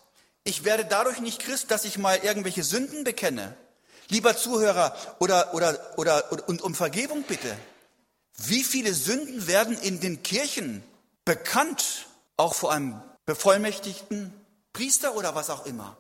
Ich 0.45 0.65
werde 0.65 0.85
dadurch 0.85 1.21
nicht 1.21 1.41
Christ, 1.41 1.71
dass 1.71 1.85
ich 1.85 1.99
mal 1.99 2.19
irgendwelche 2.19 2.65
Sünden 2.65 3.05
bekenne. 3.05 3.57
Lieber 4.09 4.37
Zuhörer, 4.37 4.95
oder, 5.21 5.55
oder, 5.55 5.95
oder, 5.97 6.49
und 6.49 6.63
um 6.63 6.75
Vergebung 6.75 7.23
bitte. 7.23 7.57
Wie 8.37 8.65
viele 8.65 8.93
Sünden 8.93 9.47
werden 9.47 9.79
in 9.79 10.01
den 10.01 10.23
Kirchen 10.23 10.83
bekannt, 11.25 12.07
auch 12.37 12.55
vor 12.55 12.73
einem 12.73 13.01
bevollmächtigten 13.25 14.33
Priester 14.73 15.15
oder 15.15 15.35
was 15.35 15.49
auch 15.49 15.65
immer? 15.65 15.97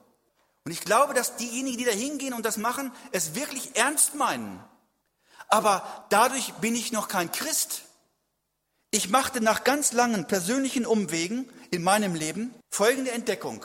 Und 0.64 0.72
ich 0.72 0.80
glaube, 0.80 1.14
dass 1.14 1.36
diejenigen, 1.36 1.78
die 1.78 1.84
da 1.84 1.92
hingehen 1.92 2.34
und 2.34 2.44
das 2.44 2.56
machen, 2.56 2.92
es 3.12 3.34
wirklich 3.34 3.76
ernst 3.76 4.14
meinen. 4.14 4.62
Aber 5.48 6.06
dadurch 6.08 6.52
bin 6.54 6.74
ich 6.74 6.92
noch 6.92 7.08
kein 7.08 7.30
Christ. 7.30 7.82
Ich 8.90 9.08
machte 9.08 9.40
nach 9.40 9.64
ganz 9.64 9.92
langen 9.92 10.26
persönlichen 10.26 10.86
Umwegen 10.86 11.48
in 11.70 11.82
meinem 11.82 12.14
Leben 12.14 12.54
folgende 12.70 13.12
Entdeckung. 13.12 13.64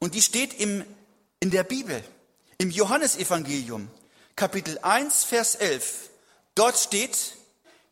Und 0.00 0.14
die 0.14 0.22
steht 0.22 0.58
im, 0.58 0.84
in 1.40 1.50
der 1.50 1.62
Bibel, 1.62 2.02
im 2.56 2.70
Johannesevangelium, 2.70 3.90
Kapitel 4.34 4.78
1, 4.78 5.24
Vers 5.24 5.54
11. 5.56 6.08
Dort 6.54 6.78
steht, 6.78 7.36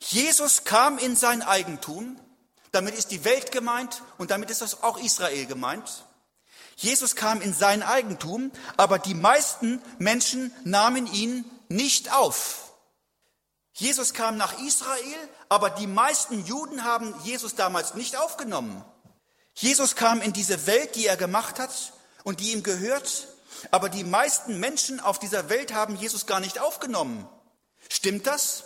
Jesus 0.01 0.65
kam 0.65 0.97
in 0.99 1.17
sein 1.17 1.43
Eigentum, 1.43 2.19
damit 2.73 2.95
ist 2.95 3.11
die 3.11 3.25
Welt 3.25 3.53
gemeint 3.53 4.03
und 4.17 4.31
damit 4.31 4.51
ist 4.51 4.83
auch 4.83 4.97
Israel 4.97 5.45
gemeint. 5.45 6.05
Jesus 6.77 7.15
kam 7.15 7.43
in 7.43 7.53
sein 7.53 7.83
Eigentum, 7.83 8.53
aber 8.79 8.99
die 8.99 9.15
meisten 9.15 9.83
Menschen 9.99 10.51
nahmen 10.65 11.07
ihn 11.13 11.45
nicht 11.69 12.15
auf. 12.15 12.73
Jesus 13.75 14.15
kam 14.15 14.39
nach 14.39 14.59
Israel, 14.63 15.29
aber 15.51 15.69
die 15.69 15.87
meisten 15.87 16.43
Juden 16.47 16.85
haben 16.85 17.15
Jesus 17.25 17.55
damals 17.55 17.95
nicht 17.95 18.17
aufgenommen. 18.17 18.83
Jesus 19.53 19.95
kam 19.95 20.23
in 20.23 20.33
diese 20.33 20.67
Welt, 20.67 20.97
die 20.97 21.07
er 21.07 21.19
gemacht 21.19 21.59
hat 21.59 21.93
und 22.29 22.41
die 22.41 22.53
ihm 22.53 22.63
gehört, 22.63 23.27
aber 23.71 23.89
die 23.89 24.05
meisten 24.05 24.61
Menschen 24.61 25.01
auf 25.01 25.19
dieser 25.19 25.49
Welt 25.49 25.73
haben 25.73 25.97
Jesus 25.97 26.27
gar 26.27 26.41
nicht 26.41 26.61
aufgenommen. 26.61 27.27
Stimmt 27.89 28.27
das, 28.27 28.65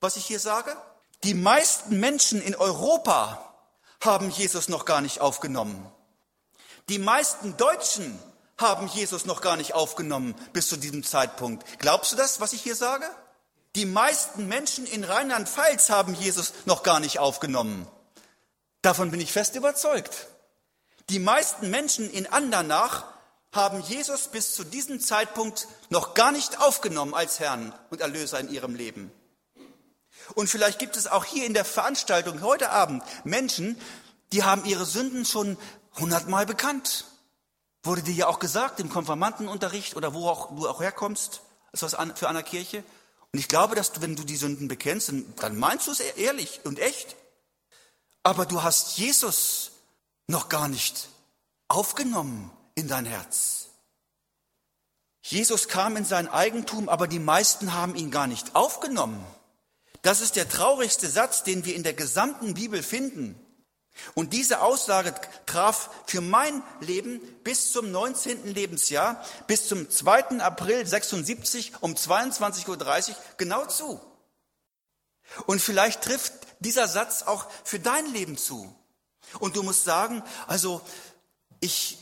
was 0.00 0.16
ich 0.16 0.26
hier 0.26 0.40
sage? 0.40 0.76
Die 1.22 1.34
meisten 1.34 2.00
Menschen 2.00 2.42
in 2.42 2.56
Europa 2.56 3.54
haben 4.00 4.28
Jesus 4.30 4.68
noch 4.68 4.86
gar 4.86 5.02
nicht 5.02 5.20
aufgenommen. 5.20 5.88
Die 6.88 6.98
meisten 6.98 7.56
Deutschen 7.56 8.18
haben 8.58 8.88
Jesus 8.88 9.24
noch 9.24 9.40
gar 9.40 9.56
nicht 9.56 9.74
aufgenommen 9.74 10.34
bis 10.52 10.66
zu 10.66 10.76
diesem 10.76 11.04
Zeitpunkt. 11.04 11.64
Glaubst 11.78 12.10
du 12.10 12.16
das, 12.16 12.40
was 12.40 12.54
ich 12.54 12.62
hier 12.62 12.74
sage? 12.74 13.08
Die 13.76 13.86
meisten 13.86 14.48
Menschen 14.48 14.84
in 14.84 15.04
Rheinland-Pfalz 15.04 15.90
haben 15.90 16.16
Jesus 16.16 16.54
noch 16.64 16.82
gar 16.82 16.98
nicht 16.98 17.20
aufgenommen. 17.20 17.86
Davon 18.82 19.12
bin 19.12 19.20
ich 19.20 19.30
fest 19.30 19.54
überzeugt. 19.54 20.26
Die 21.10 21.18
meisten 21.20 21.70
Menschen 21.70 22.10
in 22.10 22.26
Andernach 22.26 23.04
haben 23.52 23.80
Jesus 23.82 24.28
bis 24.28 24.54
zu 24.54 24.64
diesem 24.64 25.00
Zeitpunkt 25.00 25.68
noch 25.88 26.14
gar 26.14 26.32
nicht 26.32 26.60
aufgenommen 26.60 27.14
als 27.14 27.38
Herrn 27.38 27.72
und 27.90 28.00
Erlöser 28.00 28.40
in 28.40 28.50
ihrem 28.50 28.74
Leben. 28.74 29.12
Und 30.34 30.48
vielleicht 30.48 30.78
gibt 30.80 30.96
es 30.96 31.06
auch 31.06 31.24
hier 31.24 31.46
in 31.46 31.54
der 31.54 31.64
Veranstaltung 31.64 32.42
heute 32.42 32.70
Abend 32.70 33.04
Menschen, 33.24 33.80
die 34.32 34.42
haben 34.42 34.64
ihre 34.64 34.84
Sünden 34.84 35.24
schon 35.24 35.56
hundertmal 35.98 36.44
bekannt. 36.44 37.04
Wurde 37.84 38.02
dir 38.02 38.14
ja 38.14 38.26
auch 38.26 38.40
gesagt 38.40 38.80
im 38.80 38.90
Konfirmandenunterricht 38.90 39.94
oder 39.94 40.12
wo 40.12 40.28
auch 40.28 40.54
du 40.54 40.68
auch 40.68 40.80
herkommst, 40.80 41.42
ist 41.72 41.82
was 41.84 41.96
für 42.16 42.28
einer 42.28 42.42
Kirche. 42.42 42.82
Und 43.32 43.38
ich 43.38 43.48
glaube, 43.48 43.76
dass 43.76 43.92
du, 43.92 44.00
wenn 44.02 44.16
du 44.16 44.24
die 44.24 44.36
Sünden 44.36 44.66
bekennst, 44.66 45.12
dann 45.36 45.56
meinst 45.56 45.86
du 45.86 45.92
es 45.92 46.00
ehrlich 46.00 46.60
und 46.64 46.80
echt. 46.80 47.14
Aber 48.24 48.44
du 48.44 48.64
hast 48.64 48.98
Jesus 48.98 49.70
noch 50.26 50.48
gar 50.48 50.68
nicht 50.68 51.08
aufgenommen 51.68 52.50
in 52.74 52.88
dein 52.88 53.06
Herz. 53.06 53.68
Jesus 55.22 55.68
kam 55.68 55.96
in 55.96 56.04
sein 56.04 56.28
Eigentum, 56.28 56.88
aber 56.88 57.08
die 57.08 57.18
meisten 57.18 57.72
haben 57.72 57.96
ihn 57.96 58.10
gar 58.10 58.26
nicht 58.26 58.54
aufgenommen. 58.54 59.24
Das 60.02 60.20
ist 60.20 60.36
der 60.36 60.48
traurigste 60.48 61.08
Satz, 61.08 61.42
den 61.42 61.64
wir 61.64 61.74
in 61.74 61.82
der 61.82 61.94
gesamten 61.94 62.54
Bibel 62.54 62.82
finden. 62.82 63.40
Und 64.14 64.32
diese 64.32 64.60
Aussage 64.60 65.14
traf 65.46 65.90
für 66.06 66.20
mein 66.20 66.62
Leben 66.80 67.20
bis 67.42 67.72
zum 67.72 67.90
19. 67.90 68.46
Lebensjahr, 68.46 69.24
bis 69.46 69.66
zum 69.66 69.90
2. 69.90 70.40
April 70.40 70.86
76 70.86 71.72
um 71.80 71.94
22.30 71.94 72.68
Uhr 73.10 73.16
genau 73.36 73.66
zu. 73.66 74.00
Und 75.46 75.60
vielleicht 75.60 76.02
trifft 76.02 76.34
dieser 76.60 76.88
Satz 76.88 77.22
auch 77.22 77.46
für 77.64 77.80
dein 77.80 78.06
Leben 78.12 78.36
zu. 78.36 78.72
Und 79.40 79.56
du 79.56 79.62
musst 79.62 79.84
sagen, 79.84 80.22
also 80.46 80.80
ich 81.60 81.98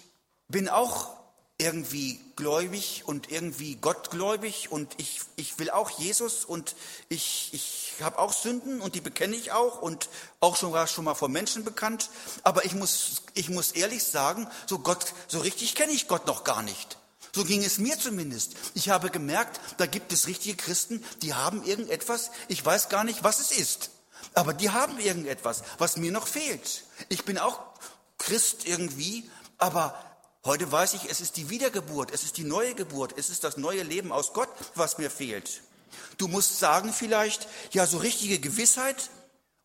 bin 0.48 0.68
auch 0.68 1.14
irgendwie 1.58 2.20
gläubig 2.34 3.04
und 3.06 3.30
irgendwie 3.30 3.76
gottgläubig 3.76 4.72
und 4.72 4.92
ich, 4.96 5.20
ich 5.36 5.58
will 5.58 5.70
auch 5.70 5.90
Jesus 5.90 6.44
und 6.44 6.74
ich, 7.08 7.50
ich 7.52 7.94
habe 8.02 8.18
auch 8.18 8.32
Sünden 8.32 8.80
und 8.80 8.96
die 8.96 9.00
bekenne 9.00 9.36
ich 9.36 9.52
auch 9.52 9.80
und 9.80 10.08
auch 10.40 10.56
schon 10.56 10.72
war 10.72 10.88
schon 10.88 11.04
mal 11.04 11.14
vor 11.14 11.28
Menschen 11.28 11.64
bekannt. 11.64 12.10
Aber 12.42 12.64
ich 12.64 12.74
muss, 12.74 13.22
ich 13.34 13.50
muss 13.50 13.70
ehrlich 13.72 14.02
sagen, 14.02 14.48
so 14.66 14.80
Gott, 14.80 15.14
so 15.28 15.38
richtig 15.38 15.76
kenne 15.76 15.92
ich 15.92 16.08
Gott 16.08 16.26
noch 16.26 16.42
gar 16.42 16.62
nicht. 16.62 16.98
So 17.32 17.44
ging 17.44 17.64
es 17.64 17.78
mir 17.78 17.98
zumindest. 17.98 18.54
Ich 18.74 18.90
habe 18.90 19.10
gemerkt, 19.10 19.60
da 19.76 19.86
gibt 19.86 20.12
es 20.12 20.26
richtige 20.26 20.56
Christen, 20.56 21.04
die 21.22 21.34
haben 21.34 21.64
irgendetwas, 21.64 22.30
ich 22.48 22.64
weiß 22.64 22.88
gar 22.88 23.04
nicht, 23.04 23.22
was 23.22 23.38
es 23.38 23.52
ist. 23.52 23.90
Aber 24.34 24.52
die 24.52 24.70
haben 24.70 24.98
irgendetwas, 24.98 25.62
was 25.78 25.96
mir 25.96 26.12
noch 26.12 26.26
fehlt. 26.26 26.84
Ich 27.08 27.24
bin 27.24 27.38
auch 27.38 27.60
Christ 28.18 28.66
irgendwie, 28.66 29.28
aber 29.58 29.94
Heute 30.46 30.70
weiß 30.70 30.92
ich, 30.92 31.10
es 31.10 31.22
ist 31.22 31.38
die 31.38 31.48
Wiedergeburt, 31.48 32.10
es 32.10 32.22
ist 32.22 32.36
die 32.36 32.44
neue 32.44 32.74
Geburt, 32.74 33.14
es 33.16 33.30
ist 33.30 33.44
das 33.44 33.56
neue 33.56 33.82
Leben 33.82 34.12
aus 34.12 34.34
Gott, 34.34 34.50
was 34.74 34.98
mir 34.98 35.10
fehlt. 35.10 35.62
Du 36.18 36.28
musst 36.28 36.58
sagen 36.58 36.92
vielleicht, 36.92 37.48
ja, 37.70 37.86
so 37.86 37.96
richtige 37.96 38.38
Gewissheit, 38.38 39.08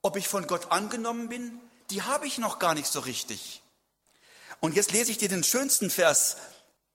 ob 0.02 0.16
ich 0.16 0.30
von 0.30 0.48
Gott 0.48 0.72
angenommen 0.72 1.28
bin, 1.28 1.60
die 1.90 2.04
habe 2.04 2.28
ich 2.28 2.38
noch 2.38 2.60
gar 2.60 2.76
nicht 2.76 2.88
so 2.88 3.02
richtig. 3.02 3.62
Und 4.62 4.74
jetzt 4.74 4.94
lese 4.94 5.12
ich 5.12 5.18
dir 5.18 5.28
den 5.28 5.44
schönsten 5.44 5.90
Vers 5.90 6.38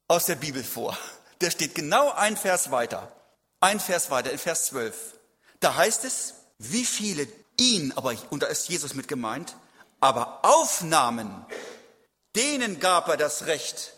aus 0.08 0.24
der 0.24 0.36
Bibel 0.36 0.64
vor. 0.64 0.96
Der 1.42 1.50
steht 1.50 1.74
genau 1.74 2.10
ein 2.10 2.38
Vers 2.38 2.70
weiter. 2.70 3.12
Ein 3.60 3.80
Vers 3.80 4.10
weiter, 4.10 4.30
in 4.30 4.38
Vers 4.38 4.66
12. 4.66 4.94
Da 5.60 5.74
heißt 5.74 6.04
es, 6.04 6.34
wie 6.56 6.86
viele 6.86 7.28
ihn, 7.58 7.92
aber, 7.96 8.14
und 8.30 8.42
da 8.42 8.46
ist 8.46 8.68
Jesus 8.68 8.94
mit 8.94 9.08
gemeint, 9.08 9.56
aber 10.00 10.44
aufnahmen, 10.44 11.46
Denen 12.36 12.80
gab 12.80 13.08
er 13.08 13.16
das 13.16 13.46
Recht, 13.46 13.92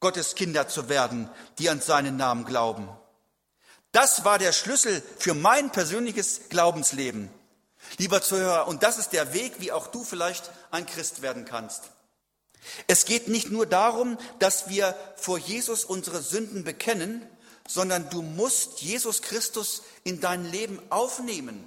Gottes 0.00 0.34
Kinder 0.34 0.68
zu 0.68 0.88
werden, 0.88 1.28
die 1.58 1.70
an 1.70 1.80
seinen 1.80 2.16
Namen 2.16 2.44
glauben. 2.44 2.88
Das 3.92 4.24
war 4.24 4.38
der 4.38 4.52
Schlüssel 4.52 5.02
für 5.18 5.34
mein 5.34 5.72
persönliches 5.72 6.42
Glaubensleben. 6.50 7.30
Lieber 7.96 8.20
Zuhörer, 8.20 8.68
und 8.68 8.82
das 8.82 8.98
ist 8.98 9.10
der 9.10 9.32
Weg, 9.32 9.54
wie 9.60 9.72
auch 9.72 9.86
du 9.86 10.04
vielleicht 10.04 10.50
ein 10.70 10.84
Christ 10.84 11.22
werden 11.22 11.46
kannst. 11.46 11.84
Es 12.86 13.06
geht 13.06 13.28
nicht 13.28 13.50
nur 13.50 13.64
darum, 13.64 14.18
dass 14.40 14.68
wir 14.68 14.94
vor 15.16 15.38
Jesus 15.38 15.84
unsere 15.84 16.20
Sünden 16.20 16.64
bekennen, 16.64 17.26
sondern 17.66 18.10
du 18.10 18.20
musst 18.20 18.82
Jesus 18.82 19.22
Christus 19.22 19.82
in 20.04 20.20
dein 20.20 20.44
Leben 20.44 20.80
aufnehmen. 20.90 21.66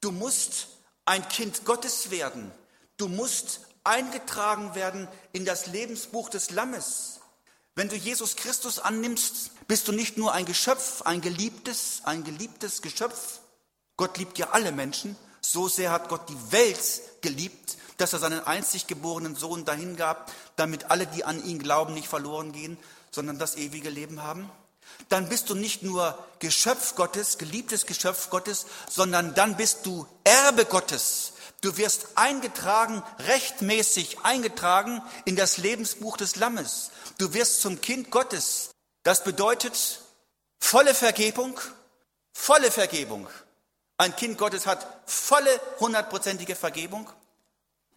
Du 0.00 0.10
musst 0.10 0.68
ein 1.04 1.26
Kind 1.28 1.64
Gottes 1.64 2.10
werden. 2.10 2.52
Du 2.96 3.08
musst 3.08 3.60
eingetragen 3.84 4.74
werden 4.74 5.08
in 5.32 5.44
das 5.44 5.66
Lebensbuch 5.66 6.28
des 6.28 6.50
Lammes. 6.50 7.20
Wenn 7.74 7.88
du 7.88 7.96
Jesus 7.96 8.36
Christus 8.36 8.78
annimmst, 8.78 9.50
bist 9.66 9.88
du 9.88 9.92
nicht 9.92 10.18
nur 10.18 10.32
ein 10.32 10.44
Geschöpf, 10.44 11.02
ein 11.02 11.20
geliebtes, 11.20 12.02
ein 12.04 12.22
geliebtes 12.22 12.82
Geschöpf. 12.82 13.40
Gott 13.96 14.18
liebt 14.18 14.38
ja 14.38 14.50
alle 14.50 14.72
Menschen. 14.72 15.16
So 15.40 15.68
sehr 15.68 15.90
hat 15.90 16.08
Gott 16.08 16.28
die 16.28 16.52
Welt 16.52 17.02
geliebt, 17.22 17.76
dass 17.96 18.12
er 18.12 18.18
seinen 18.18 18.40
einzig 18.40 18.86
geborenen 18.86 19.36
Sohn 19.36 19.64
dahingab, 19.64 20.30
damit 20.56 20.90
alle, 20.90 21.06
die 21.06 21.24
an 21.24 21.42
ihn 21.44 21.58
glauben, 21.58 21.94
nicht 21.94 22.08
verloren 22.08 22.52
gehen, 22.52 22.78
sondern 23.10 23.38
das 23.38 23.56
ewige 23.56 23.90
Leben 23.90 24.22
haben. 24.22 24.50
Dann 25.08 25.28
bist 25.28 25.50
du 25.50 25.54
nicht 25.54 25.82
nur 25.82 26.18
Geschöpf 26.38 26.94
Gottes, 26.94 27.38
geliebtes 27.38 27.86
Geschöpf 27.86 28.30
Gottes, 28.30 28.66
sondern 28.90 29.34
dann 29.34 29.56
bist 29.56 29.86
du 29.86 30.06
Erbe 30.24 30.64
Gottes. 30.64 31.32
Du 31.60 31.76
wirst 31.76 32.08
eingetragen, 32.16 33.02
rechtmäßig 33.20 34.24
eingetragen 34.24 35.00
in 35.24 35.36
das 35.36 35.58
Lebensbuch 35.58 36.16
des 36.16 36.36
Lammes. 36.36 36.90
Du 37.18 37.34
wirst 37.34 37.60
zum 37.60 37.80
Kind 37.80 38.10
Gottes. 38.10 38.70
Das 39.04 39.22
bedeutet 39.22 40.00
volle 40.58 40.94
Vergebung, 40.94 41.58
volle 42.32 42.70
Vergebung. 42.70 43.28
Ein 43.96 44.16
Kind 44.16 44.38
Gottes 44.38 44.66
hat 44.66 44.84
volle, 45.06 45.60
hundertprozentige 45.78 46.56
Vergebung. 46.56 47.08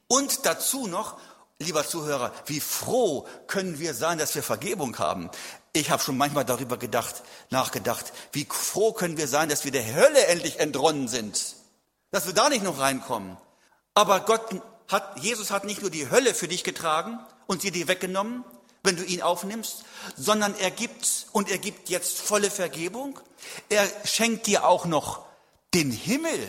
Und 0.08 0.46
dazu 0.46 0.86
noch, 0.86 1.20
lieber 1.58 1.88
Zuhörer, 1.88 2.32
wie 2.46 2.60
froh 2.60 3.28
können 3.48 3.80
wir 3.80 3.96
sein, 3.96 4.20
dass 4.20 4.36
wir 4.36 4.44
Vergebung 4.44 5.00
haben. 5.00 5.32
Ich 5.76 5.90
habe 5.90 6.02
schon 6.02 6.16
manchmal 6.16 6.46
darüber 6.46 6.78
gedacht, 6.78 7.22
nachgedacht, 7.50 8.14
wie 8.32 8.48
froh 8.50 8.94
können 8.94 9.18
wir 9.18 9.28
sein, 9.28 9.50
dass 9.50 9.66
wir 9.66 9.74
der 9.74 9.94
Hölle 9.94 10.26
endlich 10.28 10.62
entronnen 10.62 11.10
sind, 11.10 11.58
dass 12.12 12.26
wir 12.26 12.34
da 12.34 12.48
nicht 12.48 12.64
noch 12.64 12.80
reinkommen. 12.80 13.36
Aber 13.94 14.22
Gott 14.22 14.62
hat, 14.88 15.20
Jesus 15.20 15.52
hat 15.52 15.66
nicht 15.66 15.82
nur 15.82 15.92
die 15.92 16.10
Hölle 16.10 16.34
für 16.34 16.48
dich 16.48 16.64
getragen 16.64 17.20
und 17.46 17.62
sie 17.62 17.72
dir 17.72 17.90
weggenommen, 17.90 18.46
wenn 18.84 18.96
du 18.96 19.04
ihn 19.04 19.22
aufnimmst, 19.22 19.84
sondern 20.16 20.56
er 20.58 20.72
gibt 20.72 21.28
und 21.34 21.52
er 21.52 21.58
gibt 21.58 21.90
jetzt 21.90 22.22
volle 22.22 22.52
Vergebung. 22.52 23.20
Er 23.68 23.86
schenkt 24.06 24.48
dir 24.48 24.66
auch 24.66 24.86
noch 24.86 25.26
den 25.74 25.92
Himmel, 25.92 26.40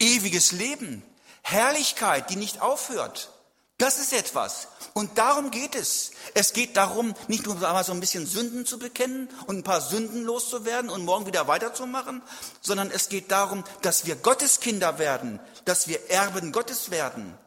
ewiges 0.00 0.50
Leben, 0.50 1.04
Herrlichkeit, 1.42 2.30
die 2.30 2.36
nicht 2.36 2.62
aufhört. 2.62 3.30
Das 3.78 3.98
ist 4.00 4.12
etwas. 4.12 4.66
Und 4.92 5.18
darum 5.18 5.52
geht 5.52 5.76
es. 5.76 6.10
Es 6.34 6.52
geht 6.52 6.76
darum, 6.76 7.14
nicht 7.28 7.46
nur 7.46 7.54
einmal 7.54 7.84
so 7.84 7.92
ein 7.92 8.00
bisschen 8.00 8.26
Sünden 8.26 8.66
zu 8.66 8.80
bekennen 8.80 9.28
und 9.46 9.58
ein 9.58 9.62
paar 9.62 9.80
Sünden 9.80 10.24
loszuwerden 10.24 10.90
und 10.90 11.04
morgen 11.04 11.26
wieder 11.26 11.46
weiterzumachen, 11.46 12.20
sondern 12.60 12.90
es 12.90 13.08
geht 13.08 13.30
darum, 13.30 13.62
dass 13.82 14.04
wir 14.04 14.16
Gottes 14.16 14.58
Kinder 14.58 14.98
werden, 14.98 15.38
dass 15.64 15.86
wir 15.86 16.10
Erben 16.10 16.50
Gottes 16.50 16.90
werden, 16.90 17.38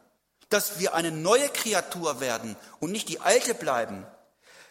dass 0.48 0.78
wir 0.78 0.94
eine 0.94 1.10
neue 1.10 1.50
Kreatur 1.50 2.20
werden 2.20 2.56
und 2.80 2.92
nicht 2.92 3.10
die 3.10 3.20
alte 3.20 3.52
bleiben. 3.52 4.06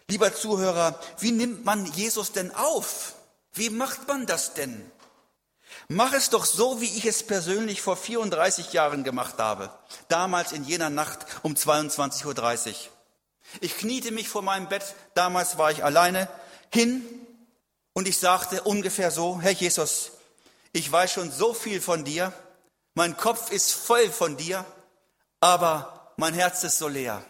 Lieber 0.08 0.34
Zuhörer, 0.34 1.00
wie 1.20 1.32
nimmt 1.32 1.64
man 1.64 1.86
Jesus 1.86 2.32
denn 2.32 2.50
auf? 2.56 3.14
Wie 3.54 3.70
macht 3.70 4.08
man 4.08 4.26
das 4.26 4.56
denn? 4.56 4.92
Mach 5.94 6.14
es 6.14 6.30
doch 6.30 6.46
so, 6.46 6.80
wie 6.80 6.86
ich 6.86 7.04
es 7.04 7.22
persönlich 7.22 7.82
vor 7.82 7.98
34 7.98 8.72
Jahren 8.72 9.04
gemacht 9.04 9.40
habe. 9.40 9.70
Damals 10.08 10.54
in 10.54 10.64
jener 10.64 10.90
Nacht 10.90 11.26
um 11.44 11.54
22.30 11.56 12.70
Uhr. 12.70 12.76
Ich 13.60 13.76
kniete 13.78 14.12
mich 14.12 14.30
vor 14.30 14.42
meinem 14.42 14.70
Bett, 14.70 14.96
damals 15.16 15.58
war 15.58 15.70
ich 15.70 15.84
alleine, 15.84 16.30
hin 16.72 17.04
und 17.92 18.08
ich 18.08 18.20
sagte 18.20 18.62
ungefähr 18.64 19.12
so, 19.12 19.42
Herr 19.42 19.52
Jesus, 19.52 20.12
ich 20.72 20.90
weiß 20.90 21.12
schon 21.12 21.30
so 21.30 21.54
viel 21.54 21.82
von 21.82 22.06
dir, 22.06 22.32
mein 22.94 23.18
Kopf 23.18 23.52
ist 23.52 23.74
voll 23.74 24.10
von 24.10 24.38
dir, 24.38 24.64
aber 25.42 26.14
mein 26.16 26.34
Herz 26.34 26.64
ist 26.64 26.78
so 26.78 26.88
leer. 26.88 27.22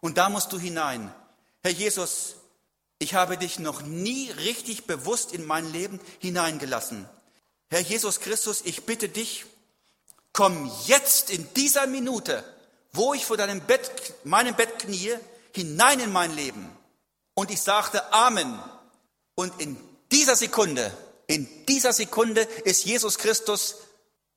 Und 0.00 0.18
da 0.18 0.28
musst 0.28 0.52
du 0.52 0.60
hinein. 0.60 1.12
Herr 1.64 1.72
Jesus, 1.72 2.36
ich 3.00 3.14
habe 3.14 3.36
dich 3.38 3.58
noch 3.58 3.82
nie 3.82 4.30
richtig 4.30 4.86
bewusst 4.86 5.32
in 5.32 5.44
mein 5.44 5.72
Leben 5.72 5.98
hineingelassen. 6.20 7.08
Herr 7.74 7.80
Jesus 7.80 8.20
Christus, 8.20 8.60
ich 8.64 8.84
bitte 8.84 9.08
dich, 9.08 9.46
komm 10.32 10.70
jetzt 10.86 11.28
in 11.30 11.52
dieser 11.54 11.88
Minute, 11.88 12.44
wo 12.92 13.14
ich 13.14 13.26
vor 13.26 13.36
deinem 13.36 13.60
Bett, 13.62 13.90
meinem 14.22 14.54
Bett 14.54 14.78
kniee, 14.78 15.18
hinein 15.50 15.98
in 15.98 16.12
mein 16.12 16.36
Leben. 16.36 16.70
Und 17.34 17.50
ich 17.50 17.60
sagte 17.60 18.12
Amen. 18.12 18.60
Und 19.34 19.60
in 19.60 19.76
dieser 20.12 20.36
Sekunde, 20.36 20.96
in 21.26 21.48
dieser 21.66 21.92
Sekunde 21.92 22.42
ist 22.62 22.84
Jesus 22.84 23.18
Christus 23.18 23.78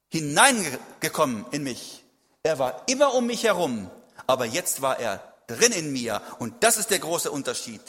hineingekommen 0.09 1.45
in 1.51 1.61
mich. 1.61 2.03
Er 2.41 2.57
war 2.57 2.85
immer 2.87 3.13
um 3.13 3.27
mich 3.27 3.43
herum, 3.43 3.87
aber 4.25 4.45
jetzt 4.45 4.81
war 4.81 4.99
er 4.99 5.35
drin 5.45 5.73
in 5.73 5.93
mir. 5.93 6.23
Und 6.39 6.63
das 6.63 6.77
ist 6.77 6.89
der 6.89 6.97
große 6.97 7.29
Unterschied. 7.29 7.81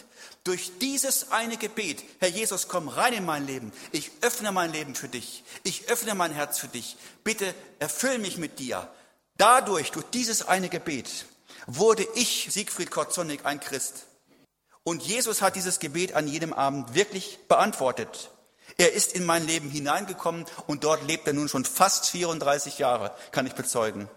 Durch 0.49 0.78
dieses 0.78 1.30
eine 1.30 1.59
Gebet, 1.59 2.03
Herr 2.20 2.30
Jesus, 2.30 2.68
komm 2.68 2.88
rein 2.88 3.12
in 3.12 3.26
mein 3.26 3.46
Leben. 3.46 3.70
Ich 3.92 4.11
öffne 4.22 4.51
mein 4.51 4.72
Leben 4.72 4.94
für 4.94 5.07
dich. 5.07 5.44
Ich 5.62 5.90
öffne 5.90 6.14
mein 6.14 6.32
Herz 6.32 6.59
für 6.59 6.68
dich. 6.68 6.96
Bitte 7.22 7.55
erfüll 7.80 8.16
mich 8.16 8.38
mit 8.38 8.59
dir. 8.59 8.88
Dadurch, 9.36 9.90
durch 9.90 10.07
dieses 10.07 10.49
eine 10.49 10.70
Gebet, 10.70 11.26
wurde 11.66 12.09
ich, 12.14 12.49
Siegfried 12.51 12.90
Korzonik, 12.90 13.44
ein 13.44 13.61
Christ. 13.61 14.07
Und 14.84 15.03
Jesus 15.03 15.42
hat 15.42 15.55
dieses 15.55 15.80
Gebet 15.80 16.14
an 16.14 16.26
jedem 16.26 16.55
Abend 16.55 16.94
wirklich 16.94 17.40
beantwortet. 17.46 18.30
Er 18.78 18.94
ist 18.94 19.12
in 19.12 19.26
mein 19.26 19.46
Leben 19.46 19.68
hineingekommen 19.68 20.46
und 20.66 20.82
dort 20.82 21.07
lebt 21.07 21.26
er 21.26 21.34
nun 21.34 21.51
schon 21.51 21.66
fast 21.66 22.07
34 22.07 22.78
Jahre, 22.78 23.14
kann 23.32 23.46
ich 23.46 23.53
bezeugen. 23.53 24.09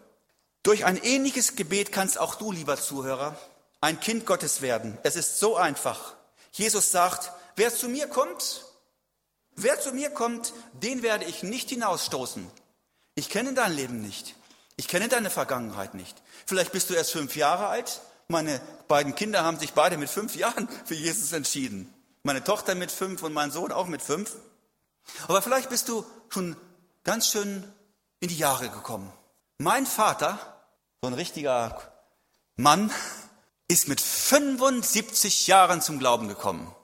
Durch 0.63 0.85
ein 0.85 0.95
ähnliches 0.95 1.57
Gebet 1.57 1.91
kannst 1.91 2.17
auch 2.17 2.35
du, 2.35 2.53
lieber 2.53 2.77
Zuhörer, 2.77 3.35
ein 3.81 3.99
Kind 3.99 4.25
Gottes 4.25 4.61
werden. 4.61 4.97
Es 5.03 5.17
ist 5.17 5.37
so 5.37 5.57
einfach. 5.57 6.15
Jesus 6.51 6.91
sagt, 6.91 7.31
wer 7.55 7.73
zu 7.73 7.87
mir 7.87 8.07
kommt, 8.07 8.65
wer 9.55 9.79
zu 9.79 9.93
mir 9.93 10.09
kommt, 10.09 10.53
den 10.73 11.01
werde 11.01 11.25
ich 11.25 11.43
nicht 11.43 11.69
hinausstoßen. 11.69 12.49
Ich 13.15 13.29
kenne 13.29 13.53
dein 13.53 13.73
Leben 13.73 14.01
nicht. 14.01 14.35
Ich 14.77 14.87
kenne 14.87 15.07
deine 15.07 15.29
Vergangenheit 15.29 15.93
nicht. 15.93 16.21
Vielleicht 16.45 16.71
bist 16.71 16.89
du 16.89 16.93
erst 16.93 17.11
fünf 17.11 17.35
Jahre 17.35 17.67
alt. 17.67 18.01
Meine 18.27 18.61
beiden 18.87 19.15
Kinder 19.15 19.43
haben 19.43 19.59
sich 19.59 19.73
beide 19.73 19.97
mit 19.97 20.09
fünf 20.09 20.35
Jahren 20.35 20.67
für 20.85 20.95
Jesus 20.95 21.31
entschieden. 21.33 21.93
Meine 22.23 22.43
Tochter 22.43 22.75
mit 22.75 22.91
fünf 22.91 23.23
und 23.23 23.33
mein 23.33 23.51
Sohn 23.51 23.71
auch 23.71 23.87
mit 23.87 24.01
fünf. 24.01 24.35
Aber 25.27 25.41
vielleicht 25.41 25.69
bist 25.69 25.89
du 25.89 26.05
schon 26.29 26.55
ganz 27.03 27.27
schön 27.27 27.63
in 28.19 28.29
die 28.29 28.37
Jahre 28.37 28.69
gekommen. 28.69 29.11
Mein 29.57 29.85
Vater, 29.85 30.39
so 31.01 31.07
ein 31.07 31.13
richtiger 31.13 31.79
Mann, 32.55 32.91
ist 33.71 33.87
mit 33.87 34.01
75 34.01 35.47
Jahren 35.47 35.81
zum 35.81 35.97
Glauben 35.97 36.27
gekommen. 36.27 36.75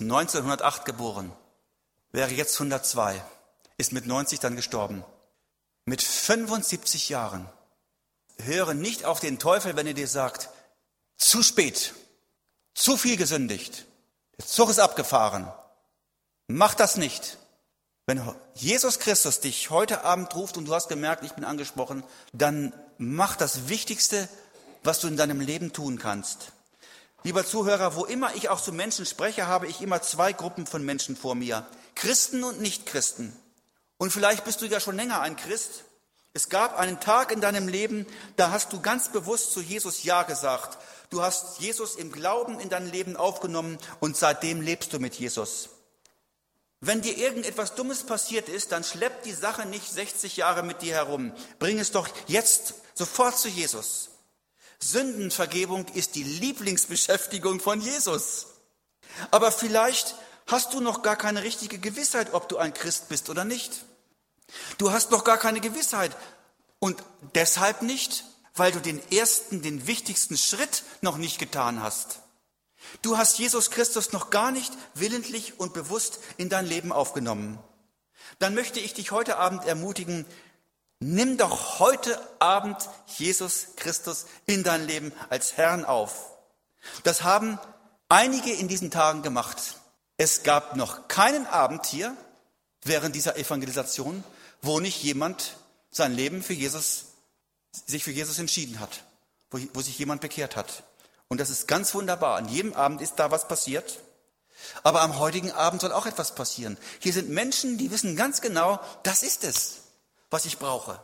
1908 0.00 0.84
geboren, 0.84 1.32
wäre 2.12 2.30
jetzt 2.30 2.56
102, 2.56 3.24
ist 3.78 3.92
mit 3.92 4.06
90 4.06 4.38
dann 4.38 4.54
gestorben. 4.54 5.02
Mit 5.86 6.02
75 6.02 7.08
Jahren. 7.08 7.48
Höre 8.36 8.74
nicht 8.74 9.06
auf 9.06 9.20
den 9.20 9.38
Teufel, 9.38 9.76
wenn 9.76 9.86
er 9.86 9.94
dir 9.94 10.08
sagt, 10.08 10.50
zu 11.16 11.42
spät, 11.42 11.94
zu 12.74 12.98
viel 12.98 13.16
gesündigt, 13.16 13.86
der 14.36 14.46
Zug 14.46 14.68
ist 14.68 14.80
abgefahren. 14.80 15.50
Mach 16.48 16.74
das 16.74 16.98
nicht. 16.98 17.38
Wenn 18.04 18.20
Jesus 18.52 18.98
Christus 18.98 19.40
dich 19.40 19.70
heute 19.70 20.04
Abend 20.04 20.34
ruft 20.34 20.58
und 20.58 20.66
du 20.66 20.74
hast 20.74 20.88
gemerkt, 20.88 21.24
ich 21.24 21.32
bin 21.32 21.44
angesprochen, 21.44 22.04
dann 22.34 22.74
mach 22.98 23.36
das 23.36 23.68
Wichtigste, 23.68 24.28
was 24.84 25.00
du 25.00 25.08
in 25.08 25.16
deinem 25.16 25.40
Leben 25.40 25.72
tun 25.72 25.98
kannst. 25.98 26.52
Lieber 27.24 27.46
Zuhörer, 27.46 27.96
wo 27.96 28.04
immer 28.04 28.34
ich 28.34 28.50
auch 28.50 28.60
zu 28.60 28.70
Menschen 28.70 29.06
spreche, 29.06 29.46
habe 29.46 29.66
ich 29.66 29.80
immer 29.80 30.02
zwei 30.02 30.32
Gruppen 30.34 30.66
von 30.66 30.84
Menschen 30.84 31.16
vor 31.16 31.34
mir. 31.34 31.66
Christen 31.94 32.44
und 32.44 32.60
Nichtchristen. 32.60 33.34
Und 33.96 34.12
vielleicht 34.12 34.44
bist 34.44 34.60
du 34.60 34.66
ja 34.66 34.78
schon 34.78 34.96
länger 34.96 35.20
ein 35.22 35.36
Christ. 35.36 35.84
Es 36.34 36.50
gab 36.50 36.78
einen 36.78 37.00
Tag 37.00 37.32
in 37.32 37.40
deinem 37.40 37.66
Leben, 37.66 38.06
da 38.36 38.50
hast 38.50 38.72
du 38.72 38.80
ganz 38.80 39.10
bewusst 39.10 39.52
zu 39.52 39.62
Jesus 39.62 40.02
Ja 40.02 40.24
gesagt. 40.24 40.76
Du 41.08 41.22
hast 41.22 41.60
Jesus 41.60 41.94
im 41.94 42.12
Glauben 42.12 42.60
in 42.60 42.68
dein 42.68 42.90
Leben 42.90 43.16
aufgenommen 43.16 43.78
und 44.00 44.16
seitdem 44.16 44.60
lebst 44.60 44.92
du 44.92 44.98
mit 44.98 45.14
Jesus. 45.14 45.70
Wenn 46.80 47.00
dir 47.00 47.16
irgendetwas 47.16 47.74
Dummes 47.74 48.02
passiert 48.02 48.50
ist, 48.50 48.72
dann 48.72 48.84
schlepp 48.84 49.22
die 49.22 49.32
Sache 49.32 49.64
nicht 49.64 49.90
60 49.90 50.36
Jahre 50.36 50.62
mit 50.62 50.82
dir 50.82 50.92
herum. 50.92 51.32
Bring 51.58 51.78
es 51.78 51.92
doch 51.92 52.08
jetzt 52.26 52.74
sofort 52.94 53.38
zu 53.38 53.48
Jesus. 53.48 54.10
Sündenvergebung 54.80 55.86
ist 55.94 56.14
die 56.14 56.22
Lieblingsbeschäftigung 56.22 57.60
von 57.60 57.80
Jesus. 57.80 58.46
Aber 59.30 59.52
vielleicht 59.52 60.14
hast 60.46 60.74
du 60.74 60.80
noch 60.80 61.02
gar 61.02 61.16
keine 61.16 61.42
richtige 61.42 61.78
Gewissheit, 61.78 62.34
ob 62.34 62.48
du 62.48 62.58
ein 62.58 62.74
Christ 62.74 63.08
bist 63.08 63.30
oder 63.30 63.44
nicht. 63.44 63.84
Du 64.78 64.92
hast 64.92 65.10
noch 65.10 65.24
gar 65.24 65.38
keine 65.38 65.60
Gewissheit. 65.60 66.16
Und 66.78 67.02
deshalb 67.34 67.82
nicht, 67.82 68.24
weil 68.54 68.72
du 68.72 68.80
den 68.80 69.00
ersten, 69.10 69.62
den 69.62 69.86
wichtigsten 69.86 70.36
Schritt 70.36 70.82
noch 71.00 71.16
nicht 71.16 71.38
getan 71.38 71.82
hast. 71.82 72.20
Du 73.02 73.16
hast 73.16 73.38
Jesus 73.38 73.70
Christus 73.70 74.12
noch 74.12 74.30
gar 74.30 74.50
nicht 74.50 74.72
willentlich 74.94 75.58
und 75.58 75.72
bewusst 75.72 76.20
in 76.36 76.48
dein 76.48 76.66
Leben 76.66 76.92
aufgenommen. 76.92 77.58
Dann 78.38 78.54
möchte 78.54 78.80
ich 78.80 78.94
dich 78.94 79.10
heute 79.10 79.36
Abend 79.36 79.64
ermutigen, 79.64 80.26
Nimm 81.06 81.36
doch 81.36 81.80
heute 81.80 82.18
Abend 82.38 82.78
Jesus 83.18 83.66
Christus 83.76 84.24
in 84.46 84.62
dein 84.62 84.86
Leben 84.86 85.12
als 85.28 85.58
Herrn 85.58 85.84
auf. 85.84 86.30
Das 87.02 87.22
haben 87.22 87.58
einige 88.08 88.50
in 88.50 88.68
diesen 88.68 88.90
Tagen 88.90 89.20
gemacht. 89.20 89.74
Es 90.16 90.44
gab 90.44 90.76
noch 90.76 91.06
keinen 91.06 91.46
Abend 91.46 91.84
hier 91.84 92.16
während 92.84 93.14
dieser 93.14 93.36
Evangelisation, 93.36 94.24
wo 94.62 94.80
nicht 94.80 95.02
jemand 95.02 95.58
sein 95.90 96.14
Leben 96.14 96.42
für 96.42 96.54
Jesus, 96.54 97.04
sich 97.84 98.02
für 98.02 98.10
Jesus 98.10 98.38
entschieden 98.38 98.80
hat, 98.80 99.04
wo, 99.50 99.58
wo 99.74 99.82
sich 99.82 99.98
jemand 99.98 100.22
bekehrt 100.22 100.56
hat. 100.56 100.84
Und 101.28 101.38
das 101.38 101.50
ist 101.50 101.68
ganz 101.68 101.94
wunderbar. 101.94 102.38
An 102.38 102.48
jedem 102.48 102.72
Abend 102.72 103.02
ist 103.02 103.16
da 103.16 103.30
was 103.30 103.46
passiert. 103.46 104.00
Aber 104.82 105.02
am 105.02 105.18
heutigen 105.18 105.52
Abend 105.52 105.82
soll 105.82 105.92
auch 105.92 106.06
etwas 106.06 106.34
passieren. 106.34 106.78
Hier 107.00 107.12
sind 107.12 107.28
Menschen, 107.28 107.76
die 107.76 107.90
wissen 107.90 108.16
ganz 108.16 108.40
genau, 108.40 108.80
das 109.02 109.22
ist 109.22 109.44
es 109.44 109.83
was 110.34 110.46
ich 110.46 110.58
brauche. 110.58 111.00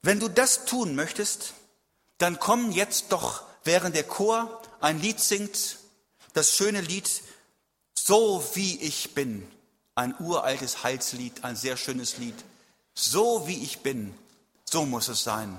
Wenn 0.00 0.20
du 0.20 0.28
das 0.28 0.64
tun 0.64 0.94
möchtest, 0.94 1.52
dann 2.16 2.38
komm 2.38 2.72
jetzt 2.72 3.12
doch, 3.12 3.42
während 3.62 3.94
der 3.94 4.04
Chor 4.04 4.62
ein 4.80 4.98
Lied 4.98 5.20
singt, 5.20 5.76
das 6.32 6.56
schöne 6.56 6.80
Lied, 6.80 7.22
so 7.94 8.42
wie 8.54 8.80
ich 8.80 9.12
bin, 9.12 9.46
ein 9.94 10.14
uraltes 10.18 10.82
Heilslied, 10.82 11.44
ein 11.44 11.56
sehr 11.56 11.76
schönes 11.76 12.16
Lied. 12.16 12.34
So 12.94 13.46
wie 13.46 13.62
ich 13.62 13.80
bin, 13.80 14.14
so 14.64 14.86
muss 14.86 15.08
es 15.08 15.22
sein. 15.22 15.58